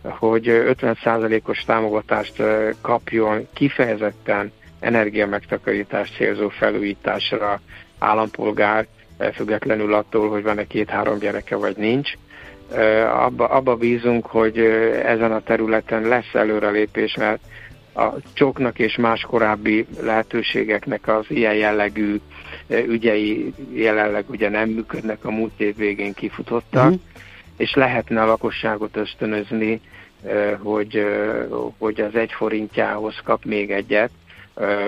hogy 0.02 0.44
50%-os 0.48 1.64
támogatást 1.64 2.42
kapjon 2.80 3.46
kifejezetten 3.54 4.52
energiamegtakarítást 4.80 6.16
célzó 6.16 6.48
felújításra 6.48 7.60
állampolgár, 7.98 8.86
függetlenül 9.34 9.94
attól, 9.94 10.28
hogy 10.28 10.42
van-e 10.42 10.66
két-három 10.66 11.18
gyereke 11.18 11.56
vagy 11.56 11.76
nincs. 11.76 12.12
Abba, 13.12 13.46
abba 13.46 13.76
bízunk, 13.76 14.26
hogy 14.26 14.58
ezen 15.04 15.32
a 15.32 15.40
területen 15.40 16.02
lesz 16.02 16.34
előrelépés, 16.34 17.16
mert 17.16 17.40
a 17.94 18.14
csoknak 18.32 18.78
és 18.78 18.96
más 18.96 19.20
korábbi 19.20 19.86
lehetőségeknek 20.02 21.08
az 21.08 21.24
ilyen 21.28 21.54
jellegű 21.54 22.20
ügyei 22.68 23.52
jelenleg 23.72 24.30
ugye 24.30 24.48
nem 24.48 24.68
működnek, 24.68 25.24
a 25.24 25.30
múlt 25.30 25.60
év 25.60 25.76
végén 25.76 26.12
kifutottak, 26.12 26.84
uh-huh. 26.84 27.00
és 27.56 27.74
lehetne 27.74 28.22
a 28.22 28.26
lakosságot 28.26 28.96
ösztönözni, 28.96 29.80
hogy, 30.58 31.06
hogy 31.78 32.00
az 32.00 32.14
egy 32.14 32.32
forintjához 32.32 33.14
kap 33.24 33.44
még 33.44 33.70
egyet, 33.70 34.10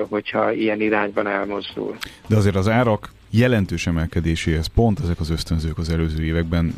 hogyha 0.09 0.53
ilyen 0.53 0.81
irányban 0.81 1.27
elmozdul. 1.27 1.97
De 2.27 2.37
azért 2.37 2.57
az 2.57 2.69
árak 2.69 3.11
jelentős 3.31 3.87
emelkedéséhez 3.87 4.67
pont 4.67 5.01
ezek 5.01 5.21
az 5.21 5.31
ösztönzők 5.31 5.79
az 5.79 5.91
előző 5.91 6.25
években, 6.25 6.75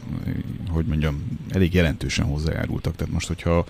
hogy 0.70 0.84
mondjam, 0.84 1.38
elég 1.50 1.74
jelentősen 1.74 2.26
hozzájárultak. 2.26 2.96
Tehát 2.96 3.12
most, 3.12 3.26
hogyha 3.26 3.64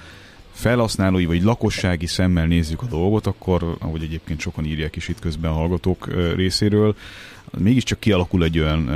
felhasználói 0.60 1.24
vagy 1.24 1.42
lakossági 1.42 2.06
szemmel 2.06 2.46
nézzük 2.46 2.82
a 2.82 2.86
dolgot, 2.86 3.26
akkor, 3.26 3.76
ahogy 3.78 4.02
egyébként 4.02 4.40
sokan 4.40 4.64
írják 4.64 4.96
is 4.96 5.08
itt 5.08 5.18
közben 5.18 5.50
a 5.50 5.54
hallgatók 5.54 6.08
részéről, 6.34 6.94
mégiscsak 7.58 8.00
kialakul 8.00 8.44
egy 8.44 8.58
olyan 8.58 8.90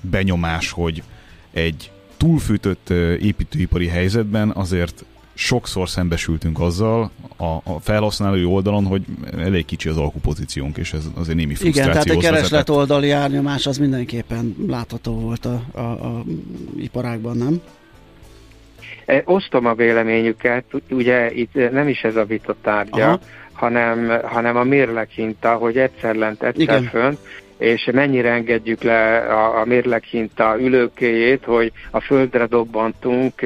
benyomás, 0.00 0.70
hogy 0.70 1.02
egy 1.50 1.90
túlfűtött 2.16 2.90
építőipari 3.20 3.86
helyzetben 3.86 4.50
azért 4.50 5.04
sokszor 5.34 5.88
szembesültünk 5.88 6.60
azzal 6.60 7.10
a, 7.36 7.44
a 7.44 7.80
felhasználói 7.80 8.44
oldalon, 8.44 8.84
hogy 8.84 9.04
elég 9.38 9.64
kicsi 9.64 9.88
az 9.88 9.96
alkupozíciónk, 9.96 10.76
és 10.76 10.92
ez 10.92 11.04
azért 11.14 11.36
némi 11.36 11.54
frusztrációhoz 11.54 12.04
Igen, 12.04 12.18
tehát 12.20 12.24
a 12.24 12.34
kereslet 12.34 12.68
oldali 12.68 13.10
árnyomás 13.10 13.66
az 13.66 13.78
mindenképpen 13.78 14.56
látható 14.68 15.12
volt 15.12 15.44
a, 15.44 15.62
a, 15.72 15.80
a 15.80 16.24
iparágban, 16.76 17.36
nem? 17.36 17.60
E, 19.06 19.22
osztom 19.24 19.66
a 19.66 19.74
véleményüket, 19.74 20.64
ugye 20.90 21.32
itt 21.32 21.70
nem 21.72 21.88
is 21.88 22.02
ez 22.02 22.16
a 22.16 22.24
vita 22.24 22.54
tárgya, 22.62 23.18
hanem, 23.52 24.20
hanem 24.22 24.56
a 24.56 24.64
mérleghinta, 24.64 25.54
hogy 25.54 25.78
egyszer 25.78 26.14
lent, 26.14 26.42
egyszer 26.42 26.78
Igen. 26.78 26.84
fönt, 26.84 27.18
és 27.58 27.88
mennyire 27.92 28.30
engedjük 28.30 28.82
le 28.82 29.18
a, 29.18 29.60
a 29.60 29.64
mérleghinta 29.64 30.56
ülőkéjét, 30.60 31.44
hogy 31.44 31.72
a 31.90 32.00
földre 32.00 32.46
dobbantunk, 32.46 33.42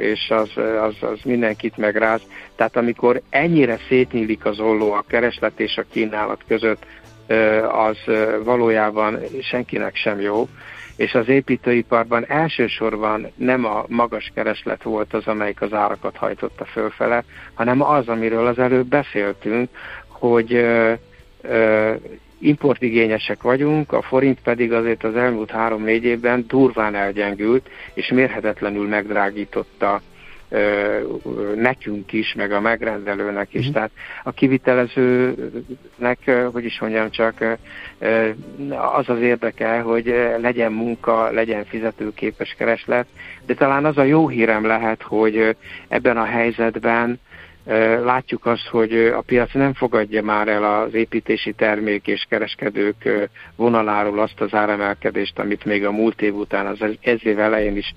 és 0.00 0.30
az, 0.30 0.50
az, 0.82 0.94
az 1.00 1.18
mindenkit 1.24 1.76
megráz. 1.76 2.20
Tehát 2.56 2.76
amikor 2.76 3.20
ennyire 3.30 3.78
szétnyílik 3.88 4.44
az 4.44 4.60
olló 4.60 4.92
a 4.92 5.04
kereslet 5.08 5.60
és 5.60 5.76
a 5.76 5.84
kínálat 5.92 6.40
között, 6.48 6.86
az 7.72 7.96
valójában 8.44 9.18
senkinek 9.42 9.96
sem 9.96 10.20
jó 10.20 10.48
és 10.98 11.14
az 11.14 11.28
építőiparban 11.28 12.24
elsősorban 12.26 13.32
nem 13.36 13.64
a 13.64 13.84
magas 13.88 14.30
kereslet 14.34 14.82
volt 14.82 15.14
az, 15.14 15.26
amelyik 15.26 15.60
az 15.60 15.72
árakat 15.72 16.16
hajtotta 16.16 16.64
fölfele, 16.64 17.24
hanem 17.54 17.82
az, 17.82 18.08
amiről 18.08 18.46
az 18.46 18.58
előbb 18.58 18.86
beszéltünk, 18.86 19.68
hogy 20.08 20.66
importigényesek 22.40 23.42
vagyunk, 23.42 23.92
a 23.92 24.02
forint 24.02 24.40
pedig 24.42 24.72
azért 24.72 25.04
az 25.04 25.16
elmúlt 25.16 25.50
három-négy 25.50 26.04
évben 26.04 26.44
durván 26.48 26.94
elgyengült, 26.94 27.68
és 27.94 28.08
mérhetetlenül 28.08 28.88
megdrágította 28.88 30.00
nekünk 31.54 32.12
is, 32.12 32.34
meg 32.34 32.52
a 32.52 32.60
megrendelőnek 32.60 33.54
is. 33.54 33.68
Mm. 33.68 33.72
Tehát 33.72 33.90
a 34.22 34.32
kivitelezőnek, 34.32 36.30
hogy 36.52 36.64
is 36.64 36.80
mondjam 36.80 37.10
csak, 37.10 37.58
az 38.94 39.08
az 39.08 39.20
érdeke, 39.20 39.80
hogy 39.80 40.14
legyen 40.40 40.72
munka, 40.72 41.30
legyen 41.30 41.64
fizetőképes 41.64 42.54
kereslet, 42.58 43.06
de 43.46 43.54
talán 43.54 43.84
az 43.84 43.98
a 43.98 44.02
jó 44.02 44.28
hírem 44.28 44.66
lehet, 44.66 45.02
hogy 45.02 45.56
ebben 45.88 46.16
a 46.16 46.24
helyzetben 46.24 47.20
látjuk 48.04 48.46
azt, 48.46 48.66
hogy 48.66 48.94
a 48.94 49.20
piac 49.20 49.52
nem 49.52 49.74
fogadja 49.74 50.22
már 50.22 50.48
el 50.48 50.64
az 50.64 50.94
építési 50.94 51.52
termék 51.52 52.06
és 52.06 52.26
kereskedők 52.28 53.28
vonaláról 53.56 54.18
azt 54.18 54.40
az 54.40 54.54
áremelkedést, 54.54 55.38
amit 55.38 55.64
még 55.64 55.84
a 55.84 55.92
múlt 55.92 56.22
év 56.22 56.34
után, 56.34 56.66
az 56.66 56.78
ez 57.00 57.18
év 57.22 57.38
elején 57.38 57.76
is 57.76 57.94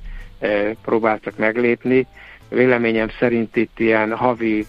próbáltak 0.81 1.37
meglépni, 1.37 2.07
Véleményem 2.53 3.09
szerint 3.19 3.55
itt 3.55 3.79
ilyen 3.79 4.15
havi 4.15 4.65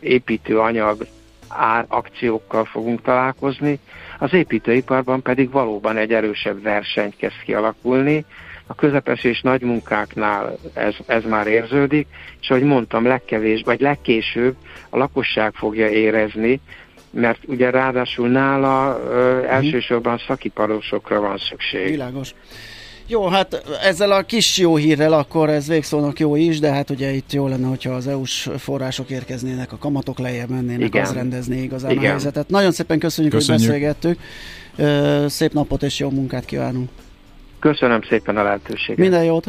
építőanyag 0.00 1.06
ár 1.48 1.84
akciókkal 1.88 2.64
fogunk 2.64 3.02
találkozni, 3.02 3.78
az 4.18 4.32
építőiparban 4.32 5.22
pedig 5.22 5.50
valóban 5.50 5.96
egy 5.96 6.12
erősebb 6.12 6.62
verseny 6.62 7.12
kezd 7.16 7.40
kialakulni. 7.44 8.24
A 8.66 8.74
közepes 8.74 9.24
és 9.24 9.40
nagy 9.40 9.62
munkáknál 9.62 10.58
ez, 10.74 10.94
ez 11.06 11.24
már 11.24 11.46
érződik, 11.46 12.06
és 12.40 12.50
ahogy 12.50 12.62
mondtam, 12.62 13.06
legkevés, 13.06 13.62
vagy 13.64 13.80
legkésőbb 13.80 14.56
a 14.90 14.96
lakosság 14.96 15.52
fogja 15.54 15.88
érezni, 15.88 16.60
mert 17.10 17.38
ugye 17.46 17.70
ráadásul 17.70 18.28
nála 18.28 19.00
ö, 19.10 19.44
elsősorban 19.44 20.18
szakiparosokra 20.26 21.20
van 21.20 21.38
szükség. 21.38 21.88
Világos. 21.88 22.34
Jó, 23.10 23.26
hát 23.26 23.62
ezzel 23.82 24.12
a 24.12 24.22
kis 24.22 24.58
jó 24.58 24.76
hírrel 24.76 25.12
akkor 25.12 25.48
ez 25.48 25.66
végszónak 25.66 26.18
jó 26.18 26.36
is, 26.36 26.58
de 26.58 26.72
hát 26.72 26.90
ugye 26.90 27.10
itt 27.10 27.32
jó 27.32 27.46
lenne, 27.48 27.66
hogyha 27.66 27.92
az 27.92 28.06
EU-s 28.06 28.48
források 28.58 29.10
érkeznének, 29.10 29.72
a 29.72 29.76
kamatok 29.76 30.18
lejjebb 30.18 30.48
mennének, 30.48 30.86
Igen. 30.86 31.02
az 31.02 31.12
rendezné 31.12 31.62
igazán 31.62 31.90
Igen. 31.90 32.04
a 32.04 32.06
helyzetet. 32.08 32.48
Nagyon 32.48 32.72
szépen 32.72 32.98
köszönjük, 32.98 33.32
köszönjük, 33.32 33.70
hogy 33.70 33.80
beszélgettük. 33.80 35.30
Szép 35.30 35.52
napot 35.52 35.82
és 35.82 35.98
jó 35.98 36.10
munkát 36.10 36.44
kívánunk. 36.44 36.88
Köszönöm 37.58 38.02
szépen 38.08 38.36
a 38.36 38.42
lehetőséget. 38.42 38.98
Minden 38.98 39.24
jót! 39.24 39.46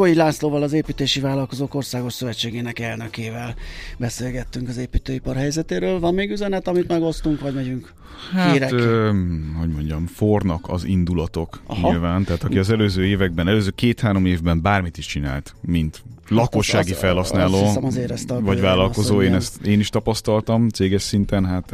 Koi 0.00 0.14
Lászlóval, 0.14 0.62
az 0.62 0.72
Építési 0.72 1.20
Vállalkozók 1.20 1.74
Országos 1.74 2.12
Szövetségének 2.12 2.78
elnökével 2.78 3.54
beszélgettünk 3.98 4.68
az 4.68 4.76
építőipar 4.76 5.36
helyzetéről. 5.36 6.00
Van 6.00 6.14
még 6.14 6.30
üzenet, 6.30 6.68
amit 6.68 6.88
megosztunk, 6.88 7.40
vagy 7.40 7.54
megyünk 7.54 7.92
hát, 8.32 8.52
hírek? 8.52 8.72
Ö, 8.72 9.10
hogy 9.58 9.68
mondjam, 9.68 10.06
fornak 10.06 10.68
az 10.68 10.84
indulatok 10.84 11.60
Aha. 11.66 11.90
nyilván. 11.90 12.24
Tehát 12.24 12.42
aki 12.42 12.58
az 12.58 12.70
előző 12.70 13.04
években, 13.04 13.48
előző 13.48 13.70
két-három 13.70 14.26
évben 14.26 14.62
bármit 14.62 14.98
is 14.98 15.06
csinált, 15.06 15.54
mint 15.60 16.02
lakossági 16.28 16.88
hát 16.88 16.96
az, 16.96 17.00
felhasználó, 17.00 17.64
az 17.64 18.26
vagy 18.26 18.60
vállalkozó, 18.60 19.16
azt, 19.16 19.26
én, 19.26 19.34
ezt, 19.34 19.66
én 19.66 19.80
is 19.80 19.88
tapasztaltam 19.88 20.68
céges 20.68 21.02
szinten, 21.02 21.46
hát 21.46 21.72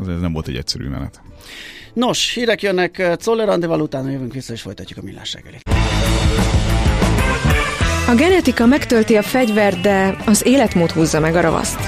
az 0.00 0.08
ez 0.08 0.20
nem 0.20 0.32
volt 0.32 0.48
egy 0.48 0.56
egyszerű 0.56 0.88
menet. 0.88 1.20
Nos, 1.92 2.32
hírek 2.34 2.62
jönnek 2.62 3.16
Czoller 3.16 3.48
Andival, 3.48 3.80
utána 3.80 4.10
jövünk 4.10 4.32
vissza 4.32 4.52
és 4.52 4.62
folytatjuk 4.62 4.98
a 4.98 5.02
millás 5.02 5.32
reggelit. 5.32 5.62
A 8.08 8.14
genetika 8.14 8.66
megtölti 8.66 9.16
a 9.16 9.22
fegyvert, 9.22 9.80
de 9.80 10.16
az 10.26 10.46
életmód 10.46 10.90
húzza 10.90 11.20
meg 11.20 11.34
a 11.34 11.40
ravaszt. 11.40 11.78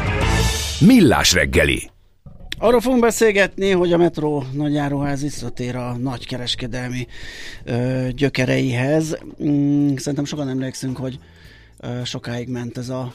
Millás 0.80 1.32
reggeli. 1.32 1.90
Arról 2.58 2.80
fogunk 2.80 3.00
beszélgetni, 3.00 3.70
hogy 3.70 3.92
a 3.92 3.96
metró 3.96 4.44
nagyáruház 4.52 5.22
visszatér 5.22 5.76
a 5.76 5.96
nagykereskedelmi 5.96 7.06
ö, 7.64 8.08
gyökereihez. 8.14 9.18
Mm, 9.44 9.94
szerintem 9.96 10.24
sokan 10.24 10.48
emlékszünk, 10.48 10.96
hogy 10.96 11.18
ö, 11.78 12.04
sokáig 12.04 12.48
ment 12.48 12.78
ez 12.78 12.88
a 12.88 13.12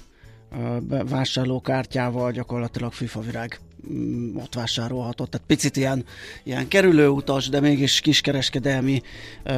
ö, 0.52 0.78
vásárlókártyával 1.10 2.32
gyakorlatilag 2.32 2.94
FIFA 2.94 3.20
virág 3.20 3.60
Mm, 3.60 3.65
ott 4.36 4.54
vásárolhatott. 4.54 5.30
Tehát 5.30 5.48
picit 5.48 5.78
ilyen, 5.78 6.06
ilyen 6.44 6.68
kerülőutas, 6.68 7.50
de 7.50 7.60
mégis 7.60 8.00
kiskereskedelmi 8.00 9.02
ö, 9.44 9.54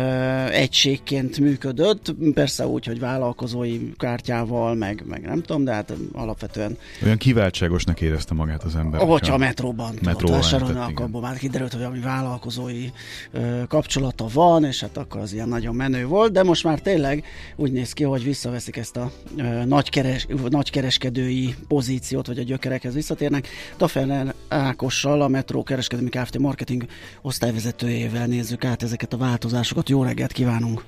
egységként 0.46 1.40
működött. 1.40 2.16
Persze 2.34 2.68
úgy, 2.68 2.86
hogy 2.86 3.00
vállalkozói 3.00 3.94
kártyával, 3.98 4.76
meg, 4.76 5.04
meg 5.08 5.22
nem 5.22 5.42
tudom, 5.42 5.64
de 5.64 5.74
hát 5.74 5.94
alapvetően... 6.14 6.78
Olyan 7.04 7.18
kiváltságosnak 7.18 8.02
érezte 8.02 8.34
magát 8.34 8.64
az 8.64 8.76
ember. 8.76 9.02
Hogyha 9.02 9.34
a 9.34 9.38
metróban, 9.38 9.96
metróban 10.02 10.40
vásárolni, 10.40 10.80
akkor 10.80 11.06
abban 11.06 11.22
már 11.22 11.38
kiderült, 11.38 11.74
hogy 11.74 11.84
ami 11.84 12.00
vállalkozói 12.00 12.86
ö, 13.32 13.62
kapcsolata 13.68 14.26
van, 14.34 14.64
és 14.64 14.82
hát 14.82 14.98
akkor 14.98 15.22
az 15.22 15.34
ilyen 15.34 15.48
nagyon 15.48 15.76
menő 15.76 16.06
volt, 16.06 16.32
de 16.32 16.44
most 16.44 16.64
már 16.64 16.80
tényleg 16.80 17.24
úgy 17.56 17.72
néz 17.72 17.94
ki, 17.94 18.04
hogy 18.04 18.24
visszaveszik 18.24 18.78
ezt 18.78 18.98
a 18.98 19.12
ö, 19.38 19.66
nagykeres, 19.66 20.28
nagykereskedői 20.50 21.56
pozíciót, 21.68 22.28
vagy 22.28 22.40
a 22.40 22.44
gyökerekhez 22.44 22.94
visszatérnek. 22.94 23.48
Tafel 23.78 24.06
Steiner 24.18 24.36
Ákossal, 24.48 25.22
a 25.22 25.28
Metro 25.28 25.64
Kereskedelmi 25.64 26.10
Kft. 26.10 26.38
marketing 26.38 26.84
osztályvezetőjével 27.22 28.26
nézzük 28.26 28.66
át 28.66 28.84
ezeket 28.84 29.14
a 29.14 29.18
változásokat. 29.18 29.90
Jó 29.90 30.04
reggelt 30.04 30.32
kívánunk! 30.32 30.84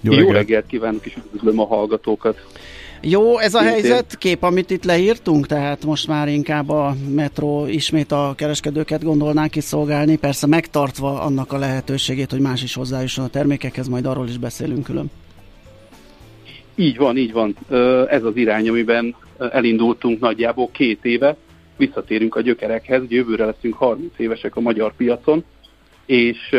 Jó 0.00 0.10
reggelt, 0.10 0.28
Jó 0.28 0.34
reggelt 0.34 0.66
kívánok, 0.66 1.06
és 1.06 1.16
üdvözlöm 1.16 1.60
a 1.60 1.66
hallgatókat! 1.66 2.46
Jó, 3.00 3.38
ez 3.38 3.54
a 3.54 3.62
helyzet, 3.62 4.18
kép, 4.18 4.42
amit 4.42 4.70
itt 4.70 4.84
leírtunk, 4.84 5.46
tehát 5.46 5.84
most 5.84 6.08
már 6.08 6.28
inkább 6.28 6.68
a 6.68 6.94
metro 7.14 7.66
ismét 7.66 8.12
a 8.12 8.34
kereskedőket 8.36 9.04
gondolná 9.04 9.48
kiszolgálni, 9.48 10.16
persze 10.16 10.46
megtartva 10.46 11.20
annak 11.20 11.52
a 11.52 11.58
lehetőségét, 11.58 12.30
hogy 12.30 12.40
más 12.40 12.62
is 12.62 12.74
hozzájusson 12.74 13.24
a 13.24 13.28
termékekhez, 13.28 13.88
majd 13.88 14.06
arról 14.06 14.28
is 14.28 14.38
beszélünk 14.38 14.84
külön. 14.84 15.10
Így 16.74 16.96
van, 16.96 17.16
így 17.16 17.32
van. 17.32 17.56
Ez 18.08 18.22
az 18.22 18.36
irány, 18.36 18.68
amiben 18.68 19.14
elindultunk 19.38 20.20
nagyjából 20.20 20.68
két 20.72 21.04
éve 21.04 21.36
visszatérünk 21.76 22.34
a 22.34 22.40
gyökerekhez, 22.40 23.02
jövőre 23.08 23.44
leszünk 23.44 23.74
30 23.74 24.12
évesek 24.16 24.56
a 24.56 24.60
magyar 24.60 24.92
piacon, 24.96 25.44
és 26.06 26.54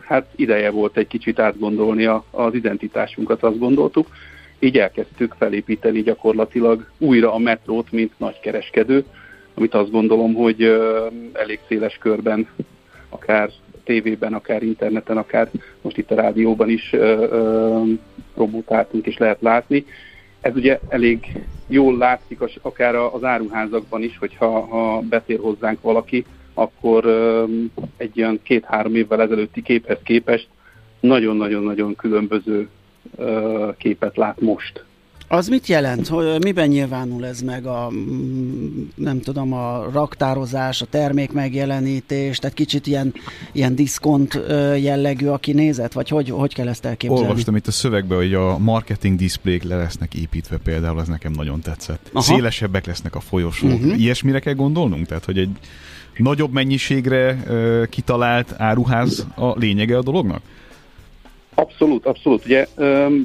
hát 0.00 0.26
ideje 0.36 0.70
volt 0.70 0.96
egy 0.96 1.06
kicsit 1.06 1.38
átgondolni 1.38 2.04
az 2.30 2.54
identitásunkat, 2.54 3.42
azt 3.42 3.58
gondoltuk. 3.58 4.06
Így 4.58 4.78
elkezdtük 4.78 5.34
felépíteni 5.38 6.02
gyakorlatilag 6.02 6.90
újra 6.98 7.34
a 7.34 7.38
metrót, 7.38 7.92
mint 7.92 8.12
nagykereskedő, 8.18 9.04
amit 9.54 9.74
azt 9.74 9.90
gondolom, 9.90 10.34
hogy 10.34 10.62
elég 11.32 11.58
széles 11.68 11.98
körben, 11.98 12.48
akár 13.08 13.50
tévében, 13.84 14.34
akár 14.34 14.62
interneten, 14.62 15.16
akár 15.16 15.50
most 15.80 15.96
itt 15.96 16.10
a 16.10 16.14
rádióban 16.14 16.68
is 16.68 16.94
promotáltunk 18.34 19.06
és 19.06 19.16
lehet 19.16 19.40
látni. 19.40 19.84
Ez 20.40 20.56
ugye 20.56 20.78
elég 20.88 21.26
jól 21.70 21.96
látszik 21.96 22.38
akár 22.62 22.94
az 22.94 23.24
áruházakban 23.24 24.02
is, 24.02 24.18
hogyha 24.18 24.60
ha 24.60 25.00
betér 25.00 25.38
hozzánk 25.38 25.80
valaki, 25.80 26.24
akkor 26.54 27.06
egy 27.96 28.16
ilyen 28.16 28.40
két-három 28.42 28.94
évvel 28.94 29.22
ezelőtti 29.22 29.62
képhez 29.62 29.98
képest 30.02 30.48
nagyon-nagyon-nagyon 31.00 31.94
különböző 31.94 32.68
képet 33.76 34.16
lát 34.16 34.40
most. 34.40 34.84
Az 35.32 35.48
mit 35.48 35.66
jelent? 35.66 36.08
Hogy 36.08 36.42
miben 36.44 36.68
nyilvánul 36.68 37.26
ez 37.26 37.40
meg 37.40 37.66
a, 37.66 37.90
mm, 37.92 38.82
nem 38.94 39.20
tudom, 39.20 39.52
a 39.52 39.90
raktározás, 39.92 40.82
a 40.82 40.86
termék 40.86 41.32
megjelenítés, 41.32 42.38
tehát 42.38 42.56
kicsit 42.56 42.86
ilyen, 42.86 43.14
ilyen 43.52 43.74
diszkont 43.74 44.40
jellegű 44.80 45.26
a 45.26 45.38
kinézet, 45.38 45.92
vagy 45.92 46.08
hogy, 46.08 46.30
hogy 46.30 46.54
kell 46.54 46.68
ezt 46.68 46.84
elképzelni? 46.84 47.26
Olvastam 47.26 47.56
itt 47.56 47.66
a 47.66 47.70
szövegben, 47.70 48.18
hogy 48.18 48.34
a 48.34 48.58
marketing 48.58 49.18
diszplék 49.18 49.62
le 49.62 49.76
lesznek 49.76 50.14
építve 50.14 50.56
például, 50.56 50.98
az 50.98 51.08
nekem 51.08 51.32
nagyon 51.32 51.60
tetszett. 51.60 52.10
Aha. 52.12 52.22
Szélesebbek 52.22 52.86
lesznek 52.86 53.14
a 53.14 53.20
folyosók. 53.20 53.72
Uh-huh. 53.72 54.00
Ilyesmire 54.00 54.38
kell 54.38 54.54
gondolnunk? 54.54 55.06
Tehát, 55.06 55.24
hogy 55.24 55.38
egy 55.38 55.50
nagyobb 56.16 56.52
mennyiségre 56.52 57.32
uh, 57.32 57.86
kitalált 57.86 58.54
áruház 58.56 59.26
a 59.34 59.58
lényege 59.58 59.96
a 59.96 60.02
dolognak? 60.02 60.42
Abszolút, 61.60 62.06
abszolút. 62.06 62.44
Ugye 62.44 62.66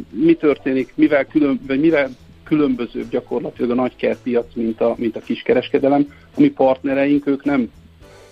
mi 0.09 0.33
történik, 0.33 0.91
mivel, 0.95 1.25
külön, 1.25 1.59
vagy 1.67 1.79
mivel 1.79 2.09
különbözőbb 2.43 3.09
gyakorlatilag 3.09 3.71
a 3.71 3.73
nagykertpiac, 3.73 4.45
mint 4.53 4.81
a, 4.81 4.95
mint 4.97 5.15
a 5.15 5.19
kiskereskedelem, 5.19 6.13
a 6.36 6.39
mi 6.39 6.49
partnereink, 6.49 7.27
ők 7.27 7.43
nem, 7.43 7.71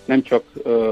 nem 0.04 0.22
csak 0.22 0.44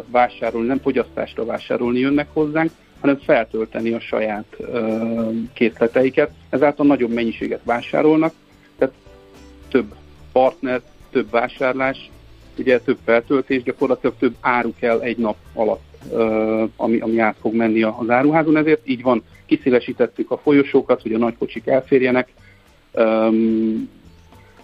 vásárolni, 0.06 0.66
nem 0.66 0.80
fogyasztásra 0.80 1.44
vásárolni 1.44 1.98
jönnek 1.98 2.28
hozzánk, 2.32 2.70
hanem 3.00 3.18
feltölteni 3.18 3.92
a 3.92 4.00
saját 4.00 4.56
készleteiket. 5.52 6.30
Ezáltal 6.50 6.86
nagyobb 6.86 7.12
mennyiséget 7.12 7.60
vásárolnak, 7.64 8.34
tehát 8.78 8.94
több 9.68 9.94
partner, 10.32 10.80
több 11.10 11.30
vásárlás, 11.30 12.10
ugye 12.58 12.80
több 12.80 12.98
feltöltés, 13.04 13.62
gyakorlatilag 13.62 14.14
több 14.18 14.34
áru 14.40 14.74
kell 14.78 15.00
egy 15.00 15.16
nap 15.16 15.36
alatt 15.54 15.91
ami, 16.76 16.98
ami 16.98 17.18
át 17.18 17.36
fog 17.40 17.54
menni 17.54 17.82
az 17.82 18.10
áruházon, 18.10 18.56
ezért 18.56 18.88
így 18.88 19.02
van, 19.02 19.22
kiszélesítettük 19.46 20.30
a 20.30 20.38
folyosókat, 20.38 21.02
hogy 21.02 21.12
a 21.12 21.18
nagykocsik 21.18 21.66
elférjenek, 21.66 22.28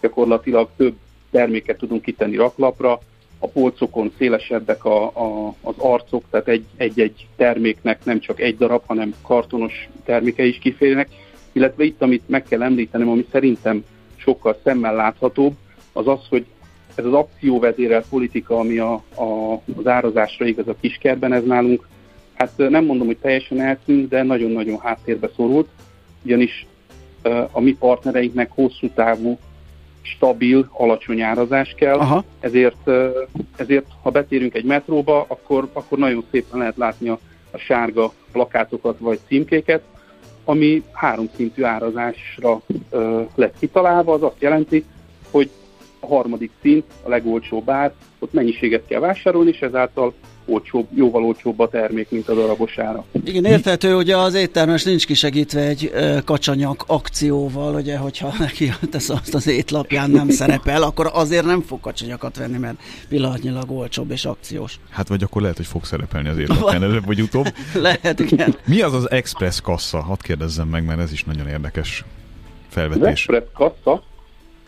gyakorlatilag 0.01 0.69
több 0.77 0.95
terméket 1.31 1.79
tudunk 1.79 2.03
kitenni 2.03 2.37
raklapra, 2.37 3.01
a 3.39 3.49
polcokon 3.49 4.13
szélesebbek 4.19 4.85
a, 4.85 5.05
a, 5.05 5.55
az 5.61 5.75
arcok, 5.77 6.25
tehát 6.31 6.61
egy-egy 6.77 7.27
terméknek 7.37 8.05
nem 8.05 8.21
csak 8.21 8.41
egy 8.41 8.57
darab, 8.57 8.83
hanem 8.87 9.15
kartonos 9.23 9.89
terméke 10.05 10.45
is 10.45 10.59
kiférnek, 10.59 11.09
illetve 11.53 11.85
itt, 11.85 12.03
amit 12.03 12.29
meg 12.29 12.43
kell 12.43 12.63
említenem, 12.63 13.09
ami 13.09 13.27
szerintem 13.31 13.85
sokkal 14.17 14.59
szemmel 14.65 14.95
láthatóbb, 14.95 15.55
az 15.93 16.09
az, 16.09 16.21
hogy 16.29 16.47
ez 16.99 17.05
az 17.05 17.13
akcióvezérelt 17.13 18.07
politika, 18.09 18.59
ami 18.59 18.79
a, 18.79 18.93
a, 19.15 19.53
az 19.77 19.87
árazásra 19.87 20.47
igaz 20.47 20.69
a 20.69 20.77
kiskerben, 20.81 21.33
ez 21.33 21.45
nálunk, 21.45 21.89
hát 22.35 22.53
nem 22.57 22.85
mondom, 22.85 23.07
hogy 23.07 23.17
teljesen 23.17 23.61
eltűnt, 23.61 24.09
de 24.09 24.23
nagyon-nagyon 24.23 24.79
háttérbe 24.81 25.29
szorult, 25.37 25.69
ugyanis 26.25 26.67
a 27.51 27.61
mi 27.61 27.73
partnereinknek 27.73 28.51
hosszú 28.51 28.89
távú, 28.95 29.39
stabil, 30.03 30.69
alacsony 30.73 31.21
árazás 31.21 31.75
kell, 31.77 31.99
Aha. 31.99 32.25
ezért, 32.41 32.91
ezért 33.57 33.87
ha 34.03 34.11
betérünk 34.11 34.55
egy 34.55 34.65
metróba, 34.65 35.25
akkor, 35.29 35.69
akkor 35.73 35.99
nagyon 35.99 36.25
szépen 36.31 36.59
lehet 36.59 36.77
látni 36.77 37.09
a, 37.09 37.19
a 37.51 37.59
sárga 37.59 38.13
plakátokat 38.33 38.99
vagy 38.99 39.19
címkéket, 39.27 39.83
ami 40.45 40.83
háromszintű 40.93 41.63
árazásra 41.63 42.61
ö, 42.91 43.23
lett 43.35 43.59
kitalálva, 43.59 44.13
az 44.13 44.23
azt 44.23 44.41
jelenti, 44.41 44.85
hogy 45.31 45.51
a 46.01 46.07
harmadik 46.07 46.51
szint, 46.63 46.85
a 47.03 47.09
legolcsóbb 47.09 47.71
ár, 47.71 47.93
ott 48.19 48.33
mennyiséget 48.33 48.87
kell 48.87 49.01
vásárolni, 49.01 49.51
és 49.51 49.61
ezáltal 49.61 50.15
olcsóbb, 50.49 50.87
jóval 50.95 51.25
olcsóbb 51.25 51.61
a 51.61 51.69
termék, 51.69 52.11
mint 52.11 52.29
a 52.29 52.35
darabos 52.35 52.79
ára. 52.79 53.05
Igen, 53.25 53.45
érthető, 53.45 53.93
hogy 53.93 54.11
az 54.11 54.35
éttermes 54.35 54.85
nincs 54.85 55.07
kisegítve 55.07 55.61
egy 55.61 55.91
e, 55.95 56.23
kacsanyak 56.25 56.85
akcióval, 56.87 57.75
ugye, 57.75 57.97
hogyha 57.97 58.33
neki 58.39 58.73
tesz 58.91 59.09
azt 59.09 59.35
az 59.35 59.47
étlapján 59.47 60.11
nem 60.11 60.29
szerepel, 60.29 60.83
akkor 60.83 61.11
azért 61.13 61.45
nem 61.45 61.61
fog 61.61 61.81
kacsanyakat 61.81 62.37
venni, 62.37 62.59
mert 62.59 62.77
pillanatnyilag 63.09 63.71
olcsóbb 63.71 64.11
és 64.11 64.25
akciós. 64.25 64.81
Hát 64.91 65.09
vagy 65.09 65.23
akkor 65.23 65.43
lehet, 65.43 65.57
hogy 65.57 65.67
fog 65.67 65.85
szerepelni 65.85 66.29
az 66.29 66.39
étlapján 66.39 66.83
előbb 66.83 67.07
vagy 67.07 67.21
utóbb. 67.21 67.47
lehet, 67.89 68.21
igen. 68.21 68.55
Mi 68.67 68.81
az 68.81 68.95
az 68.95 69.11
Express 69.11 69.61
kassa? 69.61 70.03
Hadd 70.03 70.19
kérdezzem 70.23 70.69
meg, 70.69 70.85
mert 70.85 71.01
ez 71.01 71.13
is 71.13 71.25
nagyon 71.25 71.49
érdekes 71.49 72.05
felvetés. 72.69 73.03
Az 73.03 73.09
Express 73.09 73.43
kassa 73.55 74.03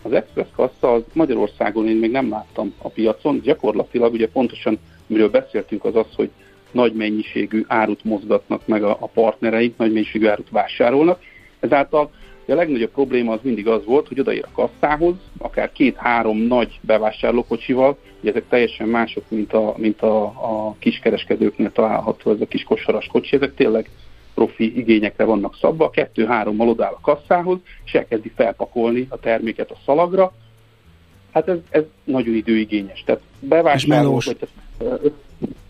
az 0.02 0.12
Express 0.12 0.48
kassa 0.56 0.92
az 0.92 1.02
Magyarországon 1.12 1.88
én 1.88 1.96
még 1.96 2.10
nem 2.10 2.30
láttam 2.30 2.74
a 2.78 2.88
piacon, 2.88 3.40
gyakorlatilag 3.40 4.12
ugye 4.12 4.28
pontosan, 4.28 4.78
miről 5.06 5.30
beszéltünk, 5.30 5.84
az 5.84 5.96
az, 5.96 6.06
hogy 6.14 6.30
nagy 6.70 6.92
mennyiségű 6.92 7.64
árut 7.66 8.04
mozgatnak 8.04 8.66
meg 8.66 8.82
a, 8.82 8.96
a 9.00 9.06
partnereink, 9.06 9.76
nagy 9.76 9.92
mennyiségű 9.92 10.26
árut 10.26 10.50
vásárolnak. 10.50 11.20
Ezáltal 11.60 12.10
a 12.46 12.54
legnagyobb 12.54 12.90
probléma 12.90 13.32
az 13.32 13.38
mindig 13.42 13.68
az 13.68 13.84
volt, 13.84 14.08
hogy 14.08 14.20
odaér 14.20 14.44
a 14.44 14.52
kasszához, 14.54 15.14
akár 15.38 15.72
két-három 15.72 16.38
nagy 16.38 16.78
bevásárlókocsival, 16.80 17.98
ugye 18.20 18.30
ezek 18.30 18.48
teljesen 18.48 18.88
mások, 18.88 19.24
mint 19.28 19.52
a, 19.52 19.74
mint 19.76 20.02
a, 20.02 20.22
a 20.24 20.74
kiskereskedőknél 20.78 21.72
található 21.72 22.30
ez 22.30 22.40
a 22.40 22.46
kis 22.46 22.62
kosaras 22.62 23.06
kocsi, 23.06 23.36
ezek 23.36 23.54
tényleg 23.54 23.90
profi 24.40 24.78
igényekre 24.78 25.24
vannak 25.24 25.56
szabva, 25.60 25.90
kettő-hárommal 25.90 26.68
odáll 26.68 26.92
a 26.92 27.00
kasszához, 27.00 27.58
és 27.84 27.94
elkezdi 27.94 28.32
felpakolni 28.36 29.06
a 29.08 29.18
terméket 29.18 29.70
a 29.70 29.76
szalagra. 29.84 30.32
Hát 31.32 31.48
ez, 31.48 31.56
ez 31.70 31.82
nagyon 32.04 32.34
időigényes. 32.34 33.02
Tehát 33.06 33.20
bevásárló, 33.40 34.20
vagy 34.24 34.48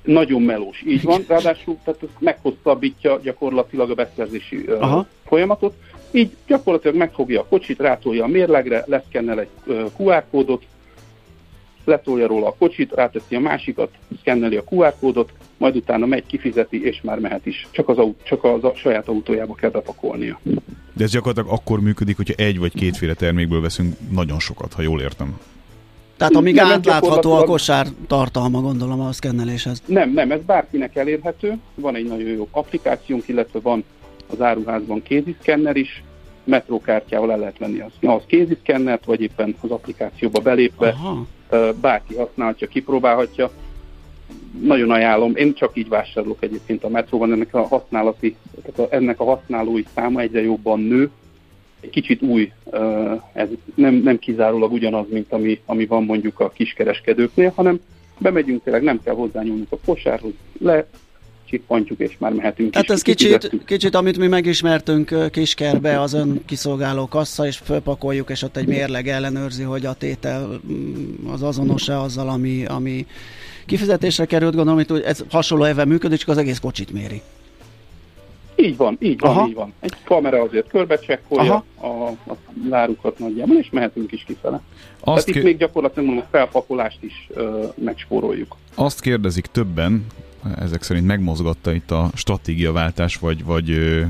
nagyon 0.03 0.43
melós, 0.43 0.83
így 0.87 1.03
van. 1.03 1.25
Ráadásul 1.29 1.77
tehát 1.85 2.03
ez 2.03 2.09
meghosszabbítja 2.19 3.21
gyakorlatilag 3.23 3.91
a 3.91 3.95
beszerzési 3.95 4.65
Aha. 4.81 5.07
folyamatot, 5.27 5.75
így 6.11 6.37
gyakorlatilag 6.47 6.97
megfogja 6.97 7.41
a 7.41 7.47
kocsit, 7.49 7.79
rátolja 7.79 8.25
a 8.25 8.29
mérlegre, 8.29 8.85
leszkennel 8.87 9.41
egy 9.41 9.49
QR 9.97 10.25
kódot, 10.31 10.63
letolja 11.85 12.27
róla 12.27 12.47
a 12.47 12.55
kocsit, 12.59 12.93
ráteszi 12.95 13.35
a 13.37 13.41
másikat, 13.41 13.91
szkenneli 14.21 14.57
a 14.57 14.65
QR 14.65 14.95
kódot, 15.01 15.33
majd 15.61 15.77
utána 15.77 16.07
megy, 16.07 16.27
kifizeti, 16.27 16.85
és 16.85 17.01
már 17.03 17.19
mehet 17.19 17.47
is. 17.47 17.69
Csak 17.71 17.89
az, 17.89 17.99
aut- 17.99 18.25
csak 18.25 18.45
az 18.45 18.65
a 18.65 18.73
saját 18.75 19.09
autójába 19.09 19.55
kell 19.55 19.71
bepakolnia. 19.71 20.41
De 20.93 21.05
ez 21.05 21.11
gyakorlatilag 21.11 21.59
akkor 21.59 21.81
működik, 21.81 22.17
hogyha 22.17 22.35
egy 22.37 22.59
vagy 22.59 22.73
kétféle 22.75 23.15
termékből 23.15 23.61
veszünk 23.61 23.97
nagyon 24.11 24.39
sokat, 24.39 24.73
ha 24.73 24.83
jól 24.83 25.01
értem. 25.01 25.39
Tehát 26.17 26.35
amíg 26.35 26.55
Nem, 26.55 26.71
átlátható 26.71 27.33
a 27.33 27.45
kosár 27.45 27.87
tartalma, 28.07 28.61
gondolom 28.61 29.01
a 29.01 29.13
szkenneléshez. 29.13 29.83
Nem, 29.87 30.13
nem, 30.13 30.31
ez 30.31 30.41
bárkinek 30.47 30.97
elérhető. 30.97 31.59
Van 31.75 31.95
egy 31.95 32.07
nagyon 32.07 32.29
jó 32.29 32.49
applikációnk, 32.51 33.29
illetve 33.29 33.61
van 33.61 33.85
az 34.27 34.41
áruházban 34.41 35.03
kéziszkenner 35.03 35.77
is, 35.77 36.03
metrókártyával 36.45 37.33
el 37.33 37.39
lehet 37.39 37.59
venni 37.59 37.81
az, 37.81 37.93
az 38.01 38.23
kéziszkennert, 38.27 39.05
vagy 39.05 39.21
éppen 39.21 39.57
az 39.61 39.71
applikációba 39.71 40.41
belépve 40.41 40.89
Aha. 40.89 41.27
bárki 41.81 42.15
használhatja, 42.15 42.69
kipróbálhatja. 42.69 43.51
Nagyon 44.63 44.91
ajánlom, 44.91 45.37
én 45.37 45.55
csak 45.55 45.71
így 45.75 45.89
vásárolok 45.89 46.43
egyébként 46.43 46.85
a 46.85 46.89
metróban, 46.89 47.33
ennek 47.33 47.55
a 47.55 47.67
használati, 47.67 48.37
tehát 48.63 48.91
a, 48.91 48.95
ennek 48.95 49.21
a 49.21 49.25
használói 49.25 49.83
száma 49.95 50.21
egyre 50.21 50.43
jobban 50.43 50.81
nő. 50.81 51.11
Egy 51.81 51.91
kicsit 51.91 52.23
új, 52.23 52.53
ez 53.33 53.49
nem, 53.75 53.95
nem 53.95 54.19
kizárólag 54.19 54.73
ugyanaz, 54.73 55.07
mint 55.11 55.33
ami, 55.33 55.61
ami 55.67 55.87
van 55.87 56.05
mondjuk 56.05 56.41
a 56.41 56.51
kiskereskedőknél, 56.51 57.53
hanem 57.55 57.81
bemegyünk 58.19 58.63
tényleg, 58.63 58.83
nem 58.83 59.01
kell 59.03 59.15
hozzányúlnunk 59.15 59.73
a 59.73 59.79
kosárhoz, 59.85 60.33
le 60.59 60.87
csippantjuk, 61.51 61.99
és 61.99 62.19
már 62.19 62.33
mehetünk 62.33 62.77
is. 62.77 62.89
ez 62.89 63.03
kicsit, 63.03 63.29
Kifizettük. 63.29 63.65
kicsit, 63.65 63.95
amit 63.95 64.19
mi 64.19 64.27
megismertünk 64.27 65.31
Kiskerbe, 65.31 66.01
az 66.01 66.13
ön 66.13 66.43
kiszolgáló 66.47 67.07
kassa, 67.09 67.47
és 67.47 67.57
fölpakoljuk, 67.57 68.31
és 68.31 68.43
ott 68.43 68.57
egy 68.57 68.67
mérleg 68.67 69.09
ellenőrzi, 69.09 69.63
hogy 69.63 69.87
a 69.87 69.93
tétel 69.95 70.61
mm, 70.73 71.29
az 71.33 71.43
azonos-e 71.43 72.01
azzal, 72.01 72.29
ami, 72.29 72.65
ami 72.65 73.07
kifizetésre 73.67 74.25
került, 74.25 74.55
gondolom, 74.55 74.85
hogy 74.89 75.01
ez 75.01 75.25
hasonló 75.31 75.65
ebben 75.65 75.89
működik, 75.89 76.19
csak 76.19 76.29
az 76.29 76.39
egész 76.39 76.59
kocsit 76.59 76.93
méri. 76.93 77.23
Így 78.57 78.77
van, 78.77 78.97
így 79.01 79.21
van, 79.21 79.31
Aha. 79.31 79.47
így 79.49 79.55
van. 79.55 79.73
Egy 79.81 79.95
kamera 80.05 80.43
azért 80.43 80.69
körbecsekkolja 80.69 81.65
a, 81.81 81.87
a 81.87 82.37
lárukat 82.69 83.19
nagyjából, 83.19 83.57
és 83.57 83.69
mehetünk 83.71 84.13
is 84.13 84.25
kifele. 84.27 84.61
Azt, 85.01 85.03
Tehát 85.05 85.27
itt 85.29 85.35
ké- 85.35 85.43
még 85.43 85.57
gyakorlatilag 85.57 86.05
mondom, 86.07 86.25
a 86.25 86.29
felpakolást 86.31 86.99
is 87.03 87.29
ö, 87.35 87.67
megspóroljuk. 87.75 88.57
azt 88.75 89.01
kérdezik 89.01 89.47
többen, 89.47 90.07
ezek 90.59 90.83
szerint 90.83 91.07
megmozgatta 91.07 91.73
itt 91.73 91.91
a 91.91 92.11
stratégiaváltás, 92.15 93.17
vagy, 93.17 93.45
vagy 93.45 93.71
ö, 93.71 94.03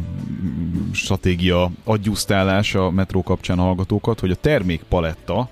stratégia 0.93 1.71
adjusztálás 1.85 2.75
a 2.75 2.91
metró 2.91 3.23
kapcsán 3.23 3.59
a 3.59 3.63
hallgatókat, 3.63 4.21
hogy 4.21 4.31
a 4.31 4.35
termékpaletta 4.41 5.49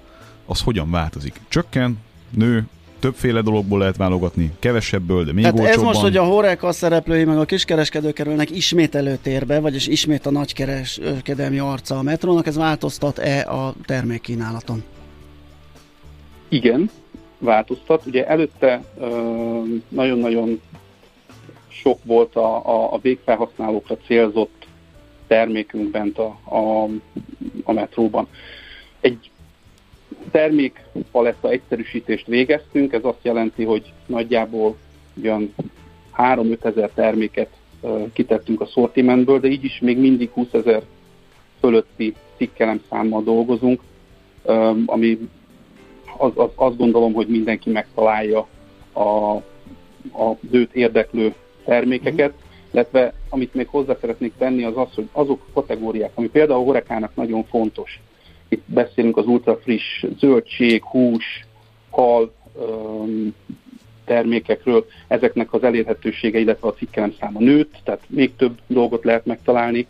az 0.46 0.61
hogyan 0.61 0.90
változik. 0.90 1.40
Csökken, 1.49 1.99
nő, 2.30 2.66
többféle 2.99 3.40
dologból 3.40 3.78
lehet 3.78 3.96
válogatni, 3.96 4.53
kevesebből, 4.59 5.24
de 5.24 5.32
még 5.32 5.42
Tehát 5.44 5.59
ez 5.59 5.64
olcsóbban. 5.64 5.84
most, 5.84 6.01
hogy 6.01 6.16
a 6.16 6.24
Horeca 6.24 6.72
szereplői 6.72 7.24
meg 7.24 7.38
a 7.38 7.44
kiskereskedők 7.44 8.14
kerülnek 8.14 8.51
ismét 8.51 8.94
előtérbe, 8.94 9.61
vagyis 9.61 9.86
ismét 9.86 10.26
a 10.26 10.30
nagykereskedelmi 10.30 11.59
arca 11.59 11.99
a 11.99 12.03
metrónak, 12.03 12.46
ez 12.46 12.57
változtat-e 12.57 13.51
a 13.51 13.74
termékkínálaton? 13.84 14.82
Igen, 16.49 16.90
változtat. 17.38 18.07
Ugye 18.07 18.26
előtte 18.26 18.84
nagyon-nagyon 19.88 20.61
sok 21.68 21.99
volt 22.05 22.36
a, 22.36 22.66
a, 22.66 22.92
a 22.92 22.99
végfelhasználókra 22.99 23.96
célzott 24.07 24.66
termékünk 25.26 25.90
bent 25.90 26.18
a, 26.18 26.38
a, 26.44 26.88
a 27.64 27.72
metróban. 27.72 28.28
Egy 29.01 29.30
termékpaletta 30.31 31.51
egyszerűsítést 31.51 32.26
végeztünk, 32.26 32.93
ez 32.93 33.05
azt 33.05 33.22
jelenti, 33.22 33.64
hogy 33.64 33.93
nagyjából 34.07 34.76
olyan 35.22 35.55
3-5 36.16 36.64
ezer 36.64 36.91
terméket 36.95 37.49
kitettünk 38.12 38.61
a 38.61 38.66
szortimentből, 38.66 39.41
de 39.41 39.49
így 39.49 39.64
is 39.64 39.79
még 39.81 39.99
mindig 39.99 40.31
20 40.31 40.47
ezer 40.53 40.83
fölötti 41.61 42.14
cikkelemszámmal 42.37 43.22
dolgozunk, 43.22 43.81
ami 44.87 45.18
az, 46.18 46.33
az, 46.35 46.49
azt 46.55 46.76
gondolom, 46.76 47.12
hogy 47.12 47.26
mindenki 47.26 47.70
megtalálja 47.70 48.47
a, 48.93 49.35
a 50.22 50.37
őt 50.51 50.74
érdeklő 50.74 51.35
termékeket, 51.64 52.33
illetve 52.70 53.12
amit 53.29 53.55
még 53.55 53.66
hozzá 53.68 53.97
szeretnék 54.01 54.33
tenni, 54.39 54.64
az 54.64 54.76
az, 54.76 54.95
hogy 54.95 55.09
azok 55.12 55.43
a 55.47 55.53
kategóriák, 55.53 56.11
ami 56.14 56.29
például 56.29 56.61
a 56.61 56.64
horekának 56.64 57.14
nagyon 57.14 57.45
fontos. 57.45 58.01
Itt 58.49 58.62
beszélünk 58.66 59.16
az 59.16 59.26
ultra 59.26 59.57
friss 59.57 60.05
zöldség, 60.18 60.84
hús, 60.84 61.46
hal 61.90 62.32
öm, 62.61 63.34
termékekről, 64.09 64.86
ezeknek 65.09 65.53
az 65.53 65.62
elérhetősége, 65.62 66.38
illetve 66.38 66.68
a 66.68 66.74
cikkelem 66.74 67.14
száma 67.20 67.38
nőtt, 67.40 67.74
tehát 67.84 68.01
még 68.07 68.36
több 68.36 68.59
dolgot 68.66 69.05
lehet 69.05 69.26
megtalálni. 69.26 69.86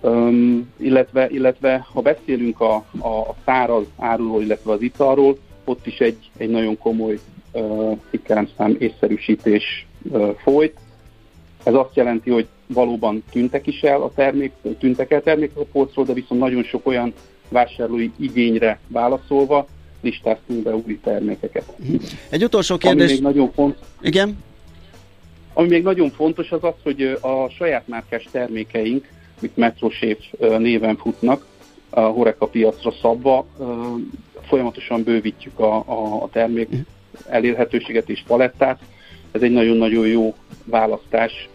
Um, 0.00 0.72
illetve, 0.76 1.28
illetve 1.30 1.86
ha 1.92 2.00
beszélünk 2.00 2.60
a, 2.60 2.74
a 3.00 3.34
száraz 3.44 3.84
áruról, 3.98 4.42
illetve 4.42 4.72
az 4.72 4.82
italról, 4.82 5.38
ott 5.64 5.86
is 5.86 5.98
egy, 5.98 6.30
egy 6.36 6.50
nagyon 6.50 6.78
komoly 6.78 7.18
uh, 7.52 7.98
cikkelemszám 8.10 8.76
észszerűsítés 8.78 9.86
uh, 10.02 10.34
folyt. 10.34 10.78
Ez 11.64 11.74
azt 11.74 11.96
jelenti, 11.96 12.30
hogy 12.30 12.46
valóban 12.66 13.22
tűntek 13.30 13.66
is 13.66 13.80
el 13.82 14.02
a 14.02 14.12
termék, 14.14 14.52
tűntek 14.78 15.10
el 15.10 15.22
termékek 15.22 15.58
a 15.58 15.64
polcról, 15.72 16.04
de 16.04 16.12
viszont 16.12 16.40
nagyon 16.40 16.62
sok 16.62 16.86
olyan 16.86 17.12
vásárlói 17.48 18.10
igényre 18.16 18.78
válaszolva 18.88 19.66
listáztunk 20.00 20.62
be 20.62 20.74
új 20.74 21.00
termékeket. 21.02 21.76
Egy 22.30 22.44
utolsó 22.44 22.74
Ami 22.74 22.82
kérdés. 22.82 23.10
még 23.10 23.22
nagyon 23.22 23.52
fontos, 23.52 23.86
Igen? 24.00 24.38
ami 25.52 25.68
még 25.68 25.82
nagyon 25.82 26.10
fontos 26.10 26.52
az 26.52 26.64
az, 26.64 26.74
hogy 26.82 27.02
a 27.20 27.48
saját 27.48 27.88
márkás 27.88 28.28
termékeink, 28.30 29.08
mint 29.40 29.56
Metrosév 29.56 30.16
néven 30.58 30.96
futnak, 30.96 31.46
a 31.90 32.00
Horeca 32.00 32.46
piacra 32.46 32.92
szabva, 33.02 33.46
folyamatosan 34.42 35.02
bővítjük 35.02 35.58
a, 35.58 35.76
a, 35.76 36.22
a 36.22 36.28
termék 36.32 36.68
elérhetőséget 37.28 38.08
és 38.08 38.22
palettát. 38.26 38.80
Ez 39.32 39.42
egy 39.42 39.50
nagyon-nagyon 39.50 40.06
jó 40.06 40.34
választás 40.64 41.48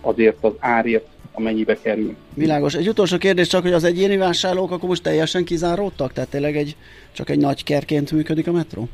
azért 0.00 0.44
az 0.44 0.52
árért, 0.58 1.06
amennyibe 1.38 1.78
kerül. 1.82 2.16
Világos. 2.34 2.74
Egy 2.74 2.88
utolsó 2.88 3.16
kérdés 3.18 3.46
csak, 3.46 3.62
hogy 3.62 3.72
az 3.72 3.84
egyéni 3.84 4.16
vásárlók 4.16 4.70
akkor 4.70 4.88
most 4.88 5.02
teljesen 5.02 5.44
kizáródtak? 5.44 6.12
Tehát 6.12 6.30
tényleg 6.30 6.56
egy, 6.56 6.76
csak 7.12 7.30
egy 7.30 7.38
nagy 7.38 7.64
kerként 7.64 8.12
működik 8.12 8.46
a 8.46 8.52
metró? 8.52 8.88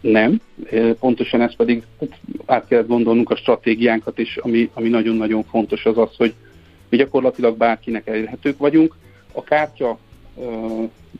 Nem, 0.00 0.40
pontosan 1.00 1.40
ez 1.40 1.56
pedig 1.56 1.82
át 2.46 2.66
kell 2.68 2.84
gondolnunk 2.84 3.30
a 3.30 3.36
stratégiánkat, 3.36 4.18
és 4.18 4.36
ami, 4.36 4.70
ami 4.74 4.88
nagyon-nagyon 4.88 5.44
fontos 5.44 5.84
az 5.84 5.98
az, 5.98 6.08
hogy 6.16 6.34
mi 6.88 6.96
gyakorlatilag 6.96 7.56
bárkinek 7.56 8.06
elérhetők 8.06 8.58
vagyunk. 8.58 8.96
A 9.32 9.42
kártya 9.42 9.98
ö, 10.40 10.44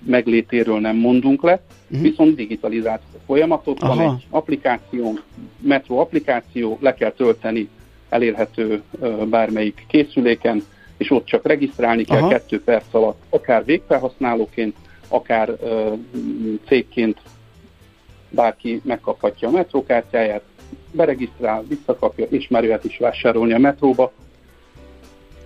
meglétéről 0.06 0.80
nem 0.80 0.96
mondunk 0.96 1.42
le, 1.42 1.60
Mhm. 1.88 2.02
viszont 2.02 2.36
digitalizált 2.36 3.00
a 3.12 3.18
folyamatot. 3.26 3.80
Van 3.80 3.90
Aha. 3.90 4.14
egy 4.14 4.26
applikáció, 4.30 5.18
Metro 5.60 5.96
applikáció, 5.96 6.78
le 6.80 6.94
kell 6.94 7.12
tölteni, 7.12 7.68
elérhető 8.14 8.82
bármelyik 9.28 9.84
készüléken, 9.88 10.64
és 10.96 11.10
ott 11.10 11.24
csak 11.24 11.46
regisztrálni 11.46 12.04
kell 12.04 12.18
Aha. 12.18 12.28
kettő 12.28 12.62
perc 12.62 12.94
alatt, 12.94 13.22
akár 13.28 13.64
végfelhasználóként, 13.64 14.76
akár 15.08 15.48
ö, 15.62 15.92
cégként 16.66 17.18
bárki 18.30 18.80
megkaphatja 18.84 19.48
a 19.48 19.50
metrókártyáját, 19.50 20.42
beregisztrál, 20.92 21.64
visszakapja, 21.68 22.26
és 22.30 22.48
már 22.48 22.64
jöhet 22.64 22.84
is 22.84 22.98
vásárolni 22.98 23.52
a 23.52 23.58
metróba, 23.58 24.12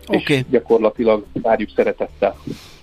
Oké. 0.07 0.35
és 0.35 0.45
gyakorlatilag 0.51 1.25
várjuk 1.33 1.71
szeretettel. 1.77 2.37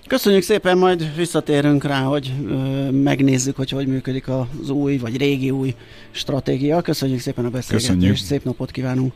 Köszönjük 0.07 0.43
szépen, 0.43 0.77
majd 0.77 1.15
visszatérünk 1.15 1.83
rá, 1.83 2.01
hogy 2.01 2.31
ö, 2.47 2.53
megnézzük, 2.91 3.55
hogy 3.55 3.69
hogy 3.69 3.87
működik 3.87 4.27
az 4.27 4.69
új, 4.69 4.97
vagy 4.97 5.17
régi 5.17 5.51
új 5.51 5.75
stratégia. 6.11 6.81
Köszönjük 6.81 7.19
szépen 7.19 7.45
a 7.45 7.49
beszélgetést, 7.49 7.93
Köszönjük. 7.93 8.15
szép 8.15 8.43
napot 8.43 8.71
kívánunk. 8.71 9.13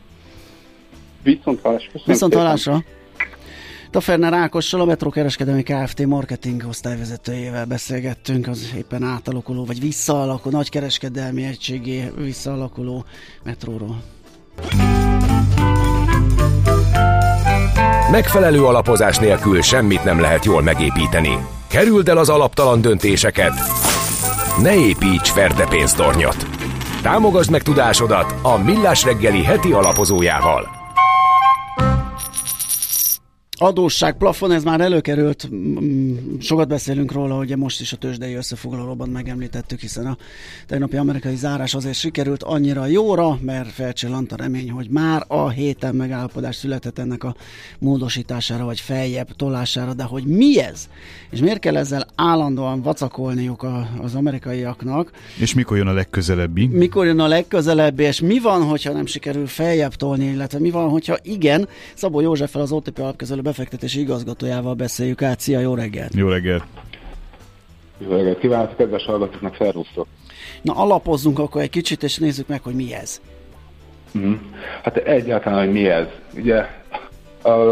Viszont 1.22 1.60
hallás, 1.62 1.82
köszönöm 1.82 2.04
Viszont 2.06 2.34
hallásra! 2.34 2.84
Taferner 3.90 4.32
Ákossal, 4.32 4.80
a 4.80 4.84
Metro 4.84 5.10
Kereskedelmi 5.10 5.62
Kft. 5.62 6.06
marketing 6.06 6.64
osztályvezetőjével 6.68 7.64
beszélgettünk, 7.64 8.48
az 8.48 8.72
éppen 8.76 9.02
átalakuló, 9.02 9.64
vagy 9.64 9.80
visszaalakuló, 9.80 10.56
nagy 10.56 10.68
kereskedelmi 10.68 11.44
egységé 11.44 12.10
visszaalakuló 12.16 13.04
metróról. 13.42 14.02
Megfelelő 18.10 18.64
alapozás 18.64 19.18
nélkül 19.18 19.62
semmit 19.62 20.04
nem 20.04 20.20
lehet 20.20 20.44
jól 20.44 20.62
megépíteni. 20.62 21.38
Kerüld 21.68 22.08
el 22.08 22.18
az 22.18 22.28
alaptalan 22.28 22.80
döntéseket. 22.80 23.52
Ne 24.62 24.74
építs 24.74 25.30
ferde 25.30 25.66
pénztornyot. 25.66 26.46
Támogasd 27.02 27.50
meg 27.50 27.62
tudásodat 27.62 28.34
a 28.42 28.58
Millás 28.58 29.04
reggeli 29.04 29.42
heti 29.42 29.72
alapozójával. 29.72 30.79
you 31.80 32.09
adósság 33.62 34.16
plafon, 34.16 34.52
ez 34.52 34.64
már 34.64 34.80
előkerült, 34.80 35.48
sokat 36.38 36.68
beszélünk 36.68 37.12
róla, 37.12 37.38
ugye 37.38 37.56
most 37.56 37.80
is 37.80 37.92
a 37.92 37.96
tőzsdei 37.96 38.34
összefoglalóban 38.34 39.08
megemlítettük, 39.08 39.80
hiszen 39.80 40.06
a 40.06 40.16
tegnapi 40.66 40.96
amerikai 40.96 41.36
zárás 41.36 41.74
azért 41.74 41.94
sikerült 41.94 42.42
annyira 42.42 42.86
jóra, 42.86 43.38
mert 43.42 43.70
felcsillant 43.70 44.32
a 44.32 44.36
remény, 44.36 44.70
hogy 44.70 44.88
már 44.90 45.24
a 45.28 45.48
héten 45.48 45.94
megállapodás 45.94 46.56
született 46.56 46.98
ennek 46.98 47.24
a 47.24 47.34
módosítására, 47.78 48.64
vagy 48.64 48.80
feljebb 48.80 49.36
tolására, 49.36 49.94
de 49.94 50.02
hogy 50.02 50.24
mi 50.24 50.60
ez? 50.60 50.88
És 51.30 51.40
miért 51.40 51.58
kell 51.58 51.76
ezzel 51.76 52.06
állandóan 52.14 52.82
vacakolniuk 52.82 53.62
a, 53.62 53.88
az 54.02 54.14
amerikaiaknak? 54.14 55.10
És 55.38 55.54
mikor 55.54 55.76
jön 55.76 55.86
a 55.86 55.92
legközelebbi? 55.92 56.66
Mikor 56.66 57.06
jön 57.06 57.20
a 57.20 57.26
legközelebbi, 57.26 58.02
és 58.02 58.20
mi 58.20 58.38
van, 58.38 58.62
hogyha 58.62 58.92
nem 58.92 59.06
sikerül 59.06 59.46
feljebb 59.46 59.94
tolni, 59.94 60.24
illetve 60.24 60.58
mi 60.58 60.70
van, 60.70 60.88
hogyha 60.88 61.16
igen? 61.22 61.68
Szabó 61.94 62.20
Józseffel 62.20 62.62
az 62.62 62.72
OTP 62.72 62.98
alapkezelő 62.98 63.48
befektetési 63.50 64.00
igazgatójával 64.00 64.74
beszéljük 64.74 65.22
át. 65.22 65.40
Szia, 65.40 65.60
jó 65.60 65.74
reggelt! 65.74 66.14
Jó 66.14 66.28
reggelt! 66.28 66.64
Jó 67.98 68.10
reggelt 68.10 68.38
kívánok, 68.38 68.76
kedves 68.76 69.04
hallgatóknak, 69.04 69.56
szervusztok! 69.56 70.06
Na 70.62 70.74
alapozzunk 70.74 71.38
akkor 71.38 71.62
egy 71.62 71.70
kicsit, 71.70 72.02
és 72.02 72.18
nézzük 72.18 72.46
meg, 72.46 72.62
hogy 72.62 72.74
mi 72.74 72.94
ez. 72.94 73.20
Mm. 74.18 74.32
Hát 74.82 74.96
egyáltalán, 74.96 75.64
hogy 75.64 75.72
mi 75.72 75.88
ez. 75.88 76.06
Ugye 76.34 76.66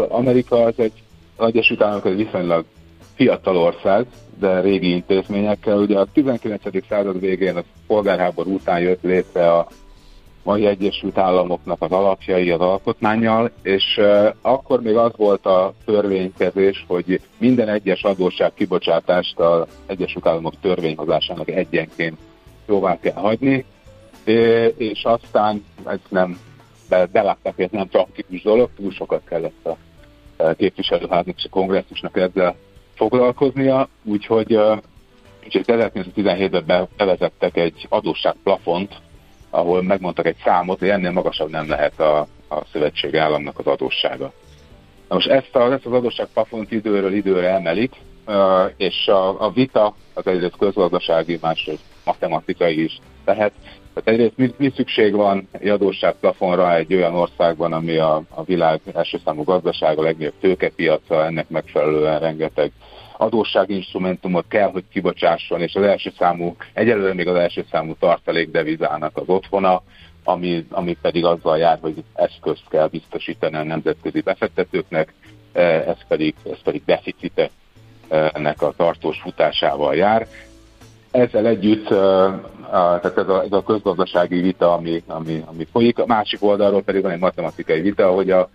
Amerika 0.09 0.63
az 0.63 0.73
egy, 0.77 1.03
az 1.35 1.47
Egyesült 1.47 1.81
Államok 1.81 2.05
egy 2.05 2.15
viszonylag 2.15 2.65
fiatal 3.15 3.57
ország, 3.57 4.05
de 4.39 4.61
régi 4.61 4.89
intézményekkel. 4.89 5.77
Ugye 5.77 5.99
a 5.99 6.07
19. 6.13 6.61
század 6.89 7.19
végén 7.19 7.55
a 7.55 7.63
polgárháború 7.87 8.53
után 8.53 8.79
jött 8.79 9.03
létre 9.03 9.53
a 9.53 9.67
mai 10.43 10.65
Egyesült 10.65 11.17
Államoknak 11.17 11.81
az 11.81 11.91
alapjai 11.91 12.51
az 12.51 12.59
alkotmányjal, 12.59 13.51
és 13.61 13.99
akkor 14.41 14.81
még 14.81 14.95
az 14.95 15.11
volt 15.15 15.45
a 15.45 15.73
törvénykezés, 15.85 16.85
hogy 16.87 17.21
minden 17.37 17.69
egyes 17.69 18.03
adósság 18.03 18.53
kibocsátást 18.53 19.39
az 19.39 19.67
Egyesült 19.85 20.27
Államok 20.27 20.53
törvényhozásának 20.61 21.49
egyenként 21.49 22.17
jóvá 22.67 22.99
kell 22.99 23.13
hagyni, 23.13 23.65
és 24.77 25.03
aztán 25.03 25.65
ez 25.85 25.99
nem 26.09 26.39
be, 26.89 27.05
belátták, 27.05 27.55
hogy 27.55 27.63
ez 27.63 27.71
nem 27.71 27.87
praktikus 27.87 28.41
dolog, 28.41 28.69
túl 28.75 28.91
sokat 28.91 29.21
kellett 29.29 29.65
a 29.65 29.77
képviselőháznak 30.57 31.35
és 31.37 31.43
a 31.43 31.49
kongresszusnak 31.49 32.17
ezzel 32.17 32.55
foglalkoznia, 32.95 33.89
úgyhogy, 34.03 34.59
úgyhogy 35.43 35.63
1917-ben 35.67 36.87
bevezettek 36.97 37.57
egy 37.57 37.85
adósságplafont, 37.89 38.95
ahol 39.49 39.83
megmondtak 39.83 40.25
egy 40.25 40.37
számot, 40.43 40.79
hogy 40.79 40.89
ennél 40.89 41.11
magasabb 41.11 41.49
nem 41.49 41.69
lehet 41.69 41.99
a, 41.99 42.19
a 42.49 42.65
szövetség 42.71 43.17
államnak 43.17 43.59
az 43.59 43.65
adóssága. 43.65 44.33
Na 45.07 45.15
most 45.15 45.27
ezt, 45.27 45.55
a, 45.55 45.71
ezt 45.71 45.85
az 45.85 45.91
adósságplafont 45.91 46.71
időről 46.71 47.13
időre 47.13 47.49
emelik, 47.49 47.91
és 48.77 49.07
a, 49.07 49.45
a 49.45 49.51
vita 49.51 49.95
az 50.13 50.27
egyrészt 50.27 50.57
közgazdasági, 50.57 51.37
másrészt 51.41 51.83
matematikai 52.05 52.83
is 52.83 52.99
lehet. 53.25 53.53
Tehát 53.93 54.19
egyrészt 54.19 54.37
mi, 54.37 54.53
mi 54.57 54.71
szükség 54.75 55.13
van 55.13 55.47
egy 55.51 55.67
adósságplafonra 55.67 56.75
egy 56.75 56.93
olyan 56.93 57.15
országban, 57.15 57.73
ami 57.73 57.97
a, 57.97 58.23
a 58.29 58.43
világ 58.43 58.81
első 58.93 59.19
számú 59.25 59.43
gazdasága, 59.43 60.01
legnagyobb 60.01 60.33
tőkepiaca, 60.39 61.25
ennek 61.25 61.49
megfelelően 61.49 62.19
rengeteg 62.19 62.71
adósságinstrumentumot 63.21 64.45
kell, 64.47 64.71
hogy 64.71 64.83
kibocsásson, 64.91 65.61
és 65.61 65.75
az 65.75 65.83
első 65.83 66.11
számú, 66.17 66.55
egyelőre 66.73 67.13
még 67.13 67.27
az 67.27 67.35
első 67.35 67.65
számú 67.71 67.95
tartalékdevizának 67.99 69.17
az 69.17 69.23
otthona, 69.27 69.81
ami, 70.23 70.65
ami 70.69 70.97
pedig 71.01 71.25
azzal 71.25 71.57
jár, 71.57 71.77
hogy 71.81 72.03
eszközt 72.13 72.63
kell 72.69 72.87
biztosítani 72.87 73.55
a 73.55 73.63
nemzetközi 73.63 74.21
befektetőknek, 74.21 75.13
e, 75.53 75.61
ez 75.61 75.97
pedig, 76.07 76.35
ez 76.51 76.61
pedig 76.63 76.81
deficitek 76.85 77.51
e, 78.07 78.31
ennek 78.33 78.61
a 78.61 78.73
tartós 78.77 79.19
futásával 79.21 79.95
jár. 79.95 80.27
Ezzel 81.11 81.47
együtt, 81.47 81.91
e, 81.91 81.95
tehát 82.71 83.17
ez 83.17 83.29
a, 83.29 83.43
ez 83.43 83.51
a 83.51 83.63
közgazdasági 83.63 84.41
vita, 84.41 84.73
ami, 84.73 85.03
ami, 85.07 85.43
ami 85.45 85.67
folyik, 85.71 85.99
a 85.99 86.05
másik 86.05 86.43
oldalról 86.43 86.83
pedig 86.83 87.01
van 87.01 87.11
egy 87.11 87.19
matematikai 87.19 87.81
vita, 87.81 88.11
hogy 88.11 88.31
a 88.31 88.49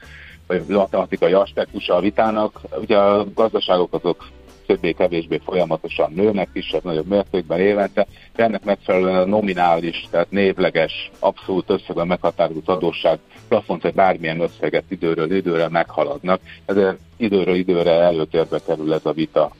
vagy 0.47 0.67
matematikai 0.67 1.33
aspektusa 1.33 1.95
a 1.95 2.01
vitának. 2.01 2.61
Ugye 2.81 2.99
a 2.99 3.27
gazdaságok 3.35 3.93
azok 3.95 4.27
többé-kevésbé 4.67 5.41
folyamatosan 5.45 6.13
nőnek, 6.15 6.49
kisebb-nagyobb 6.53 7.07
mértékben 7.07 7.61
évente, 7.61 8.07
ennek 8.35 8.65
megfelelően 8.65 9.17
a 9.17 9.25
nominális, 9.25 10.07
tehát 10.11 10.31
névleges, 10.31 11.11
abszolút 11.19 11.71
összegben 11.71 12.07
meghatározott 12.07 12.69
adósság 12.69 13.19
plafont, 13.49 13.83
vagy 13.83 13.95
bármilyen 13.95 14.41
összeget 14.41 14.85
időről 14.89 15.37
időre 15.37 15.69
meghaladnak. 15.69 16.41
Ezért 16.65 16.99
időről 17.17 17.55
időre 17.55 17.91
előtérbe 17.91 18.59
kerül 18.67 18.93
ez 18.93 19.07
a 19.07 19.13
vita 19.13 19.51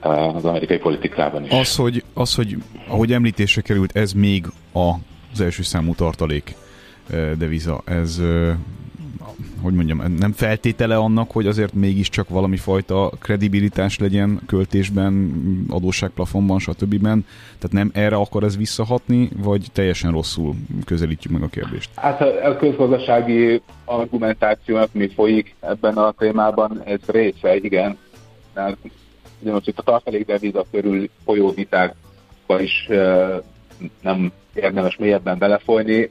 eh, 0.00 0.36
az 0.36 0.44
amerikai 0.44 0.78
politikában 0.78 1.44
is. 1.44 1.50
Az, 1.50 1.76
hogy, 1.76 2.04
az, 2.14 2.34
hogy 2.34 2.56
ahogy 2.88 3.12
említésre 3.12 3.60
került, 3.60 3.96
ez 3.96 4.12
még 4.12 4.46
az 4.72 5.40
első 5.40 5.62
számú 5.62 5.94
tartalék 5.94 6.54
eh, 7.10 7.30
deviza, 7.38 7.82
ez 7.84 8.18
eh, 8.18 8.54
hogy 9.62 9.74
mondjam, 9.74 10.02
nem 10.18 10.32
feltétele 10.32 10.96
annak, 10.96 11.30
hogy 11.30 11.46
azért 11.46 11.72
mégiscsak 11.72 12.28
valami 12.28 12.56
fajta 12.56 13.10
kredibilitás 13.18 13.98
legyen 13.98 14.40
költésben, 14.46 15.32
adósságplafonban, 15.68 16.58
stb. 16.58 17.02
Tehát 17.02 17.70
nem 17.70 17.90
erre 17.94 18.16
akar 18.16 18.42
ez 18.42 18.56
visszahatni, 18.56 19.28
vagy 19.36 19.66
teljesen 19.72 20.12
rosszul 20.12 20.54
közelítjük 20.84 21.32
meg 21.32 21.42
a 21.42 21.48
kérdést? 21.48 21.90
Hát 21.94 22.20
a 22.20 22.56
közgazdasági 22.56 23.62
argumentációnak 23.84 24.92
mi 24.92 25.08
folyik 25.08 25.54
ebben 25.60 25.96
a 25.96 26.12
témában, 26.18 26.82
ez 26.84 27.00
része, 27.06 27.56
igen. 27.56 27.98
Ugye 29.40 29.52
most 29.52 29.68
itt 29.68 29.78
a 29.78 29.82
tartalékdeviza 29.82 30.64
körül 30.70 31.08
folyó 31.24 31.50
vitákba 31.50 32.60
is 32.60 32.88
nem 34.02 34.32
érdemes 34.54 34.96
mélyebben 34.96 35.38
belefolyni 35.38 36.10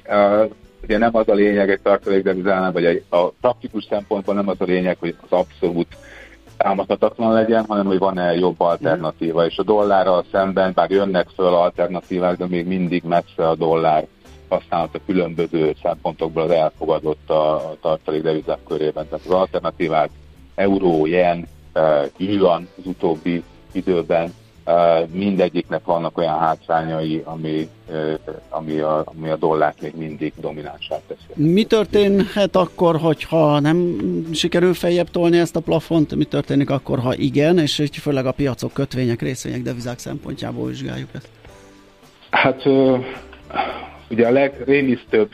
ugye 0.84 0.98
nem 0.98 1.16
az 1.16 1.28
a 1.28 1.34
lényeg 1.34 1.70
egy 1.70 1.82
tartalékdevizánál, 1.82 2.72
vagy 2.72 2.86
egy, 2.86 3.04
a 3.10 3.28
praktikus 3.28 3.84
szempontból 3.90 4.36
nem 4.36 4.48
az 4.48 4.62
a 4.62 4.64
lényeg, 4.64 4.98
hogy 5.00 5.16
az 5.22 5.32
abszolút 5.32 5.88
támadhatatlan 6.58 7.34
legyen, 7.34 7.66
hanem 7.68 7.86
hogy 7.86 7.98
van-e 7.98 8.36
jobb 8.36 8.62
alternatíva. 8.62 9.46
És 9.46 9.58
a 9.58 9.64
dollárral 9.64 10.26
szemben, 10.32 10.72
bár 10.74 10.90
jönnek 10.90 11.28
föl 11.36 11.54
alternatívák, 11.54 12.38
de 12.38 12.48
még 12.48 12.68
mindig 12.68 13.04
messze 13.04 13.50
a 13.50 13.56
dollár 13.56 14.08
használat 14.50 14.96
a 14.96 15.00
különböző 15.06 15.76
szempontokból 15.82 16.44
az 16.44 16.50
elfogadott 16.50 17.30
a, 17.30 17.56
a 17.82 18.00
körében. 18.68 19.08
Tehát 19.10 19.26
az 19.26 19.32
alternatívák 19.32 20.10
euró, 20.56 21.06
jen, 21.06 21.48
uh, 21.76 22.06
yuan 22.18 22.68
az 22.78 22.86
utóbbi 22.86 23.44
időben 23.72 24.34
mindegyiknek 25.12 25.86
vannak 25.86 26.18
olyan 26.18 26.40
hátrányai, 26.40 27.22
ami, 27.26 27.70
ami, 28.50 28.80
a, 28.80 29.04
ami 29.06 29.30
a 29.30 29.36
dollárt 29.36 29.82
még 29.82 29.96
mindig 29.96 30.34
dominánsát 30.42 31.02
teszi. 31.08 31.52
Mi 31.52 31.64
történhet 31.64 32.56
akkor, 32.56 32.98
hogyha 32.98 33.60
nem 33.60 33.98
sikerül 34.34 34.74
feljebb 34.74 35.10
tolni 35.10 35.40
ezt 35.40 35.56
a 35.56 35.60
plafont? 35.60 36.16
Mi 36.16 36.26
történik 36.26 36.70
akkor, 36.70 37.00
ha 37.00 37.16
igen, 37.16 37.58
és 37.58 37.90
főleg 37.92 38.26
a 38.26 38.32
piacok, 38.32 38.74
kötvények, 38.74 39.22
részvények, 39.22 39.62
devizák 39.62 40.00
szempontjából 40.00 40.68
vizsgáljuk 40.68 41.10
ezt? 41.14 41.30
Hát 42.30 42.64
ugye 44.10 44.28
a 44.28 44.32
legrémisztőbb 44.32 45.30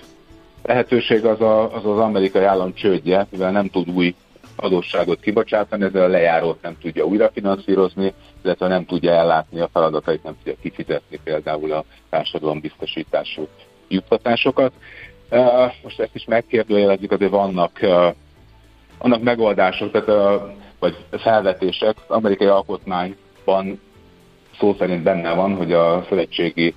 lehetőség 0.64 1.26
az, 1.26 1.42
a, 1.42 1.76
az 1.76 1.86
az 1.86 2.00
amerikai 2.00 2.44
állam 2.44 2.74
csődje, 2.74 3.28
mivel 3.30 3.52
nem 3.52 3.70
tud 3.70 3.90
új 3.90 4.16
adósságot 4.56 5.20
kibocsátani, 5.20 5.84
ezzel 5.84 6.04
a 6.04 6.08
lejárót 6.08 6.62
nem 6.62 6.78
tudja 6.82 7.04
újra 7.04 7.30
finanszírozni, 7.34 8.14
illetve 8.44 8.68
nem 8.68 8.86
tudja 8.86 9.12
ellátni 9.12 9.60
a 9.60 9.70
feladatait, 9.74 10.24
nem 10.24 10.36
tudja 10.38 10.60
kifizetni 10.62 11.20
például 11.24 11.72
a 11.72 11.84
társadalombiztosítású 12.10 13.48
juttatásokat. 13.88 14.72
Most 15.84 16.00
ezt 16.00 16.16
is 16.16 16.26
megkérdőjelezik, 16.26 17.12
azért 17.12 17.32
vannak, 17.32 17.80
vannak 18.98 19.22
megoldások, 19.22 19.92
tehát, 19.92 20.42
vagy 20.80 20.96
felvetések. 21.12 21.96
Az 22.08 22.16
amerikai 22.16 22.48
alkotmányban 22.48 23.82
szó 24.60 24.76
szerint 24.78 25.04
benne 25.04 25.34
van, 25.34 25.56
hogy 25.56 25.74
a 25.74 26.06
szövetségi 26.10 26.74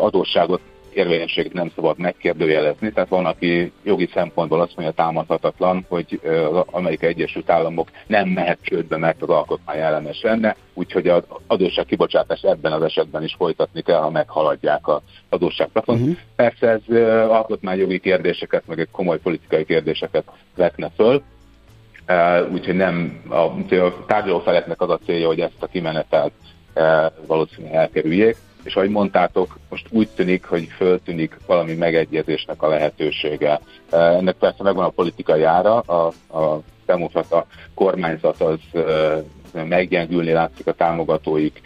adósságot 0.00 0.60
érvényességét 0.92 1.52
nem 1.52 1.70
szabad 1.74 1.98
megkérdőjelezni, 1.98 2.92
tehát 2.92 3.08
van, 3.08 3.26
aki 3.26 3.72
jogi 3.82 4.08
szempontból 4.12 4.60
azt 4.60 4.76
mondja 4.76 4.94
támadhatatlan, 4.94 5.84
hogy 5.88 6.20
az 6.52 6.62
Amerikai 6.70 7.08
Egyesült 7.08 7.50
Államok 7.50 7.88
nem 8.06 8.28
mehet 8.28 8.58
csődbe, 8.62 8.96
mert 8.96 9.22
az 9.22 9.28
alkotmány 9.28 9.78
ellenes 9.78 10.20
lenne, 10.22 10.56
úgyhogy 10.74 11.08
az 11.08 11.22
adósság 11.46 11.86
kibocsátás 11.86 12.42
ebben 12.42 12.72
az 12.72 12.82
esetben 12.82 13.22
is 13.22 13.34
folytatni 13.38 13.82
kell, 13.82 14.00
ha 14.00 14.10
meghaladják 14.10 14.88
az 14.88 15.00
adósságplafont. 15.28 16.00
Uh-huh. 16.00 16.16
Persze 16.36 16.66
ez 16.68 16.96
alkotmányjogi 17.28 17.98
kérdéseket, 17.98 18.62
meg 18.66 18.78
egy 18.78 18.90
komoly 18.90 19.18
politikai 19.18 19.64
kérdéseket 19.64 20.24
vetne 20.56 20.90
föl, 20.96 21.22
úgyhogy 22.52 22.76
nem 22.76 23.22
a, 23.28 23.34
a 23.34 24.04
tárgyalófeleknek 24.06 24.80
az 24.80 24.90
a 24.90 24.98
célja, 25.04 25.26
hogy 25.26 25.40
ezt 25.40 25.56
a 25.58 25.66
kimenetelt 25.66 26.32
valószínűleg 27.26 27.74
elkerüljék, 27.74 28.36
és 28.68 28.76
ahogy 28.76 28.90
mondtátok, 28.90 29.58
most 29.68 29.86
úgy 29.90 30.08
tűnik, 30.08 30.44
hogy 30.44 30.68
föltűnik 30.76 31.36
valami 31.46 31.74
megegyezésnek 31.74 32.62
a 32.62 32.68
lehetősége. 32.68 33.60
Ennek 33.90 34.34
persze 34.34 34.62
megvan 34.62 34.84
a 34.84 34.88
politikai 34.88 35.42
ára, 35.42 35.78
a, 35.78 36.06
a 36.38 36.60
demokrata 36.86 37.46
kormányzat 37.74 38.40
az 38.40 38.58
meggyengülni 39.52 40.32
látszik 40.32 40.66
a 40.66 40.72
támogatóik 40.72 41.60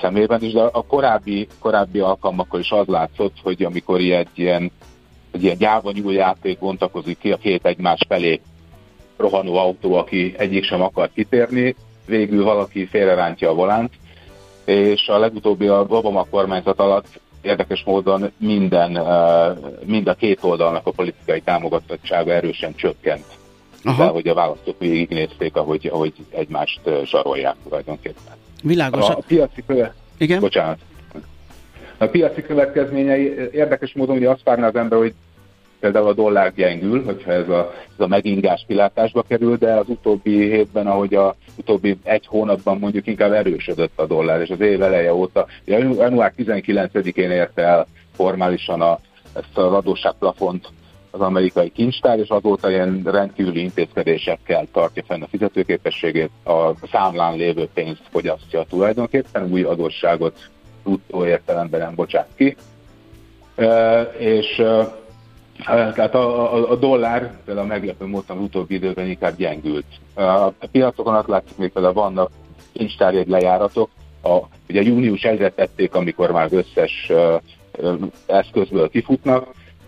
szemében 0.00 0.42
is, 0.42 0.52
de 0.52 0.60
a 0.60 0.84
korábbi, 0.86 1.48
korábbi 1.58 1.98
alkalmakkor 1.98 2.60
is 2.60 2.70
az 2.70 2.86
látszott, 2.86 3.34
hogy 3.42 3.62
amikor 3.62 4.00
egy 4.00 4.28
ilyen, 4.34 4.70
egy 5.30 5.42
ilyen 5.42 5.56
gyáva 5.56 5.92
játék 6.06 6.58
bontakozik 6.58 7.18
ki 7.18 7.32
a 7.32 7.36
két 7.36 7.66
egymás 7.66 8.00
felé 8.08 8.40
rohanó 9.16 9.56
autó, 9.56 9.94
aki 9.94 10.34
egyik 10.36 10.64
sem 10.64 10.82
akar 10.82 11.10
kitérni, 11.14 11.74
végül 12.06 12.44
valaki 12.44 12.86
félrerántja 12.86 13.50
a 13.50 13.54
volánt, 13.54 13.92
és 14.68 15.08
a 15.08 15.18
legutóbbi 15.18 15.66
a 15.66 15.86
Obama 15.88 16.26
kormányzat 16.30 16.78
alatt 16.78 17.20
érdekes 17.40 17.82
módon 17.84 18.30
minden, 18.38 18.90
mind 19.84 20.08
a 20.08 20.14
két 20.14 20.38
oldalnak 20.42 20.86
a 20.86 20.90
politikai 20.90 21.40
támogatottsága 21.40 22.32
erősen 22.32 22.74
csökkent. 22.74 23.24
Aha. 23.84 24.04
De 24.04 24.10
hogy 24.10 24.28
a 24.28 24.34
választók 24.34 24.78
végignézték, 24.78 25.56
ahogy, 25.56 25.86
ahogy 25.92 26.12
egymást 26.30 26.80
zsarolják 27.04 27.54
tulajdonképpen. 27.62 28.34
Világos. 28.62 29.08
A, 29.08 29.12
a 29.12 29.22
piaci 29.26 29.62
köve... 29.66 29.94
Igen? 30.18 30.40
Bocsánat. 30.40 30.78
A 31.98 32.06
piaci 32.06 32.42
következményei 32.42 33.50
érdekes 33.52 33.92
módon 33.92 34.16
hogy 34.16 34.26
azt 34.26 34.44
várná 34.44 34.68
az 34.68 34.76
ember, 34.76 34.98
hogy 34.98 35.14
például 35.80 36.08
a 36.08 36.12
dollár 36.12 36.54
gyengül, 36.54 37.04
hogyha 37.04 37.32
ez 37.32 37.48
a, 37.48 37.72
ez 37.98 38.04
a 38.04 38.06
megingás 38.06 38.64
kilátásba 38.66 39.22
kerül, 39.22 39.56
de 39.56 39.72
az 39.72 39.88
utóbbi 39.88 40.50
hétben, 40.50 40.86
ahogy 40.86 41.14
a 41.14 41.36
utóbbi 41.56 41.96
egy 42.02 42.26
hónapban 42.26 42.78
mondjuk 42.78 43.06
inkább 43.06 43.32
erősödött 43.32 43.98
a 43.98 44.06
dollár, 44.06 44.40
és 44.40 44.50
az 44.50 44.60
év 44.60 44.82
eleje 44.82 45.14
óta, 45.14 45.46
január 45.64 46.32
19-én 46.38 47.30
érte 47.30 47.62
el 47.62 47.86
formálisan 48.14 48.80
a, 48.80 48.98
ezt 49.34 49.58
az 49.58 49.72
adósságplafont 49.72 50.68
az 51.10 51.20
amerikai 51.20 51.70
kincstár, 51.70 52.18
és 52.18 52.28
azóta 52.28 52.70
ilyen 52.70 53.02
rendkívüli 53.04 53.60
intézkedésekkel 53.60 54.66
tartja 54.72 55.02
fenn 55.06 55.22
a 55.22 55.26
fizetőképességét, 55.26 56.30
a 56.44 56.86
számlán 56.92 57.36
lévő 57.36 57.68
pénzt 57.74 58.02
fogyasztja 58.10 58.64
tulajdonképpen, 58.68 59.50
új 59.52 59.62
adósságot 59.62 60.38
tudtó 60.82 61.26
értelemben 61.26 61.80
nem 61.80 61.94
bocsát 61.94 62.28
ki. 62.36 62.56
E, 63.56 64.00
és 64.18 64.62
tehát 65.64 66.14
a, 66.14 66.54
a, 66.54 66.70
a 66.70 66.76
dollár 66.76 67.36
például 67.44 67.66
meglepő 67.66 68.06
módon 68.06 68.36
az 68.36 68.42
utóbbi 68.42 68.74
időben 68.74 69.06
inkább 69.06 69.36
gyengült. 69.36 69.84
A 70.14 70.66
piacokon 70.70 71.14
azt 71.14 71.28
látszik, 71.28 71.56
hogy 71.56 71.72
például 71.72 71.94
vannak 71.94 72.30
kincstárjegy 72.72 73.28
lejáratok, 73.28 73.90
a, 74.22 74.38
ugye 74.68 74.82
június 74.82 75.22
1 75.22 75.52
tették, 75.54 75.94
amikor 75.94 76.30
már 76.30 76.48
összes 76.52 77.10
uh, 77.10 78.00
eszközből 78.26 78.88
kifutnak. 78.88 79.46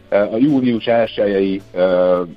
A 0.09 0.37
június 0.37 0.85
1-i 0.87 1.61
uh, 1.75 2.29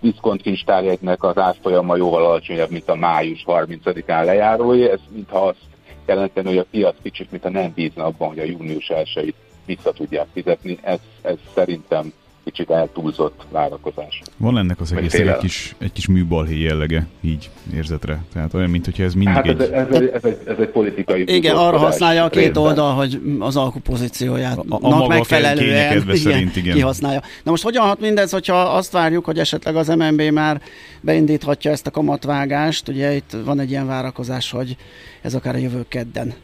diszkont 0.00 0.42
kincstárjegynek 0.42 1.22
az 1.22 1.38
árfolyama 1.38 1.96
jóval 1.96 2.24
alacsonyabb, 2.24 2.70
mint 2.70 2.88
a 2.88 2.94
május 2.94 3.44
30-án 3.46 4.24
lejárói. 4.24 4.90
Ez 4.90 5.00
mintha 5.10 5.46
azt 5.46 5.58
jelenteni, 6.06 6.48
hogy 6.48 6.58
a 6.58 6.66
piac 6.70 6.94
kicsit, 7.02 7.30
mintha 7.30 7.50
nem 7.50 7.72
bízna 7.74 8.04
abban, 8.04 8.28
hogy 8.28 8.38
a 8.38 8.44
június 8.44 8.88
1 8.88 9.34
vissza 9.66 9.92
tudják 9.92 10.26
fizetni. 10.32 10.78
Ez, 10.82 10.98
ez 11.22 11.36
szerintem 11.54 12.12
kicsit 12.50 12.70
eltúlzott 12.70 13.42
várakozás. 13.50 14.22
Van 14.36 14.58
ennek 14.58 14.80
az 14.80 14.92
egész 14.92 15.14
egy 15.14 15.36
kis, 15.36 15.74
egy 15.78 15.92
kis 15.92 16.08
műbalhé 16.08 16.60
jellege, 16.60 17.06
így 17.20 17.50
érzetre. 17.74 18.22
Tehát 18.32 18.54
olyan, 18.54 18.70
mint 18.70 18.84
hogyha 18.84 19.02
ez 19.02 19.14
mindig 19.14 19.34
hát 19.34 19.46
ez, 19.46 19.60
egy... 19.60 19.70
Ez, 19.70 19.86
ez, 19.90 20.08
ez, 20.12 20.24
egy, 20.24 20.38
ez 20.46 20.56
egy 20.58 20.68
politikai... 20.68 21.24
Igen, 21.26 21.56
arra 21.56 21.78
használja 21.78 22.24
a 22.24 22.28
két 22.28 22.42
részben. 22.42 22.62
oldal, 22.62 22.94
hogy 22.94 23.20
az 23.38 23.56
alkupozícióját 23.56 24.58
a, 24.68 24.78
a 24.80 25.06
megfelelően 25.06 26.02
igen, 26.02 26.16
szerint, 26.16 26.56
igen. 26.56 26.74
kihasználja. 26.74 27.20
Na 27.42 27.50
most 27.50 27.62
hogyan 27.62 27.84
hat 27.86 28.00
mindez, 28.00 28.30
hogyha 28.30 28.56
azt 28.56 28.92
várjuk, 28.92 29.24
hogy 29.24 29.38
esetleg 29.38 29.76
az 29.76 29.88
MNB 29.88 30.22
már 30.22 30.60
beindíthatja 31.00 31.70
ezt 31.70 31.86
a 31.86 31.90
kamatvágást, 31.90 32.88
ugye 32.88 33.14
itt 33.14 33.36
van 33.44 33.60
egy 33.60 33.70
ilyen 33.70 33.86
várakozás, 33.86 34.50
hogy 34.50 34.76
ez 35.22 35.34
akár 35.34 35.54
a 35.54 35.58
jövő 35.58 35.84
kedden 35.88 36.34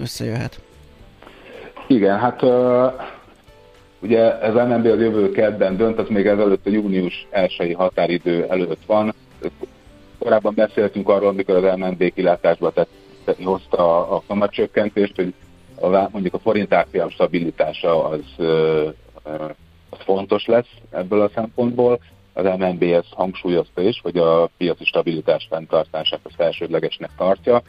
összejöhet. 0.00 0.60
Igen, 1.86 2.18
hát 2.18 2.42
Ugye 4.04 4.40
ez 4.40 4.54
MNB 4.54 4.86
az 4.86 5.00
jövő 5.00 5.30
kedden 5.30 5.76
dönt, 5.76 5.98
az 5.98 6.08
még 6.08 6.26
ezelőtt 6.26 6.66
a 6.66 6.70
június 6.70 7.26
1 7.30 7.74
határidő 7.76 8.46
előtt 8.48 8.84
van. 8.86 9.14
Korábban 10.18 10.54
beszéltünk 10.54 11.08
arról, 11.08 11.28
amikor 11.28 11.64
az 11.64 11.76
MNB 11.76 12.12
kilátásba 12.14 12.70
tett, 12.72 12.88
hozta 13.42 13.76
a, 13.76 14.14
a 14.14 14.22
kamatcsökkentést, 14.26 15.14
hogy 15.16 15.34
a, 15.80 16.08
mondjuk 16.12 16.34
a 16.34 16.38
forint 16.38 16.74
árfolyam 16.74 17.10
stabilitása 17.10 18.08
az, 18.08 18.20
az 19.90 19.98
fontos 19.98 20.46
lesz 20.46 20.70
ebből 20.90 21.20
a 21.20 21.30
szempontból. 21.34 22.00
Az 22.32 22.44
MNB 22.44 22.82
ezt 22.82 23.12
hangsúlyozta 23.12 23.82
is, 23.82 24.00
hogy 24.02 24.16
a 24.16 24.50
piaci 24.56 24.84
stabilitás 24.84 25.46
fenntartását 25.50 26.20
az 26.22 26.32
elsődlegesnek 26.36 27.10
tartja. 27.16 27.62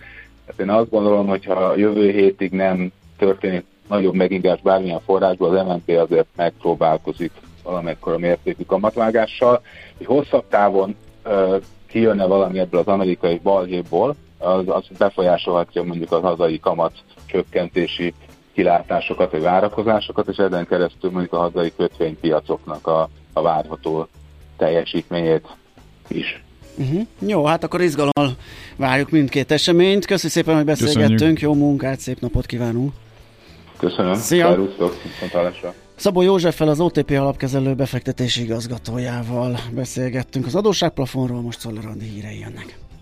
Hát 0.48 0.60
én 0.60 0.70
azt 0.70 0.90
gondolom, 0.90 1.28
hogy 1.28 1.46
ha 1.46 1.76
jövő 1.76 2.12
hétig 2.12 2.52
nem 2.52 2.92
történik 3.18 3.66
nagyobb 3.88 4.14
megingás 4.14 4.62
bármilyen 4.62 5.02
forrásból, 5.06 5.58
az 5.58 5.66
MNP 5.66 5.98
azért 5.98 6.28
megpróbálkozik 6.36 7.32
valamekkora 7.64 8.18
mértékű 8.18 8.64
kamatvágással, 8.64 9.62
hogy 9.98 10.06
hosszabb 10.06 10.44
távon 10.50 10.96
uh, 11.26 11.62
kijönne 11.88 12.26
valami 12.26 12.60
ebből 12.60 12.80
az 12.80 12.88
amerikai 12.88 13.40
balhéból, 13.44 14.16
az, 14.38 14.64
az 14.68 14.84
befolyásolhatja 14.98 15.84
mondjuk 15.84 16.12
az 16.12 16.22
hazai 16.22 16.60
kamat 16.60 16.94
csökkentési 17.26 18.14
kilátásokat, 18.54 19.32
vagy 19.32 19.42
várakozásokat, 19.42 20.28
és 20.28 20.38
ezen 20.38 20.68
keresztül 20.68 21.12
mondjuk 21.12 21.34
a 21.34 21.38
hazai 21.38 21.74
kötvénypiacoknak 21.78 22.88
a, 22.88 23.10
a 23.34 23.42
várható 23.42 24.08
teljesítményét 24.58 25.48
is. 26.08 26.44
Uh-huh. 26.78 27.02
Jó, 27.20 27.46
hát 27.46 27.64
akkor 27.64 27.82
izgalommal 27.82 28.36
várjuk 28.76 29.10
mindkét 29.10 29.52
eseményt. 29.52 30.06
Köszönjük 30.06 30.34
szépen, 30.34 30.56
hogy 30.56 30.66
beszélgettünk. 30.66 31.12
Köszönjük. 31.12 31.40
Jó 31.40 31.54
munkát, 31.54 32.00
szép 32.00 32.20
napot 32.20 32.46
kívánunk! 32.46 32.94
Köszönöm. 33.90 34.14
Szia. 34.14 34.50
Szerusztok. 34.50 34.96
Szabó 35.96 36.22
Józseffel 36.22 36.68
az 36.68 36.80
OTP 36.80 37.12
alapkezelő 37.12 37.74
befektetési 37.74 38.42
igazgatójával 38.42 39.60
beszélgettünk 39.72 40.46
az 40.46 40.56
adósságplafonról, 40.56 41.42
most 41.42 41.60
Szoller 41.60 41.84
hírei 42.00 42.40
jönnek. 42.40 42.78